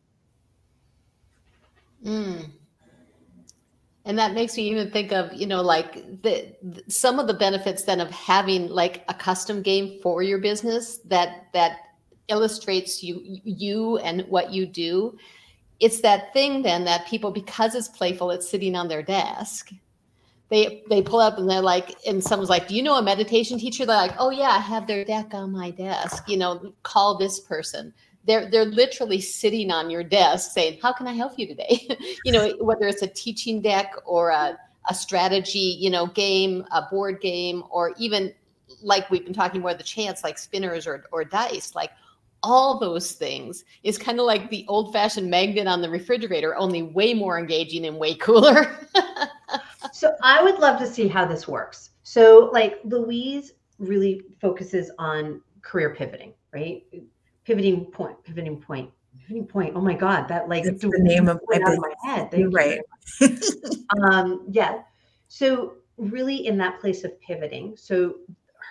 Mm. 2.04 2.50
And 4.04 4.18
that 4.18 4.32
makes 4.32 4.56
me 4.56 4.70
even 4.70 4.90
think 4.90 5.12
of 5.12 5.32
you 5.34 5.46
know 5.46 5.62
like 5.62 6.22
the, 6.22 6.54
the 6.62 6.82
some 6.88 7.18
of 7.18 7.26
the 7.26 7.34
benefits 7.34 7.82
then 7.82 8.00
of 8.00 8.10
having 8.10 8.68
like 8.68 9.04
a 9.08 9.14
custom 9.14 9.62
game 9.62 9.98
for 10.02 10.22
your 10.22 10.38
business 10.38 10.98
that 11.06 11.48
that 11.52 11.78
illustrates 12.28 13.02
you 13.02 13.20
you 13.24 13.98
and 13.98 14.22
what 14.28 14.52
you 14.52 14.64
do 14.66 15.18
it's 15.81 16.01
that 16.03 16.33
thing 16.33 16.62
then 16.62 16.85
that 16.85 17.07
people 17.07 17.31
because 17.31 17.74
it's 17.74 17.89
playful 17.89 18.31
it's 18.31 18.49
sitting 18.49 18.76
on 18.76 18.89
their 18.89 19.03
desk 19.03 19.72
they 20.51 20.83
they 20.91 21.01
pull 21.01 21.20
up 21.20 21.39
and 21.39 21.49
they're 21.49 21.61
like, 21.62 21.97
and 22.07 22.22
someone's 22.22 22.51
like, 22.51 22.68
"Do 22.68 22.74
you 22.74 22.83
know 22.83 22.99
a 22.99 23.03
meditation 23.03 23.59
teacher?" 23.59 23.87
They're 23.87 23.97
like, 23.97 24.14
"Oh 24.18 24.31
yeah, 24.31 24.51
I 24.51 24.59
have 24.59 24.87
their 24.87 25.05
deck 25.05 25.33
on 25.33 25.53
my 25.53 25.70
desk. 25.70 26.28
You 26.28 26.37
know, 26.37 26.74
call 26.83 27.16
this 27.16 27.39
person." 27.39 27.95
They're 28.24 28.51
they're 28.51 28.64
literally 28.64 29.20
sitting 29.20 29.70
on 29.70 29.91
your 29.91 30.03
desk 30.03 30.51
saying, 30.51 30.81
"How 30.83 30.93
can 30.93 31.07
I 31.07 31.12
help 31.12 31.39
you 31.39 31.47
today?" 31.47 31.89
you 32.24 32.33
know, 32.33 32.51
whether 32.61 32.89
it's 32.89 33.03
a 33.03 33.07
teaching 33.07 33.62
deck 33.62 33.95
or 34.05 34.31
a 34.31 34.59
a 34.89 34.95
strategy, 34.95 35.76
you 35.78 35.89
know, 35.89 36.09
game, 36.09 36.64
a 36.72 36.83
board 36.83 37.20
game, 37.20 37.62
or 37.70 37.95
even 37.97 38.35
like 38.83 39.09
we've 39.09 39.24
been 39.24 39.35
talking 39.35 39.61
about 39.61 39.78
the 39.78 39.85
chance, 39.85 40.24
like 40.24 40.37
spinners 40.37 40.85
or 40.85 41.05
or 41.12 41.24
dice, 41.24 41.76
like 41.76 41.93
all 42.43 42.78
those 42.78 43.12
things 43.12 43.64
is 43.82 43.99
kind 43.99 44.18
of 44.18 44.26
like 44.26 44.51
the 44.51 44.64
old 44.68 44.93
fashioned 44.93 45.30
magnet 45.30 45.66
on 45.66 45.80
the 45.80 45.91
refrigerator, 45.91 46.57
only 46.57 46.82
way 46.82 47.14
more 47.14 47.38
engaging 47.38 47.86
and 47.86 47.99
way 47.99 48.14
cooler. 48.14 48.78
so 49.93 50.14
I 50.22 50.43
would 50.43 50.59
love 50.59 50.78
to 50.80 50.86
see 50.86 51.09
how 51.09 51.26
this 51.26 51.47
works. 51.47 51.91
So, 52.03 52.51
like 52.53 52.80
Louise 52.84 53.53
really 53.78 54.22
focuses 54.41 54.91
on 54.99 55.41
career 55.62 55.95
pivoting, 55.95 56.32
right? 56.53 56.84
Pivoting 57.45 57.86
point, 57.86 58.22
pivoting 58.24 58.61
point, 58.61 58.91
pivoting 59.18 59.47
point. 59.47 59.76
Oh 59.76 59.80
my 59.80 59.95
God, 59.95 60.28
that 60.28 60.49
like 60.49 60.64
That's 60.64 60.82
the 60.82 60.91
name 60.99 61.28
of 61.28 61.41
my, 61.49 61.57
out 61.57 61.74
of 61.74 61.78
my 61.78 61.95
head. 62.05 62.30
Thank 62.30 62.41
You're 62.43 62.51
right. 62.51 62.80
um, 64.03 64.47
yeah. 64.51 64.80
So 65.28 65.74
really 65.97 66.47
in 66.47 66.57
that 66.59 66.80
place 66.80 67.05
of 67.05 67.20
pivoting. 67.20 67.76
So 67.76 68.16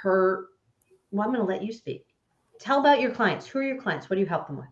her, 0.01 0.47
well, 1.11 1.27
I'm 1.27 1.33
going 1.33 1.45
to 1.45 1.51
let 1.51 1.63
you 1.63 1.71
speak 1.71 2.05
tell 2.59 2.79
about 2.79 3.01
your 3.01 3.11
clients. 3.11 3.47
Who 3.47 3.59
are 3.59 3.63
your 3.63 3.81
clients? 3.81 4.09
What 4.09 4.15
do 4.15 4.21
you 4.21 4.27
help 4.27 4.47
them 4.47 4.57
with? 4.57 4.67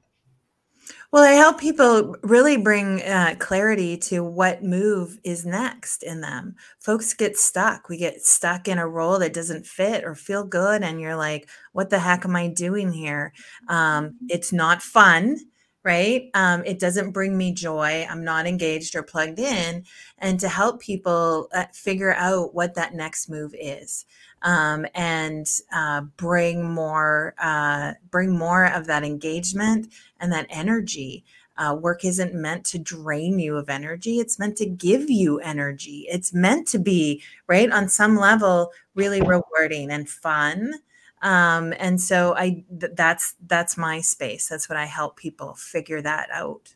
Well, 1.12 1.24
I 1.24 1.32
help 1.32 1.60
people 1.60 2.16
really 2.22 2.58
bring 2.58 3.02
uh, 3.02 3.36
clarity 3.40 3.98
to 3.98 4.24
what 4.24 4.64
move 4.64 5.18
is 5.24 5.46
next 5.46 6.04
in 6.04 6.22
them. 6.22 6.56
Folks 6.80 7.14
get 7.14 7.38
stuck. 7.38 7.90
We 7.90 7.98
get 7.98 8.22
stuck 8.22 8.68
in 8.68 8.78
a 8.78 8.88
role 8.88 9.20
that 9.20 9.34
doesn't 9.34 9.66
fit 9.66 10.04
or 10.04 10.16
feel 10.16 10.44
good. 10.44 10.84
And 10.84 11.02
you're 11.02 11.16
like, 11.16 11.50
what 11.74 11.90
the 11.90 12.00
heck 12.00 12.26
am 12.26 12.36
I 12.36 12.48
doing 12.48 12.92
here? 12.92 13.34
Um, 13.68 14.18
it's 14.30 14.54
not 14.54 14.82
fun, 14.82 15.38
right? 15.84 16.30
Um, 16.34 16.64
it 16.66 16.80
doesn't 16.80 17.12
bring 17.12 17.38
me 17.38 17.54
joy. 17.54 18.06
I'm 18.10 18.24
not 18.24 18.46
engaged 18.46 18.96
or 18.96 19.04
plugged 19.04 19.40
in. 19.40 19.84
And 20.18 20.40
to 20.42 20.50
help 20.50 20.82
people 20.82 21.48
uh, 21.54 21.66
figure 21.74 22.14
out 22.14 22.54
what 22.54 22.76
that 22.76 22.94
next 22.94 23.30
move 23.30 23.56
is 23.58 24.06
um, 24.42 24.86
and 24.94 25.48
uh, 25.74 26.02
bring 26.18 26.70
more 26.70 27.36
uh, 27.40 27.94
bring 28.12 28.38
more 28.38 28.66
of 28.66 28.86
that 28.88 29.04
engagement 29.04 29.92
and 30.20 30.32
that 30.32 30.48
energy. 30.50 31.24
Uh, 31.58 31.74
work 31.74 32.06
isn't 32.06 32.36
meant 32.36 32.64
to 32.64 32.78
drain 32.78 33.40
you 33.40 33.58
of 33.58 33.70
energy; 33.70 34.20
it's 34.20 34.38
meant 34.38 34.58
to 34.58 34.66
give 34.66 35.10
you 35.10 35.40
energy. 35.40 36.06
It's 36.10 36.34
meant 36.34 36.68
to 36.70 36.80
be 36.80 37.24
right 37.48 37.72
on 37.72 37.90
some 37.90 38.16
level 38.16 38.72
really 38.96 39.22
rewarding 39.22 39.92
and 39.92 40.08
fun. 40.08 40.76
Um, 41.24 41.74
and 41.80 42.00
so 42.00 42.36
I 42.36 42.64
th- 42.80 42.94
that's 42.96 43.36
that's 43.48 43.76
my 43.76 44.02
space. 44.02 44.48
That's 44.48 44.70
what 44.70 44.78
I 44.78 44.86
help 44.86 45.18
people 45.18 45.56
figure 45.56 46.02
that 46.02 46.30
out. 46.32 46.76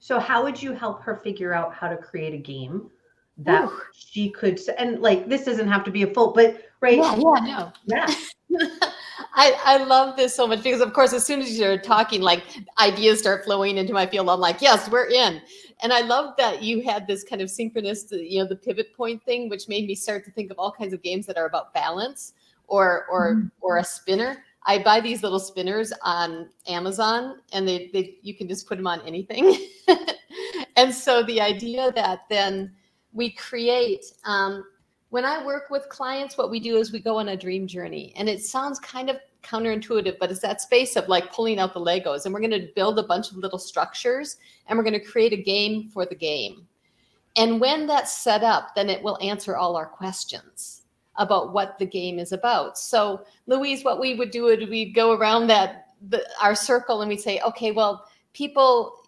So 0.00 0.18
how 0.18 0.42
would 0.42 0.60
you 0.60 0.72
help 0.72 1.02
her 1.02 1.16
figure 1.16 1.52
out 1.52 1.74
how 1.74 1.88
to 1.88 1.96
create 1.96 2.34
a 2.34 2.38
game 2.38 2.90
that 3.38 3.68
Ooh. 3.68 3.80
she 3.92 4.30
could 4.30 4.58
and 4.78 5.00
like 5.00 5.28
this 5.28 5.44
doesn't 5.44 5.68
have 5.68 5.84
to 5.84 5.90
be 5.90 6.02
a 6.02 6.06
full 6.06 6.32
but 6.32 6.62
right? 6.80 6.96
Yeah 6.96 7.16
yeah. 7.16 7.70
No 7.86 8.06
yeah. 8.48 8.68
I, 9.38 9.54
I 9.64 9.84
love 9.84 10.16
this 10.16 10.34
so 10.34 10.46
much 10.46 10.62
because 10.62 10.80
of 10.80 10.94
course 10.94 11.12
as 11.12 11.24
soon 11.24 11.40
as 11.42 11.58
you're 11.58 11.78
talking 11.78 12.22
like 12.22 12.42
ideas 12.78 13.18
start 13.18 13.44
flowing 13.44 13.76
into 13.76 13.92
my 13.92 14.06
field. 14.06 14.30
I'm 14.30 14.40
like 14.40 14.62
yes 14.62 14.90
we're 14.90 15.08
in. 15.08 15.42
And 15.82 15.92
i 15.92 16.00
love 16.00 16.34
that 16.38 16.62
you 16.62 16.82
had 16.82 17.06
this 17.06 17.22
kind 17.22 17.42
of 17.42 17.50
synchronous 17.50 18.06
you 18.10 18.42
know 18.42 18.48
the 18.48 18.56
pivot 18.56 18.96
point 18.96 19.22
thing 19.24 19.50
which 19.50 19.68
made 19.68 19.86
me 19.86 19.94
start 19.94 20.24
to 20.24 20.30
think 20.30 20.50
of 20.50 20.58
all 20.58 20.72
kinds 20.72 20.94
of 20.94 21.02
games 21.02 21.26
that 21.26 21.36
are 21.36 21.46
about 21.46 21.74
balance 21.74 22.32
or 22.66 23.04
or 23.10 23.34
mm-hmm. 23.34 23.48
or 23.60 23.78
a 23.78 23.84
spinner. 23.84 24.42
I 24.68 24.82
buy 24.82 25.00
these 25.00 25.22
little 25.22 25.38
spinners 25.38 25.92
on 26.02 26.48
amazon 26.66 27.40
and 27.52 27.68
they, 27.68 27.90
they 27.92 28.16
you 28.22 28.34
can 28.34 28.48
just 28.48 28.66
put 28.66 28.78
them 28.78 28.86
on 28.86 29.02
anything. 29.02 29.54
And 30.76 30.94
so 30.94 31.22
the 31.22 31.40
idea 31.40 31.90
that 31.92 32.28
then 32.28 32.72
we 33.16 33.30
create 33.30 34.04
um, 34.24 34.64
when 35.08 35.24
I 35.24 35.44
work 35.44 35.70
with 35.70 35.88
clients, 35.88 36.36
what 36.36 36.50
we 36.50 36.60
do 36.60 36.76
is 36.76 36.92
we 36.92 37.00
go 37.00 37.18
on 37.18 37.30
a 37.30 37.36
dream 37.36 37.66
journey. 37.66 38.12
And 38.16 38.28
it 38.28 38.42
sounds 38.42 38.78
kind 38.78 39.08
of 39.08 39.16
counterintuitive, 39.42 40.18
but 40.18 40.30
it's 40.30 40.40
that 40.40 40.60
space 40.60 40.96
of 40.96 41.08
like 41.08 41.32
pulling 41.32 41.58
out 41.58 41.72
the 41.72 41.80
Legos. 41.80 42.24
And 42.24 42.34
we're 42.34 42.40
going 42.40 42.50
to 42.50 42.68
build 42.74 42.98
a 42.98 43.04
bunch 43.04 43.30
of 43.30 43.36
little 43.36 43.58
structures 43.58 44.36
and 44.66 44.76
we're 44.76 44.84
going 44.84 44.98
to 44.98 45.04
create 45.04 45.32
a 45.32 45.42
game 45.42 45.88
for 45.88 46.04
the 46.04 46.14
game. 46.14 46.66
And 47.36 47.60
when 47.60 47.86
that's 47.86 48.18
set 48.18 48.42
up, 48.42 48.74
then 48.74 48.90
it 48.90 49.02
will 49.02 49.18
answer 49.22 49.56
all 49.56 49.76
our 49.76 49.86
questions 49.86 50.82
about 51.16 51.52
what 51.52 51.78
the 51.78 51.86
game 51.86 52.18
is 52.18 52.32
about. 52.32 52.76
So, 52.76 53.24
Louise, 53.46 53.84
what 53.84 54.00
we 54.00 54.14
would 54.14 54.30
do 54.30 54.48
is 54.48 54.68
we'd 54.68 54.94
go 54.94 55.12
around 55.12 55.46
that 55.46 55.88
the, 56.08 56.26
our 56.42 56.54
circle 56.54 57.00
and 57.00 57.08
we'd 57.08 57.20
say, 57.20 57.40
okay, 57.40 57.70
well, 57.72 58.06
people 58.32 59.05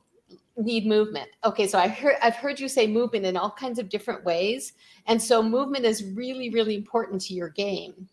need 0.59 0.87
movement. 0.87 1.31
Okay, 1.45 1.67
so 1.67 1.79
I 1.79 1.89
heard 1.89 2.17
I've 2.23 2.37
heard 2.37 2.59
you 2.61 2.69
say 2.69 2.87
movement 2.87 3.25
in 3.25 3.37
all 3.37 3.51
kinds 3.51 3.79
of 3.79 3.89
different 3.89 4.25
ways. 4.25 4.73
And 5.07 5.23
so 5.23 5.43
movement 5.43 5.85
is 5.85 6.05
really 6.05 6.51
really 6.51 6.75
important 6.75 7.21
to 7.23 7.35
your 7.35 7.49
game. 7.49 8.09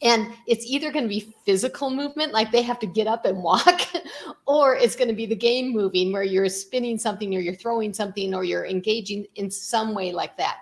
And 0.00 0.32
it's 0.46 0.64
either 0.64 0.92
going 0.92 1.04
to 1.04 1.08
be 1.08 1.34
physical 1.44 1.90
movement 1.90 2.32
like 2.32 2.52
they 2.52 2.62
have 2.62 2.78
to 2.80 2.86
get 2.86 3.08
up 3.08 3.24
and 3.24 3.42
walk 3.42 3.80
or 4.46 4.76
it's 4.76 4.94
going 4.94 5.08
to 5.08 5.14
be 5.14 5.26
the 5.26 5.34
game 5.34 5.72
moving 5.72 6.12
where 6.12 6.22
you're 6.22 6.48
spinning 6.48 6.98
something 6.98 7.34
or 7.34 7.40
you're 7.40 7.54
throwing 7.54 7.92
something 7.92 8.32
or 8.32 8.44
you're 8.44 8.66
engaging 8.66 9.26
in 9.34 9.50
some 9.50 9.94
way 9.94 10.12
like 10.12 10.36
that. 10.36 10.58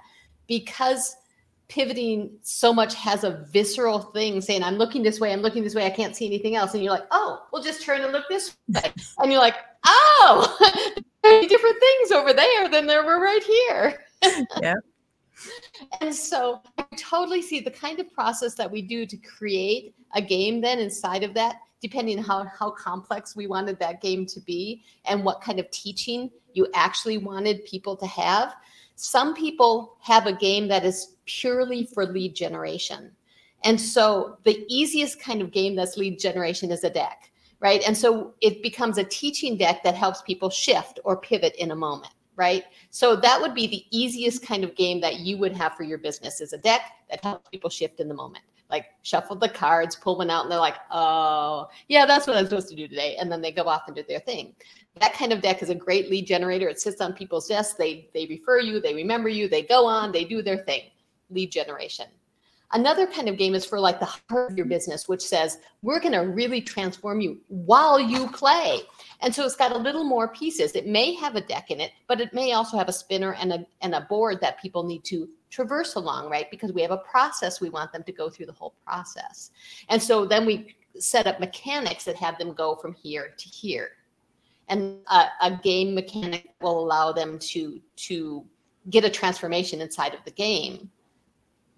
Because 0.46 1.16
pivoting 1.68 2.30
so 2.42 2.72
much 2.72 2.94
has 2.94 3.24
a 3.24 3.44
visceral 3.50 3.98
thing 3.98 4.40
saying 4.40 4.62
i'm 4.62 4.76
looking 4.76 5.02
this 5.02 5.18
way 5.18 5.32
i'm 5.32 5.40
looking 5.40 5.62
this 5.62 5.74
way 5.74 5.84
i 5.84 5.90
can't 5.90 6.14
see 6.14 6.26
anything 6.26 6.54
else. 6.56 6.74
And 6.74 6.82
you're 6.82 6.92
like 6.92 7.06
oh 7.10 7.46
we'll 7.52 7.62
just 7.62 7.82
turn 7.82 8.02
and 8.02 8.12
look 8.12 8.24
this 8.28 8.56
way. 8.68 8.92
And 9.18 9.32
you're 9.32 9.40
like 9.40 9.56
oh 9.84 10.56
different 11.22 11.76
things 11.80 12.12
over 12.12 12.32
there 12.32 12.68
than 12.68 12.86
there 12.86 13.04
were 13.04 13.20
right 13.20 13.42
here. 13.42 14.04
Yeah. 14.60 14.74
And 16.00 16.14
so 16.14 16.62
i 16.78 16.84
totally 16.96 17.42
see 17.42 17.60
the 17.60 17.70
kind 17.70 18.00
of 18.00 18.10
process 18.12 18.54
that 18.54 18.70
we 18.70 18.80
do 18.80 19.04
to 19.04 19.16
create 19.18 19.94
a 20.14 20.22
game 20.22 20.62
then 20.62 20.78
inside 20.78 21.22
of 21.22 21.34
that 21.34 21.56
depending 21.80 22.18
on 22.18 22.24
how, 22.24 22.44
how 22.58 22.70
complex 22.70 23.36
we 23.36 23.46
wanted 23.46 23.78
that 23.78 24.00
game 24.00 24.26
to 24.26 24.40
be 24.40 24.82
and 25.04 25.24
what 25.24 25.40
kind 25.40 25.60
of 25.60 25.70
teaching 25.70 26.30
you 26.54 26.66
actually 26.74 27.18
wanted 27.18 27.64
people 27.64 27.96
to 27.96 28.06
have. 28.06 28.54
Some 28.96 29.34
people 29.34 29.96
have 30.00 30.26
a 30.26 30.32
game 30.32 30.68
that 30.68 30.84
is 30.84 31.15
purely 31.26 31.84
for 31.84 32.06
lead 32.06 32.34
generation. 32.34 33.10
And 33.64 33.80
so 33.80 34.38
the 34.44 34.64
easiest 34.68 35.20
kind 35.20 35.42
of 35.42 35.50
game 35.50 35.74
that's 35.74 35.96
lead 35.96 36.18
generation 36.18 36.70
is 36.70 36.84
a 36.84 36.90
deck, 36.90 37.30
right? 37.60 37.82
And 37.86 37.96
so 37.96 38.34
it 38.40 38.62
becomes 38.62 38.98
a 38.98 39.04
teaching 39.04 39.56
deck 39.56 39.82
that 39.82 39.94
helps 39.94 40.22
people 40.22 40.50
shift 40.50 41.00
or 41.04 41.16
pivot 41.16 41.54
in 41.56 41.70
a 41.70 41.76
moment, 41.76 42.12
right? 42.36 42.64
So 42.90 43.16
that 43.16 43.40
would 43.40 43.54
be 43.54 43.66
the 43.66 43.84
easiest 43.90 44.44
kind 44.44 44.62
of 44.62 44.74
game 44.76 45.00
that 45.00 45.20
you 45.20 45.38
would 45.38 45.56
have 45.56 45.74
for 45.74 45.82
your 45.82 45.98
business 45.98 46.40
is 46.40 46.52
a 46.52 46.58
deck 46.58 46.82
that 47.10 47.22
helps 47.24 47.48
people 47.48 47.70
shift 47.70 48.00
in 48.00 48.08
the 48.08 48.14
moment. 48.14 48.44
Like 48.68 48.86
shuffle 49.02 49.36
the 49.36 49.48
cards, 49.48 49.94
pull 49.94 50.18
one 50.18 50.28
out, 50.28 50.42
and 50.42 50.50
they're 50.50 50.58
like, 50.58 50.74
oh, 50.90 51.68
yeah, 51.88 52.04
that's 52.04 52.26
what 52.26 52.36
I'm 52.36 52.46
supposed 52.46 52.68
to 52.70 52.74
do 52.74 52.88
today. 52.88 53.16
And 53.16 53.30
then 53.30 53.40
they 53.40 53.52
go 53.52 53.62
off 53.62 53.82
and 53.86 53.94
do 53.94 54.02
their 54.08 54.18
thing 54.18 54.54
that 55.00 55.14
kind 55.14 55.32
of 55.32 55.42
deck 55.42 55.62
is 55.62 55.70
a 55.70 55.74
great 55.74 56.10
lead 56.10 56.26
generator. 56.26 56.68
It 56.68 56.80
sits 56.80 57.00
on 57.00 57.12
people's 57.12 57.48
desks. 57.48 57.74
They 57.74 58.08
they 58.14 58.26
refer 58.26 58.60
you, 58.60 58.80
they 58.80 58.94
remember 58.94 59.28
you, 59.28 59.48
they 59.48 59.62
go 59.62 59.86
on, 59.86 60.12
they 60.12 60.24
do 60.24 60.42
their 60.42 60.58
thing. 60.58 60.84
Lead 61.30 61.50
generation. 61.52 62.06
Another 62.72 63.06
kind 63.06 63.28
of 63.28 63.38
game 63.38 63.54
is 63.54 63.64
for 63.64 63.78
like 63.78 64.00
the 64.00 64.12
heart 64.28 64.50
of 64.50 64.56
your 64.56 64.66
business, 64.66 65.08
which 65.08 65.22
says 65.22 65.58
we're 65.82 66.00
going 66.00 66.12
to 66.12 66.20
really 66.20 66.60
transform 66.60 67.20
you 67.20 67.38
while 67.46 68.00
you 68.00 68.26
play. 68.28 68.80
And 69.20 69.32
so 69.32 69.44
it's 69.44 69.54
got 69.54 69.70
a 69.70 69.78
little 69.78 70.02
more 70.02 70.28
pieces. 70.28 70.74
It 70.74 70.86
may 70.86 71.14
have 71.14 71.36
a 71.36 71.40
deck 71.40 71.70
in 71.70 71.80
it, 71.80 71.92
but 72.08 72.20
it 72.20 72.34
may 72.34 72.52
also 72.52 72.76
have 72.76 72.88
a 72.88 72.92
spinner 72.92 73.34
and 73.34 73.52
a 73.52 73.66
and 73.82 73.94
a 73.94 74.00
board 74.02 74.40
that 74.40 74.60
people 74.60 74.82
need 74.82 75.04
to 75.04 75.28
traverse 75.48 75.94
along, 75.94 76.28
right? 76.28 76.50
Because 76.50 76.72
we 76.72 76.82
have 76.82 76.90
a 76.90 76.98
process 76.98 77.60
we 77.60 77.70
want 77.70 77.92
them 77.92 78.02
to 78.02 78.12
go 78.12 78.28
through 78.28 78.46
the 78.46 78.52
whole 78.52 78.74
process. 78.84 79.52
And 79.88 80.02
so 80.02 80.26
then 80.26 80.44
we 80.44 80.74
set 80.98 81.28
up 81.28 81.38
mechanics 81.38 82.02
that 82.04 82.16
have 82.16 82.36
them 82.36 82.52
go 82.52 82.74
from 82.74 82.94
here 82.94 83.32
to 83.36 83.48
here 83.48 83.90
and 84.68 84.98
a, 85.08 85.26
a 85.42 85.60
game 85.62 85.94
mechanic 85.94 86.50
will 86.60 86.78
allow 86.78 87.12
them 87.12 87.38
to 87.38 87.80
to 87.96 88.44
get 88.90 89.04
a 89.04 89.10
transformation 89.10 89.80
inside 89.80 90.14
of 90.14 90.20
the 90.24 90.30
game 90.30 90.90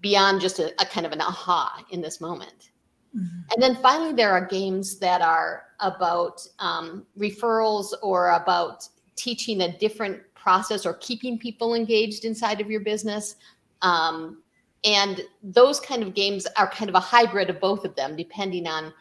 beyond 0.00 0.40
just 0.40 0.58
a, 0.58 0.72
a 0.80 0.86
kind 0.86 1.06
of 1.06 1.12
an 1.12 1.20
aha 1.20 1.84
in 1.90 2.00
this 2.00 2.20
moment. 2.20 2.70
Mm-hmm. 3.16 3.52
And 3.52 3.62
then 3.62 3.76
finally, 3.76 4.12
there 4.12 4.32
are 4.32 4.44
games 4.44 4.98
that 4.98 5.22
are 5.22 5.64
about 5.80 6.46
um, 6.58 7.06
referrals 7.18 7.92
or 8.02 8.30
about 8.30 8.86
teaching 9.16 9.62
a 9.62 9.78
different 9.78 10.20
process 10.34 10.86
or 10.86 10.94
keeping 10.94 11.38
people 11.38 11.74
engaged 11.74 12.24
inside 12.24 12.60
of 12.60 12.70
your 12.70 12.80
business. 12.80 13.36
Um, 13.82 14.42
and 14.84 15.22
those 15.42 15.80
kind 15.80 16.02
of 16.02 16.14
games 16.14 16.46
are 16.56 16.70
kind 16.70 16.88
of 16.88 16.94
a 16.94 17.00
hybrid 17.00 17.50
of 17.50 17.60
both 17.60 17.84
of 17.84 17.94
them, 17.96 18.16
depending 18.16 18.66
on 18.66 18.92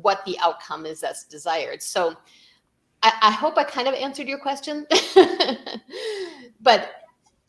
what 0.00 0.24
the 0.24 0.38
outcome 0.40 0.86
is 0.86 1.00
that's 1.00 1.24
desired. 1.24 1.82
So 1.82 2.16
I, 3.02 3.12
I 3.22 3.30
hope 3.32 3.58
I 3.58 3.64
kind 3.64 3.88
of 3.88 3.94
answered 3.94 4.28
your 4.28 4.38
question, 4.38 4.86
but 6.60 7.01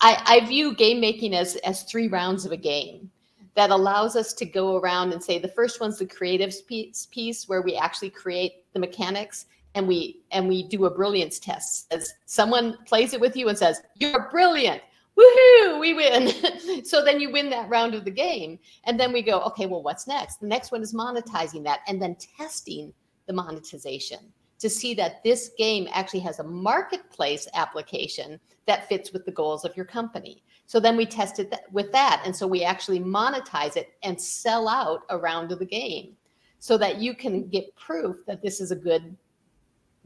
I, 0.04 0.22
I 0.26 0.46
view 0.46 0.76
game 0.76 1.00
making 1.00 1.34
as 1.34 1.56
as 1.58 1.84
three 1.84 2.10
rounds 2.10 2.46
of 2.46 2.52
a 2.52 2.58
game 2.58 3.10
that 3.56 3.70
allows 3.70 4.18
us 4.18 4.34
to 4.34 4.46
go 4.46 4.76
around 4.76 5.14
and 5.14 5.24
say 5.24 5.40
the 5.40 5.48
first 5.48 5.80
one's 5.80 6.00
the 6.00 6.06
creative 6.06 6.54
piece, 6.68 7.08
piece 7.10 7.48
where 7.48 7.62
we 7.62 7.76
actually 7.76 8.10
create 8.10 8.66
the 8.74 8.80
mechanics 8.80 9.46
and 9.76 9.88
we 9.88 10.22
and 10.32 10.48
we 10.48 10.64
do 10.68 10.86
a 10.86 10.94
brilliance 10.94 11.40
test. 11.40 11.88
As 11.92 12.14
someone 12.26 12.78
plays 12.86 13.14
it 13.14 13.22
with 13.22 13.38
you 13.38 13.48
and 13.48 13.58
says 13.58 13.82
you're 13.96 14.30
brilliant. 14.30 14.82
Woohoo 15.18 15.80
we 15.80 15.94
win. 15.94 16.84
So 16.86 17.04
then 17.04 17.22
you 17.22 17.32
win 17.32 17.50
that 17.52 17.70
round 17.70 17.96
of 17.96 18.04
the 18.04 18.12
game. 18.12 18.60
And 18.84 19.00
then 19.00 19.14
we 19.14 19.22
go 19.22 19.40
okay 19.44 19.68
well 19.68 19.84
what's 19.84 20.06
next? 20.06 20.42
The 20.42 20.48
next 20.48 20.74
one 20.74 20.82
is 20.82 20.94
monetizing 20.94 21.64
that 21.64 21.80
and 21.88 22.02
then 22.02 22.18
testing 22.38 22.94
the 23.26 23.34
monetization 23.34 24.20
to 24.64 24.70
see 24.70 24.94
that 24.96 25.22
this 25.24 25.52
game 25.58 25.88
actually 25.92 26.22
has 26.22 26.40
a 26.40 26.44
marketplace 26.44 27.48
application 27.54 28.40
that 28.66 28.88
fits 28.88 29.12
with 29.12 29.26
the 29.26 29.32
goals 29.32 29.66
of 29.66 29.76
your 29.76 29.86
company 29.86 30.42
so 30.66 30.80
then 30.80 30.98
we 30.98 31.06
tested 31.06 31.52
that 31.52 31.72
with 31.72 31.92
that 31.92 32.24
and 32.26 32.34
so 32.34 32.48
we 32.48 32.64
actually 32.64 33.00
monetize 33.00 33.76
it 33.76 33.90
and 34.04 34.20
sell 34.20 34.68
out 34.68 35.02
a 35.10 35.18
round 35.18 35.52
of 35.52 35.60
the 35.60 35.66
game 35.66 36.14
so 36.60 36.78
that 36.78 36.98
you 36.98 37.14
can 37.14 37.48
get 37.50 37.76
proof 37.76 38.16
that 38.26 38.42
this 38.42 38.62
is 38.62 38.72
a 38.72 38.76
good 38.76 39.18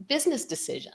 business 0.08 0.44
decision 0.44 0.92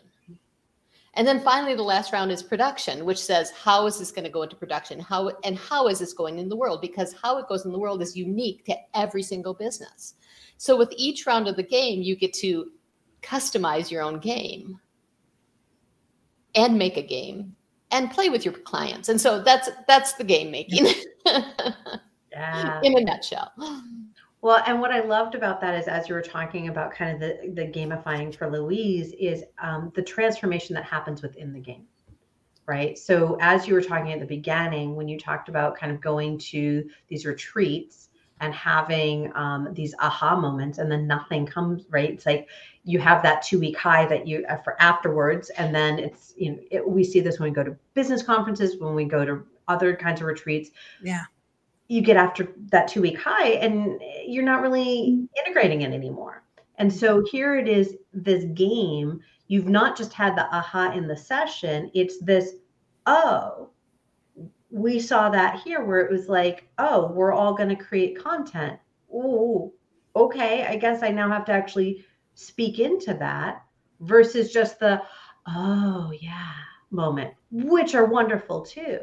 and 1.16 1.28
then 1.28 1.42
finally, 1.42 1.76
the 1.76 1.84
last 1.84 2.12
round 2.12 2.32
is 2.32 2.42
production, 2.42 3.06
which 3.06 3.22
says 3.22 3.52
how 3.52 3.86
is 3.86 4.00
this 4.00 4.12
going 4.12 4.24
to 4.24 4.32
go 4.32 4.42
into 4.42 4.56
production? 4.56 5.00
How 5.00 5.32
and 5.44 5.58
how 5.58 5.88
is 5.88 6.00
this 6.00 6.14
going 6.14 6.40
in 6.40 6.50
the 6.50 6.56
world? 6.56 6.82
Because 6.82 7.14
how 7.14 7.38
it 7.38 7.48
goes 7.48 7.66
in 7.66 7.72
the 7.72 7.78
world 7.78 8.02
is 8.02 8.18
unique 8.18 8.66
to 8.66 8.76
every 8.96 9.22
single 9.22 9.54
business. 9.54 10.16
So 10.58 10.76
with 10.76 10.92
each 10.98 11.28
round 11.28 11.48
of 11.48 11.56
the 11.56 11.64
game, 11.64 12.02
you 12.02 12.16
get 12.16 12.34
to 12.36 12.72
customize 13.24 13.90
your 13.90 14.02
own 14.02 14.20
game 14.20 14.80
and 16.56 16.78
make 16.78 16.98
a 16.98 17.02
game 17.02 17.56
and 17.92 18.12
play 18.12 18.30
with 18.30 18.44
your 18.46 18.54
clients. 18.54 19.10
And 19.10 19.20
so 19.20 19.42
that's 19.42 19.70
that's 19.88 20.14
the 20.14 20.24
game 20.24 20.52
making. 20.52 20.88
yeah. 22.32 22.82
in 22.84 22.98
a 22.98 23.02
nutshell. 23.02 23.52
Well, 24.42 24.62
and 24.68 24.82
what 24.82 24.92
I 24.92 25.00
loved 25.00 25.36
about 25.36 25.62
that 25.62 25.80
is, 25.80 25.88
as 25.88 26.10
you 26.10 26.16
were 26.16 26.22
talking 26.22 26.68
about 26.68 26.94
kind 26.94 27.14
of 27.14 27.20
the, 27.22 27.54
the 27.54 27.66
gamifying 27.66 28.36
for 28.36 28.50
Louise, 28.50 29.14
is 29.18 29.46
um, 29.62 29.90
the 29.96 30.02
transformation 30.02 30.76
that 30.76 30.84
happens 30.84 31.22
within 31.22 31.54
the 31.54 31.62
game, 31.62 31.86
right? 32.66 32.98
So, 32.98 33.38
as 33.40 33.68
you 33.68 33.74
were 33.74 33.82
talking 33.82 34.12
at 34.12 34.20
the 34.20 34.26
beginning, 34.26 34.98
when 34.98 35.08
you 35.08 35.18
talked 35.18 35.48
about 35.48 35.78
kind 35.78 35.94
of 35.94 36.02
going 36.02 36.38
to 36.40 36.84
these 37.08 37.26
retreats 37.26 38.10
and 38.42 38.54
having 38.54 39.32
um, 39.36 39.70
these 39.74 39.94
aha 40.00 40.36
moments, 40.36 40.78
and 40.78 40.92
then 40.92 41.08
nothing 41.08 41.46
comes, 41.46 41.86
right? 41.90 42.10
It's 42.10 42.26
like 42.26 42.48
you 42.84 43.00
have 43.00 43.24
that 43.24 43.42
two 43.42 43.60
week 43.60 43.78
high 43.78 44.06
that 44.08 44.28
you 44.28 44.46
uh, 44.50 44.58
for 44.58 44.82
afterwards, 44.82 45.50
and 45.52 45.74
then 45.74 46.00
it's 46.00 46.34
you 46.38 46.52
know 46.52 46.60
it, 46.72 46.88
we 46.88 47.04
see 47.04 47.20
this 47.20 47.40
when 47.40 47.50
we 47.50 47.56
go 47.56 47.64
to 47.64 47.78
business 47.94 48.24
conferences, 48.24 48.78
when 48.80 48.96
we 48.96 49.06
go 49.06 49.26
to 49.26 49.44
other 49.68 49.96
kinds 49.96 50.22
of 50.22 50.28
retreats. 50.28 50.72
Yeah 51.02 51.24
you 51.88 52.02
get 52.02 52.18
after 52.18 52.54
that 52.72 52.88
two 52.88 53.02
week 53.02 53.18
high 53.20 53.50
and 53.50 54.02
you're 54.26 54.44
not 54.44 54.62
really 54.62 55.28
integrating 55.38 55.82
it 55.82 55.92
anymore. 55.92 56.44
And 56.78 56.92
so 56.92 57.24
here 57.32 57.58
it 57.58 57.68
is 57.68 57.98
this 58.14 58.46
game. 58.54 59.20
You've 59.48 59.68
not 59.68 59.96
just 59.96 60.14
had 60.14 60.36
the 60.36 60.46
aha 60.56 60.92
in 60.94 61.08
the 61.08 61.16
session, 61.16 61.92
it's 61.94 62.18
this, 62.20 62.56
oh, 63.06 63.70
we 64.74 65.00
saw 65.00 65.30
that 65.30 65.62
here 65.62 65.86
where 65.86 66.00
it 66.00 66.12
was 66.12 66.28
like, 66.28 66.68
oh, 66.80 67.12
we're 67.12 67.32
all 67.32 67.54
going 67.54 67.70
to 67.70 67.76
create 67.76 68.18
content. 68.18 68.80
Oh, 69.14 69.72
okay. 70.16 70.66
I 70.66 70.76
guess 70.78 71.04
I 71.04 71.10
now 71.10 71.30
have 71.30 71.46
to 71.46 71.52
actually 71.52 72.04
speak 72.34 72.80
into 72.80 73.14
that 73.14 73.64
versus 74.00 74.52
just 74.52 74.80
the, 74.80 75.02
oh, 75.48 76.12
yeah 76.20 76.54
moment, 76.90 77.34
which 77.52 77.94
are 77.94 78.06
wonderful 78.06 78.62
too. 78.62 79.00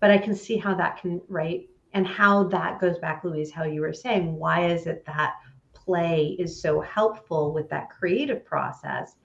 But 0.00 0.12
I 0.12 0.18
can 0.18 0.36
see 0.36 0.56
how 0.56 0.74
that 0.76 1.00
can, 1.00 1.20
right, 1.28 1.68
and 1.94 2.06
how 2.06 2.44
that 2.44 2.80
goes 2.80 2.98
back 2.98 3.24
louise 3.24 3.50
how 3.50 3.64
you 3.64 3.80
were 3.80 3.92
saying 3.92 4.34
why 4.34 4.66
is 4.66 4.86
it 4.86 5.04
that 5.06 5.34
play 5.72 6.36
is 6.38 6.60
so 6.60 6.80
helpful 6.80 7.52
with 7.52 7.68
that 7.70 7.90
creative 7.90 8.44
process 8.44 9.16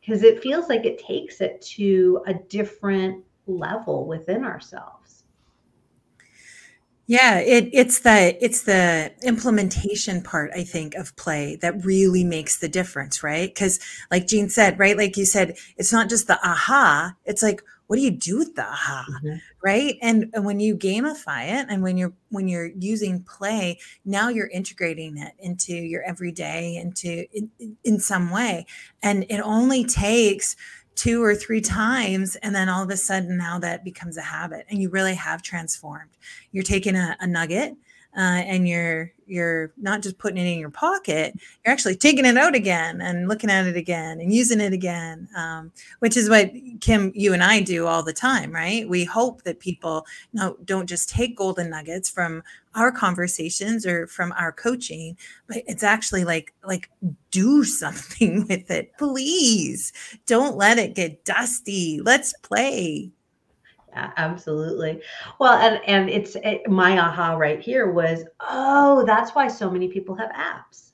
because 0.00 0.22
it 0.22 0.42
feels 0.42 0.68
like 0.68 0.84
it 0.84 0.98
takes 0.98 1.40
it 1.40 1.60
to 1.60 2.22
a 2.26 2.34
different 2.34 3.24
level 3.46 4.06
within 4.06 4.44
ourselves 4.44 5.01
yeah 7.06 7.38
it, 7.38 7.68
it's 7.72 8.00
the 8.00 8.36
it's 8.44 8.62
the 8.62 9.12
implementation 9.22 10.22
part 10.22 10.50
i 10.54 10.62
think 10.62 10.94
of 10.94 11.14
play 11.16 11.56
that 11.56 11.84
really 11.84 12.24
makes 12.24 12.58
the 12.58 12.68
difference 12.68 13.22
right? 13.22 13.48
Because 13.48 13.80
like 14.10 14.26
jean 14.26 14.48
said 14.48 14.78
right? 14.78 14.96
Like 14.96 15.16
you 15.16 15.24
said 15.24 15.56
it's 15.76 15.92
not 15.92 16.08
just 16.08 16.26
the 16.26 16.38
aha 16.46 17.14
it's 17.24 17.42
like 17.42 17.62
what 17.86 17.96
do 17.96 18.02
you 18.02 18.10
do 18.10 18.38
with 18.38 18.54
the 18.54 18.64
aha 18.64 19.04
mm-hmm. 19.10 19.36
right? 19.62 19.98
And, 20.00 20.30
and 20.32 20.46
when 20.46 20.60
you 20.60 20.76
gamify 20.76 21.60
it 21.60 21.66
and 21.68 21.82
when 21.82 21.98
you're 21.98 22.14
when 22.30 22.48
you're 22.48 22.70
using 22.78 23.22
play 23.22 23.78
now 24.04 24.28
you're 24.28 24.48
integrating 24.48 25.18
it 25.18 25.34
into 25.38 25.74
your 25.74 26.02
everyday 26.02 26.76
into 26.76 27.26
in, 27.32 27.76
in 27.84 28.00
some 28.00 28.30
way. 28.30 28.66
And 29.02 29.26
it 29.28 29.40
only 29.40 29.84
takes 29.84 30.56
two 30.94 31.22
or 31.22 31.34
three 31.34 31.60
times 31.60 32.36
and 32.36 32.54
then 32.54 32.68
all 32.68 32.82
of 32.82 32.90
a 32.90 32.96
sudden 32.96 33.36
now 33.36 33.58
that 33.58 33.84
becomes 33.84 34.16
a 34.16 34.22
habit 34.22 34.66
and 34.68 34.80
you 34.80 34.88
really 34.88 35.14
have 35.14 35.42
transformed. 35.42 36.10
You're 36.50 36.62
taking 36.64 36.96
a, 36.96 37.16
a 37.20 37.26
nugget 37.26 37.74
uh, 38.16 38.42
and 38.46 38.68
you're 38.68 39.12
you're 39.26 39.72
not 39.76 40.02
just 40.02 40.18
putting 40.18 40.38
it 40.38 40.50
in 40.50 40.58
your 40.58 40.70
pocket 40.70 41.34
you're 41.64 41.72
actually 41.72 41.96
taking 41.96 42.26
it 42.26 42.36
out 42.36 42.54
again 42.54 43.00
and 43.00 43.28
looking 43.28 43.50
at 43.50 43.66
it 43.66 43.76
again 43.76 44.20
and 44.20 44.34
using 44.34 44.60
it 44.60 44.72
again 44.72 45.28
um, 45.36 45.72
which 46.00 46.16
is 46.16 46.28
what 46.28 46.50
kim 46.80 47.10
you 47.14 47.32
and 47.32 47.42
i 47.42 47.60
do 47.60 47.86
all 47.86 48.02
the 48.02 48.12
time 48.12 48.52
right? 48.52 48.88
We 48.88 49.04
hope 49.04 49.42
that 49.42 49.60
people 49.60 50.06
no 50.32 50.56
don't 50.64 50.88
just 50.88 51.08
take 51.08 51.36
golden 51.36 51.70
nuggets 51.70 52.10
from 52.10 52.42
our 52.74 52.92
conversations 52.92 53.86
or 53.86 54.06
from 54.06 54.32
our 54.32 54.52
coaching 54.52 55.16
but 55.46 55.58
it's 55.66 55.82
actually 55.82 56.24
like 56.24 56.52
like 56.64 56.90
do 57.30 57.64
something 57.82 58.46
with 58.48 58.70
it. 58.70 58.92
Please 58.98 59.92
don't 60.26 60.56
let 60.56 60.78
it 60.78 60.94
get 60.94 61.24
dusty. 61.24 62.00
Let's 62.02 62.34
play 62.42 63.10
absolutely. 63.94 65.02
Well, 65.38 65.54
and 65.54 65.80
and 65.86 66.08
it's 66.08 66.36
it, 66.36 66.68
my 66.68 66.98
aha 66.98 67.34
right 67.34 67.60
here 67.60 67.90
was, 67.90 68.24
oh, 68.40 69.04
that's 69.06 69.32
why 69.32 69.48
so 69.48 69.70
many 69.70 69.88
people 69.88 70.14
have 70.14 70.30
apps. 70.30 70.92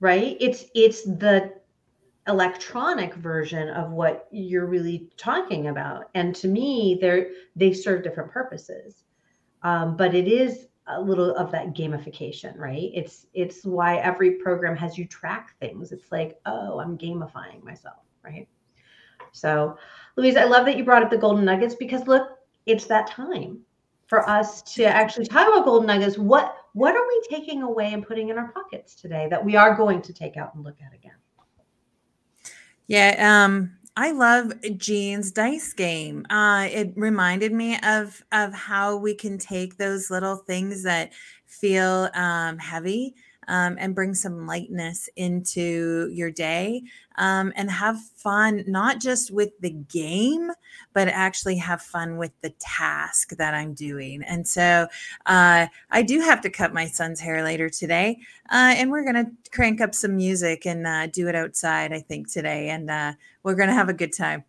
Right? 0.00 0.36
It's 0.40 0.64
it's 0.74 1.04
the 1.04 1.54
electronic 2.28 3.14
version 3.14 3.68
of 3.70 3.90
what 3.90 4.28
you're 4.30 4.66
really 4.66 5.10
talking 5.16 5.68
about. 5.68 6.10
And 6.14 6.34
to 6.36 6.48
me, 6.48 6.98
they're 7.00 7.30
they 7.56 7.72
serve 7.72 8.02
different 8.02 8.30
purposes. 8.30 9.04
Um, 9.62 9.96
but 9.96 10.14
it 10.14 10.26
is 10.26 10.66
a 10.86 11.00
little 11.00 11.34
of 11.36 11.52
that 11.52 11.74
gamification, 11.74 12.56
right? 12.58 12.90
It's 12.94 13.26
it's 13.34 13.64
why 13.64 13.96
every 13.98 14.32
program 14.32 14.76
has 14.76 14.96
you 14.98 15.06
track 15.06 15.54
things. 15.60 15.92
It's 15.92 16.10
like, 16.10 16.38
oh, 16.46 16.80
I'm 16.80 16.96
gamifying 16.98 17.62
myself, 17.62 18.02
right? 18.24 18.48
So 19.32 19.76
Louise, 20.20 20.36
I 20.36 20.44
love 20.44 20.66
that 20.66 20.76
you 20.76 20.84
brought 20.84 21.02
up 21.02 21.10
the 21.10 21.16
golden 21.16 21.46
nuggets 21.46 21.74
because 21.74 22.06
look, 22.06 22.28
it's 22.66 22.84
that 22.86 23.06
time 23.06 23.60
for 24.06 24.28
us 24.28 24.60
to 24.74 24.84
actually 24.84 25.24
talk 25.24 25.48
about 25.48 25.64
golden 25.64 25.86
nuggets. 25.86 26.18
What 26.18 26.56
what 26.74 26.94
are 26.94 27.06
we 27.08 27.22
taking 27.30 27.62
away 27.62 27.94
and 27.94 28.06
putting 28.06 28.28
in 28.28 28.36
our 28.36 28.52
pockets 28.52 28.94
today 28.94 29.28
that 29.30 29.42
we 29.42 29.56
are 29.56 29.74
going 29.74 30.02
to 30.02 30.12
take 30.12 30.36
out 30.36 30.54
and 30.54 30.62
look 30.62 30.76
at 30.84 30.94
again? 30.94 31.14
Yeah, 32.86 33.44
um, 33.44 33.76
I 33.96 34.12
love 34.12 34.52
Jean's 34.76 35.32
dice 35.32 35.72
game. 35.72 36.26
Uh, 36.28 36.68
it 36.70 36.92
reminded 36.96 37.52
me 37.52 37.78
of 37.82 38.22
of 38.30 38.52
how 38.52 38.96
we 38.96 39.14
can 39.14 39.38
take 39.38 39.78
those 39.78 40.10
little 40.10 40.36
things 40.36 40.82
that 40.82 41.12
feel 41.46 42.10
um, 42.14 42.58
heavy 42.58 43.14
um, 43.48 43.76
and 43.78 43.94
bring 43.94 44.14
some 44.14 44.46
lightness 44.46 45.08
into 45.16 46.08
your 46.12 46.30
day 46.30 46.82
um, 47.16 47.52
and 47.56 47.70
have 47.70 48.00
fun, 48.16 48.64
not 48.66 49.00
just 49.00 49.30
with 49.30 49.50
the 49.60 49.70
game, 49.70 50.50
but 50.92 51.08
actually 51.08 51.56
have 51.56 51.82
fun 51.82 52.16
with 52.16 52.32
the 52.42 52.50
task 52.58 53.36
that 53.36 53.54
I'm 53.54 53.74
doing. 53.74 54.22
And 54.22 54.46
so 54.46 54.86
uh, 55.26 55.66
I 55.90 56.02
do 56.02 56.20
have 56.20 56.40
to 56.42 56.50
cut 56.50 56.72
my 56.72 56.86
son's 56.86 57.20
hair 57.20 57.42
later 57.42 57.68
today, 57.68 58.18
uh, 58.50 58.74
and 58.76 58.90
we're 58.90 59.04
going 59.04 59.24
to 59.24 59.30
crank 59.52 59.80
up 59.80 59.94
some 59.94 60.16
music 60.16 60.66
and 60.66 60.86
uh, 60.86 61.06
do 61.08 61.28
it 61.28 61.34
outside, 61.34 61.92
I 61.92 62.00
think, 62.00 62.30
today. 62.32 62.70
And 62.70 62.90
uh, 62.90 63.12
we're 63.42 63.56
going 63.56 63.68
to 63.68 63.74
have 63.74 63.88
a 63.88 63.94
good 63.94 64.12
time. 64.12 64.44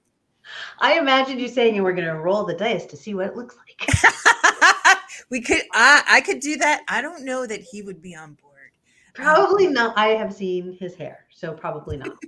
I 0.80 0.98
imagined 0.98 1.39
you 1.39 1.48
saying 1.48 1.76
you 1.76 1.84
were 1.84 1.94
going 1.94 2.08
to 2.08 2.20
roll 2.20 2.44
the 2.46 2.56
dice 2.56 2.86
to 2.88 2.98
see 2.98 3.14
what 3.14 3.28
it 3.28 3.36
looks 3.36 3.56
like. 3.56 4.98
we 5.30 5.42
could, 5.42 5.62
I, 5.74 6.04
I 6.08 6.22
could 6.22 6.39
do 6.39 6.58
that. 6.58 6.84
I 6.88 7.02
don't 7.02 7.26
know 7.26 7.46
that 7.46 7.62
he 7.62 7.82
would 7.82 8.02
be 8.02 8.16
on 8.16 8.34
board. 8.34 8.51
Probably 9.14 9.68
not. 9.68 9.97
I 9.97 10.09
have 10.09 10.34
seen 10.34 10.78
his 10.80 10.95
hair, 10.95 11.26
so 11.30 11.53
probably 11.53 11.97
not. 11.97 12.18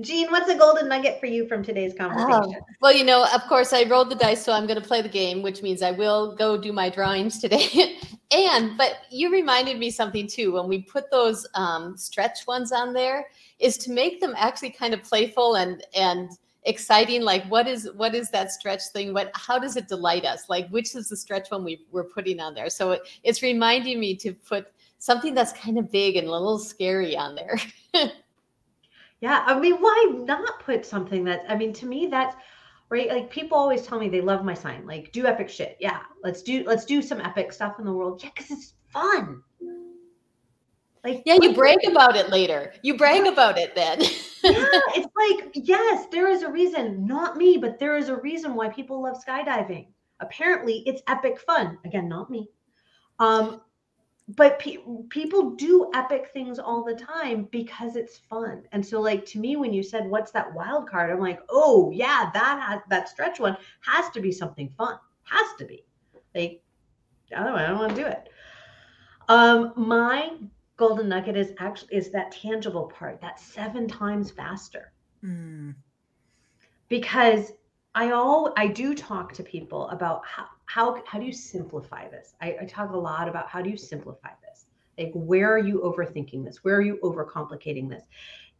Jean, 0.00 0.30
what's 0.30 0.48
a 0.48 0.56
golden 0.56 0.88
nugget 0.88 1.20
for 1.20 1.26
you 1.26 1.46
from 1.46 1.62
today's 1.62 1.94
oh, 1.94 1.98
conversation? 1.98 2.60
Oh, 2.60 2.74
well, 2.80 2.92
you 2.92 3.04
know, 3.04 3.26
of 3.34 3.42
course, 3.42 3.72
I 3.72 3.84
rolled 3.84 4.10
the 4.10 4.16
dice, 4.16 4.44
so 4.44 4.52
I'm 4.52 4.66
going 4.66 4.80
to 4.80 4.86
play 4.86 5.02
the 5.02 5.08
game, 5.08 5.42
which 5.42 5.62
means 5.62 5.82
I 5.82 5.90
will 5.90 6.34
go 6.36 6.56
do 6.56 6.72
my 6.72 6.88
drawings 6.88 7.38
today. 7.38 7.98
and, 8.30 8.76
but 8.76 8.98
you 9.10 9.30
reminded 9.30 9.78
me 9.78 9.90
something 9.90 10.26
too 10.26 10.52
when 10.52 10.68
we 10.68 10.82
put 10.82 11.10
those 11.10 11.46
um, 11.54 11.96
stretch 11.96 12.46
ones 12.46 12.72
on 12.72 12.92
there, 12.92 13.26
is 13.58 13.76
to 13.78 13.92
make 13.92 14.20
them 14.20 14.34
actually 14.36 14.70
kind 14.70 14.94
of 14.94 15.02
playful 15.02 15.56
and 15.56 15.84
and 15.96 16.30
exciting 16.64 17.22
like 17.22 17.44
what 17.46 17.68
is 17.68 17.90
what 17.96 18.14
is 18.14 18.30
that 18.30 18.50
stretch 18.50 18.82
thing? 18.92 19.12
What 19.12 19.30
how 19.34 19.58
does 19.58 19.76
it 19.76 19.88
delight 19.88 20.24
us? 20.24 20.48
Like 20.48 20.68
which 20.68 20.94
is 20.94 21.08
the 21.08 21.16
stretch 21.16 21.50
one 21.50 21.64
we, 21.64 21.84
we're 21.90 22.04
putting 22.04 22.40
on 22.40 22.54
there? 22.54 22.70
So 22.70 22.92
it, 22.92 23.02
it's 23.22 23.42
reminding 23.42 24.00
me 24.00 24.16
to 24.16 24.32
put 24.32 24.72
something 24.98 25.34
that's 25.34 25.52
kind 25.52 25.78
of 25.78 25.90
big 25.90 26.16
and 26.16 26.26
a 26.26 26.30
little 26.30 26.58
scary 26.58 27.16
on 27.16 27.34
there. 27.34 27.58
Yeah 29.20 29.42
i 29.46 29.58
mean 29.58 29.76
why 29.76 30.12
not 30.12 30.60
put 30.60 30.84
something 30.84 31.24
that 31.24 31.44
i 31.48 31.56
mean 31.56 31.72
to 31.74 31.86
me 31.86 32.08
that's 32.08 32.36
right 32.90 33.08
like 33.08 33.30
people 33.30 33.56
always 33.56 33.80
tell 33.86 33.98
me 33.98 34.10
they 34.10 34.20
love 34.20 34.44
my 34.44 34.52
sign 34.52 34.86
like 34.86 35.12
do 35.12 35.24
epic 35.24 35.48
shit. 35.48 35.78
Yeah 35.80 36.00
let's 36.22 36.42
do 36.42 36.62
let's 36.66 36.84
do 36.84 37.00
some 37.00 37.22
epic 37.22 37.50
stuff 37.50 37.78
in 37.78 37.86
the 37.86 37.92
world. 37.92 38.22
Yeah 38.22 38.28
because 38.34 38.50
it's 38.50 38.74
fun 38.88 39.42
like 41.04 41.22
yeah 41.26 41.36
you 41.40 41.52
brag 41.52 41.78
about 41.86 42.16
it 42.16 42.30
later. 42.30 42.72
You 42.82 42.96
brag 42.96 43.26
about 43.26 43.58
it 43.58 43.74
then. 43.74 44.00
Yeah 44.00 44.08
it's 44.96 45.08
like 45.14 45.50
yes 45.54 46.06
there 46.10 46.28
is 46.28 46.42
a 46.42 46.50
reason 46.50 47.06
not 47.06 47.36
me 47.36 47.58
but 47.58 47.78
there 47.78 47.96
is 47.96 48.08
a 48.08 48.16
reason 48.16 48.54
why 48.54 48.70
people 48.70 49.02
love 49.02 49.22
skydiving. 49.22 49.86
Apparently 50.20 50.82
it's 50.86 51.02
epic 51.06 51.38
fun. 51.38 51.78
Again 51.84 52.08
not 52.08 52.30
me. 52.30 52.48
Um 53.18 53.60
but 54.36 54.58
pe- 54.58 54.78
people 55.10 55.50
do 55.50 55.90
epic 55.92 56.30
things 56.32 56.58
all 56.58 56.82
the 56.82 56.94
time 56.94 57.46
because 57.52 57.94
it's 57.94 58.16
fun. 58.16 58.62
And 58.72 58.84
so 58.84 58.98
like 58.98 59.26
to 59.26 59.38
me 59.38 59.56
when 59.56 59.74
you 59.74 59.82
said 59.82 60.08
what's 60.08 60.30
that 60.32 60.52
wild 60.54 60.88
card? 60.88 61.10
I'm 61.10 61.20
like 61.20 61.40
oh 61.50 61.90
yeah 61.94 62.30
that 62.32 62.66
has 62.66 62.80
that 62.88 63.10
stretch 63.10 63.38
one 63.38 63.58
has 63.82 64.08
to 64.10 64.20
be 64.22 64.32
something 64.32 64.72
fun. 64.78 64.98
Has 65.24 65.48
to 65.58 65.66
be. 65.66 65.84
Like 66.34 66.62
i 67.36 67.42
don't 67.44 67.54
i 67.56 67.66
don't 67.66 67.78
want 67.78 67.94
to 67.94 68.02
do 68.02 68.06
it. 68.06 68.30
Um 69.28 69.72
my 69.76 70.30
golden 70.76 71.08
nugget 71.08 71.36
is 71.36 71.52
actually 71.58 71.96
is 71.96 72.10
that 72.10 72.32
tangible 72.32 72.86
part 72.86 73.20
that 73.20 73.38
seven 73.38 73.86
times 73.88 74.30
faster. 74.30 74.92
Mm. 75.24 75.74
because 76.88 77.52
i 77.94 78.10
all 78.10 78.52
i 78.58 78.66
do 78.66 78.94
talk 78.94 79.32
to 79.32 79.42
people 79.42 79.88
about 79.88 80.20
how 80.26 80.44
how, 80.66 81.02
how 81.06 81.18
do 81.18 81.26
you 81.26 81.32
simplify 81.32 82.08
this? 82.08 82.34
I, 82.40 82.56
I 82.62 82.64
talk 82.64 82.92
a 82.92 82.96
lot 82.96 83.28
about 83.28 83.48
how 83.48 83.62
do 83.62 83.70
you 83.70 83.76
simplify 83.76 84.30
this? 84.42 84.66
Like 84.98 85.12
where 85.14 85.52
are 85.52 85.58
you 85.58 85.80
overthinking 85.80 86.44
this? 86.44 86.64
Where 86.64 86.76
are 86.76 86.82
you 86.82 86.98
overcomplicating 87.02 87.88
this? 87.88 88.04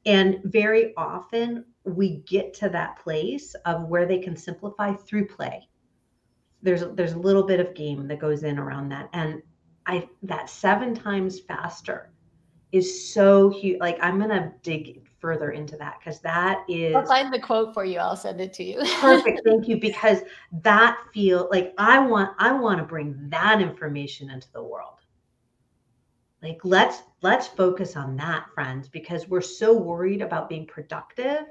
And 0.07 0.41
very 0.45 0.93
often 0.97 1.65
we 1.85 2.19
get 2.27 2.53
to 2.55 2.69
that 2.71 2.99
place 2.99 3.55
of 3.65 3.89
where 3.89 4.07
they 4.07 4.19
can 4.19 4.37
simplify 4.37 4.93
through 4.95 5.29
play. 5.29 5.69
There's 6.63 6.85
there's 6.95 7.13
a 7.13 7.19
little 7.19 7.45
bit 7.45 7.61
of 7.61 7.75
game 7.75 8.07
that 8.09 8.19
goes 8.19 8.43
in 8.43 8.59
around 8.59 8.91
that. 8.91 9.09
And 9.13 9.43
I 9.87 10.09
that 10.23 10.49
seven 10.49 10.95
times 10.95 11.41
faster 11.41 12.11
is 12.73 13.13
so 13.13 13.51
huge. 13.51 13.79
Like 13.81 13.99
I'm 14.03 14.19
gonna 14.19 14.53
dig 14.63 15.07
further 15.21 15.53
into 15.53 15.77
that 15.77 15.99
because 15.99 16.21
that 16.21 16.65
is 16.69 16.95
I'll 16.95 17.07
find 17.07 17.33
the 17.33 17.39
quote 17.39 17.73
for 17.73 17.85
you. 17.85 17.99
I'll 17.99 18.17
send 18.17 18.41
it 18.41 18.53
to 18.55 18.65
you. 18.65 18.79
perfect. 19.01 19.43
Thank 19.45 19.69
you. 19.69 19.79
Because 19.79 20.19
that 20.63 20.99
feel 21.13 21.49
like 21.51 21.73
I 21.79 21.99
want 21.99 22.35
I 22.39 22.53
want 22.53 22.79
to 22.79 22.85
bring 22.85 23.15
that 23.31 23.61
information 23.61 24.31
into 24.31 24.51
the 24.53 24.63
world. 24.63 24.99
Like 26.43 26.59
let's 26.65 27.03
let's 27.23 27.47
focus 27.47 27.97
on 27.97 28.17
that, 28.17 28.47
friends, 28.55 28.89
because 28.89 29.29
we're 29.29 29.41
so 29.41 29.73
worried 29.73 30.21
about 30.21 30.49
being 30.49 30.67
productive, 30.67 31.45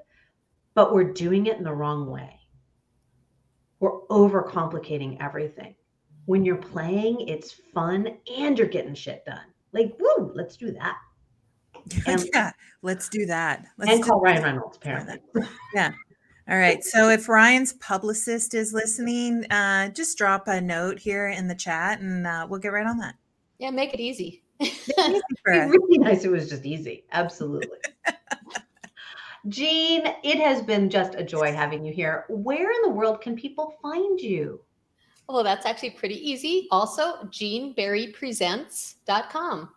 but 0.73 0.93
we're 0.93 1.13
doing 1.13 1.45
it 1.47 1.57
in 1.57 1.63
the 1.63 1.73
wrong 1.73 2.09
way. 2.09 2.39
We're 3.79 4.01
overcomplicating 4.07 5.21
everything 5.21 5.75
when 6.26 6.45
you're 6.45 6.55
playing, 6.55 7.28
it's 7.28 7.51
fun 7.51 8.17
and 8.38 8.57
you're 8.57 8.67
getting 8.67 8.93
shit 8.95 9.26
done. 9.26 9.45
Like, 9.71 9.95
woo, 9.99 10.32
let's 10.34 10.57
do 10.57 10.71
that. 10.71 10.97
And, 12.07 12.24
yeah, 12.34 12.51
let's 12.82 13.09
do 13.09 13.26
that. 13.26 13.65
Let's 13.78 13.91
and 13.91 14.03
call 14.03 14.21
Ryan 14.21 14.43
Reynolds, 14.43 14.78
apparently. 14.78 15.17
Yeah. 15.76 15.91
All 16.49 16.57
right. 16.57 16.82
So 16.82 17.09
if 17.09 17.28
Ryan's 17.28 17.74
publicist 17.74 18.53
is 18.53 18.74
listening, 18.74 19.45
uh, 19.51 19.89
just 19.89 20.17
drop 20.17 20.47
a 20.47 20.61
note 20.61 20.99
here 20.99 21.28
in 21.28 21.47
the 21.47 21.55
chat 21.55 21.99
and 21.99 22.26
uh, 22.26 22.47
we'll 22.49 22.59
get 22.59 22.71
right 22.71 22.86
on 22.86 22.97
that. 22.99 23.15
Yeah, 23.59 23.71
make 23.71 23.93
it 23.93 23.99
easy. 23.99 24.43
It'd 24.59 25.21
really 25.45 25.97
nice. 25.97 26.24
It 26.24 26.32
was 26.32 26.49
just 26.49 26.65
easy. 26.65 27.05
Absolutely. 27.11 27.78
Jean, 29.49 30.03
it 30.24 30.39
has 30.39 30.61
been 30.61 30.89
just 30.89 31.15
a 31.15 31.24
joy 31.24 31.53
having 31.53 31.84
you 31.84 31.93
here. 31.93 32.26
Where 32.30 32.71
in 32.71 32.82
the 32.84 32.89
world 32.89 33.19
can 33.19 33.36
people 33.36 33.76
find 33.82 34.19
you? 34.19 34.61
Well, 35.30 35.43
that's 35.43 35.65
actually 35.65 35.91
pretty 35.91 36.30
easy. 36.30 36.67
Also, 36.71 37.24
jeanberrypresents.com. 37.26 39.69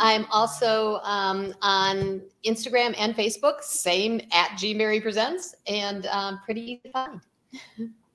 I'm 0.00 0.26
also 0.30 1.00
um, 1.02 1.52
on 1.60 2.22
Instagram 2.44 2.94
and 2.98 3.14
Facebook, 3.14 3.62
same 3.62 4.20
at 4.32 4.56
Jean 4.56 4.78
Presents, 5.02 5.54
and 5.66 6.06
um, 6.06 6.40
pretty 6.44 6.62
easy 6.62 6.80
to 6.84 6.90
find. 6.90 7.20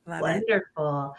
Wonderful. 0.08 1.14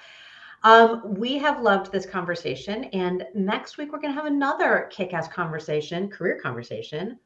Um, 0.62 1.14
we 1.14 1.36
have 1.38 1.60
loved 1.60 1.92
this 1.92 2.06
conversation, 2.06 2.84
and 2.84 3.26
next 3.34 3.76
week 3.76 3.92
we're 3.92 4.00
going 4.00 4.14
to 4.14 4.20
have 4.20 4.24
another 4.24 4.88
kick-ass 4.90 5.28
conversation, 5.28 6.08
career 6.08 6.40
conversation. 6.42 7.18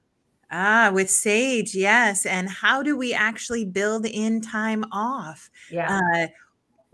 Ah, 0.51 0.91
with 0.93 1.11
Sage, 1.11 1.75
yes. 1.75 2.27
And 2.27 2.49
how 2.49 2.83
do 2.83 2.97
we 2.97 3.15
actually 3.15 3.65
build 3.65 4.07
in 4.07 4.41
time 4.41 4.85
off? 4.91 5.49
Yeah. 5.71 6.01
Uh, 6.17 6.27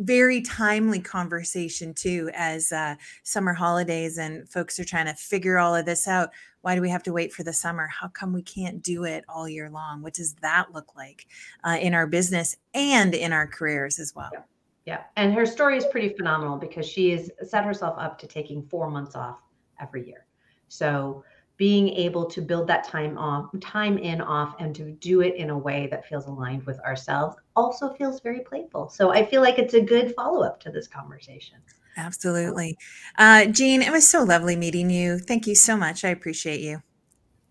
very 0.01 0.41
timely 0.43 1.01
conversation 1.01 1.95
too 1.95 2.31
as 2.35 2.73
uh, 2.73 2.97
summer 3.23 3.53
holidays 3.53 4.19
and 4.19 4.49
folks 4.49 4.79
are 4.81 4.85
trying 4.85 5.07
to 5.07 5.15
figure 5.15 5.59
all 5.59 5.75
of 5.75 5.87
this 5.87 6.09
out. 6.09 6.31
Why 6.63 6.75
do 6.75 6.81
we 6.81 6.91
have 6.91 7.03
to 7.05 7.13
wait 7.13 7.33
for 7.33 7.43
the 7.43 7.53
summer? 7.53 7.87
How 7.87 8.09
come 8.09 8.33
we 8.33 8.43
can't 8.43 8.83
do 8.83 9.05
it 9.05 9.25
all 9.29 9.49
year 9.49 9.71
long? 9.71 10.03
What 10.03 10.15
does 10.15 10.35
that 10.43 10.73
look 10.73 10.97
like 10.97 11.27
uh, 11.63 11.79
in 11.81 11.95
our 11.95 12.07
business 12.07 12.57
and 12.73 13.15
in 13.15 13.33
our 13.33 13.47
careers 13.47 13.99
as 13.99 14.15
well? 14.15 14.31
Yeah. 14.33 14.41
yeah 14.87 15.03
and 15.17 15.33
her 15.35 15.47
story 15.47 15.77
is 15.77 15.85
pretty 15.87 16.17
phenomenal 16.17 16.57
because 16.57 16.87
she 16.87 17.11
has 17.11 17.31
set 17.43 17.65
herself 17.65 17.95
up 17.99 18.19
to 18.21 18.27
taking 18.27 18.63
four 18.65 18.91
months 18.91 19.15
off 19.15 19.39
every 19.81 20.07
year. 20.07 20.27
So 20.69 21.23
being 21.57 21.89
able 21.91 22.27
to 22.27 22.43
build 22.43 22.67
that 22.67 22.85
time 22.85 23.17
off 23.17 23.49
time 23.61 23.97
in 23.99 24.21
off 24.21 24.57
and 24.59 24.75
to 24.75 24.93
do 24.93 25.21
it 25.21 25.35
in 25.37 25.51
a 25.51 25.59
way 25.59 25.87
that 25.91 26.07
feels 26.07 26.27
aligned 26.27 26.65
with 26.65 26.81
ourselves 26.81 27.37
also 27.55 27.93
feels 27.95 28.21
very 28.21 28.41
playful. 28.41 28.89
So 28.89 29.11
i 29.11 29.25
feel 29.25 29.41
like 29.41 29.59
it's 29.59 29.75
a 29.75 29.81
good 29.81 30.15
follow-up 30.15 30.61
to 30.61 30.71
this 30.71 30.89
conversation. 30.89 31.59
Absolutely. 31.97 32.77
Uh, 33.17 33.47
jean 33.47 33.83
it 33.83 33.93
was 33.93 34.09
so 34.09 34.25
lovely 34.25 34.57
meeting 34.57 34.91
you. 34.91 35.19
Thank 35.19 35.47
you 35.47 35.55
so 35.55 35.77
much. 35.77 36.05
I 36.05 36.09
appreciate 36.09 36.61
you. 36.61 36.83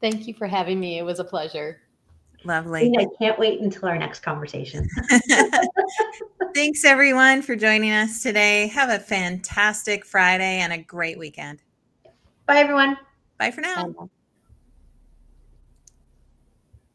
Thank 0.01 0.27
you 0.27 0.33
for 0.33 0.47
having 0.47 0.79
me. 0.79 0.97
It 0.97 1.03
was 1.03 1.19
a 1.19 1.23
pleasure. 1.23 1.79
Lovely. 2.43 2.93
I 2.97 3.07
can't 3.21 3.39
wait 3.39 3.61
until 3.61 3.87
our 3.87 3.97
next 3.97 4.19
conversation. 4.19 4.85
Thanks 6.53 6.83
everyone 6.83 7.41
for 7.41 7.55
joining 7.55 7.91
us 7.91 8.21
today. 8.21 8.67
Have 8.67 8.89
a 8.89 8.99
fantastic 8.99 10.05
friday 10.05 10.59
and 10.59 10.73
a 10.73 10.77
great 10.77 11.17
weekend. 11.17 11.61
Bye 12.45 12.57
everyone 12.57 12.97
Bye 13.43 13.51
for 13.51 13.59
now. 13.59 14.09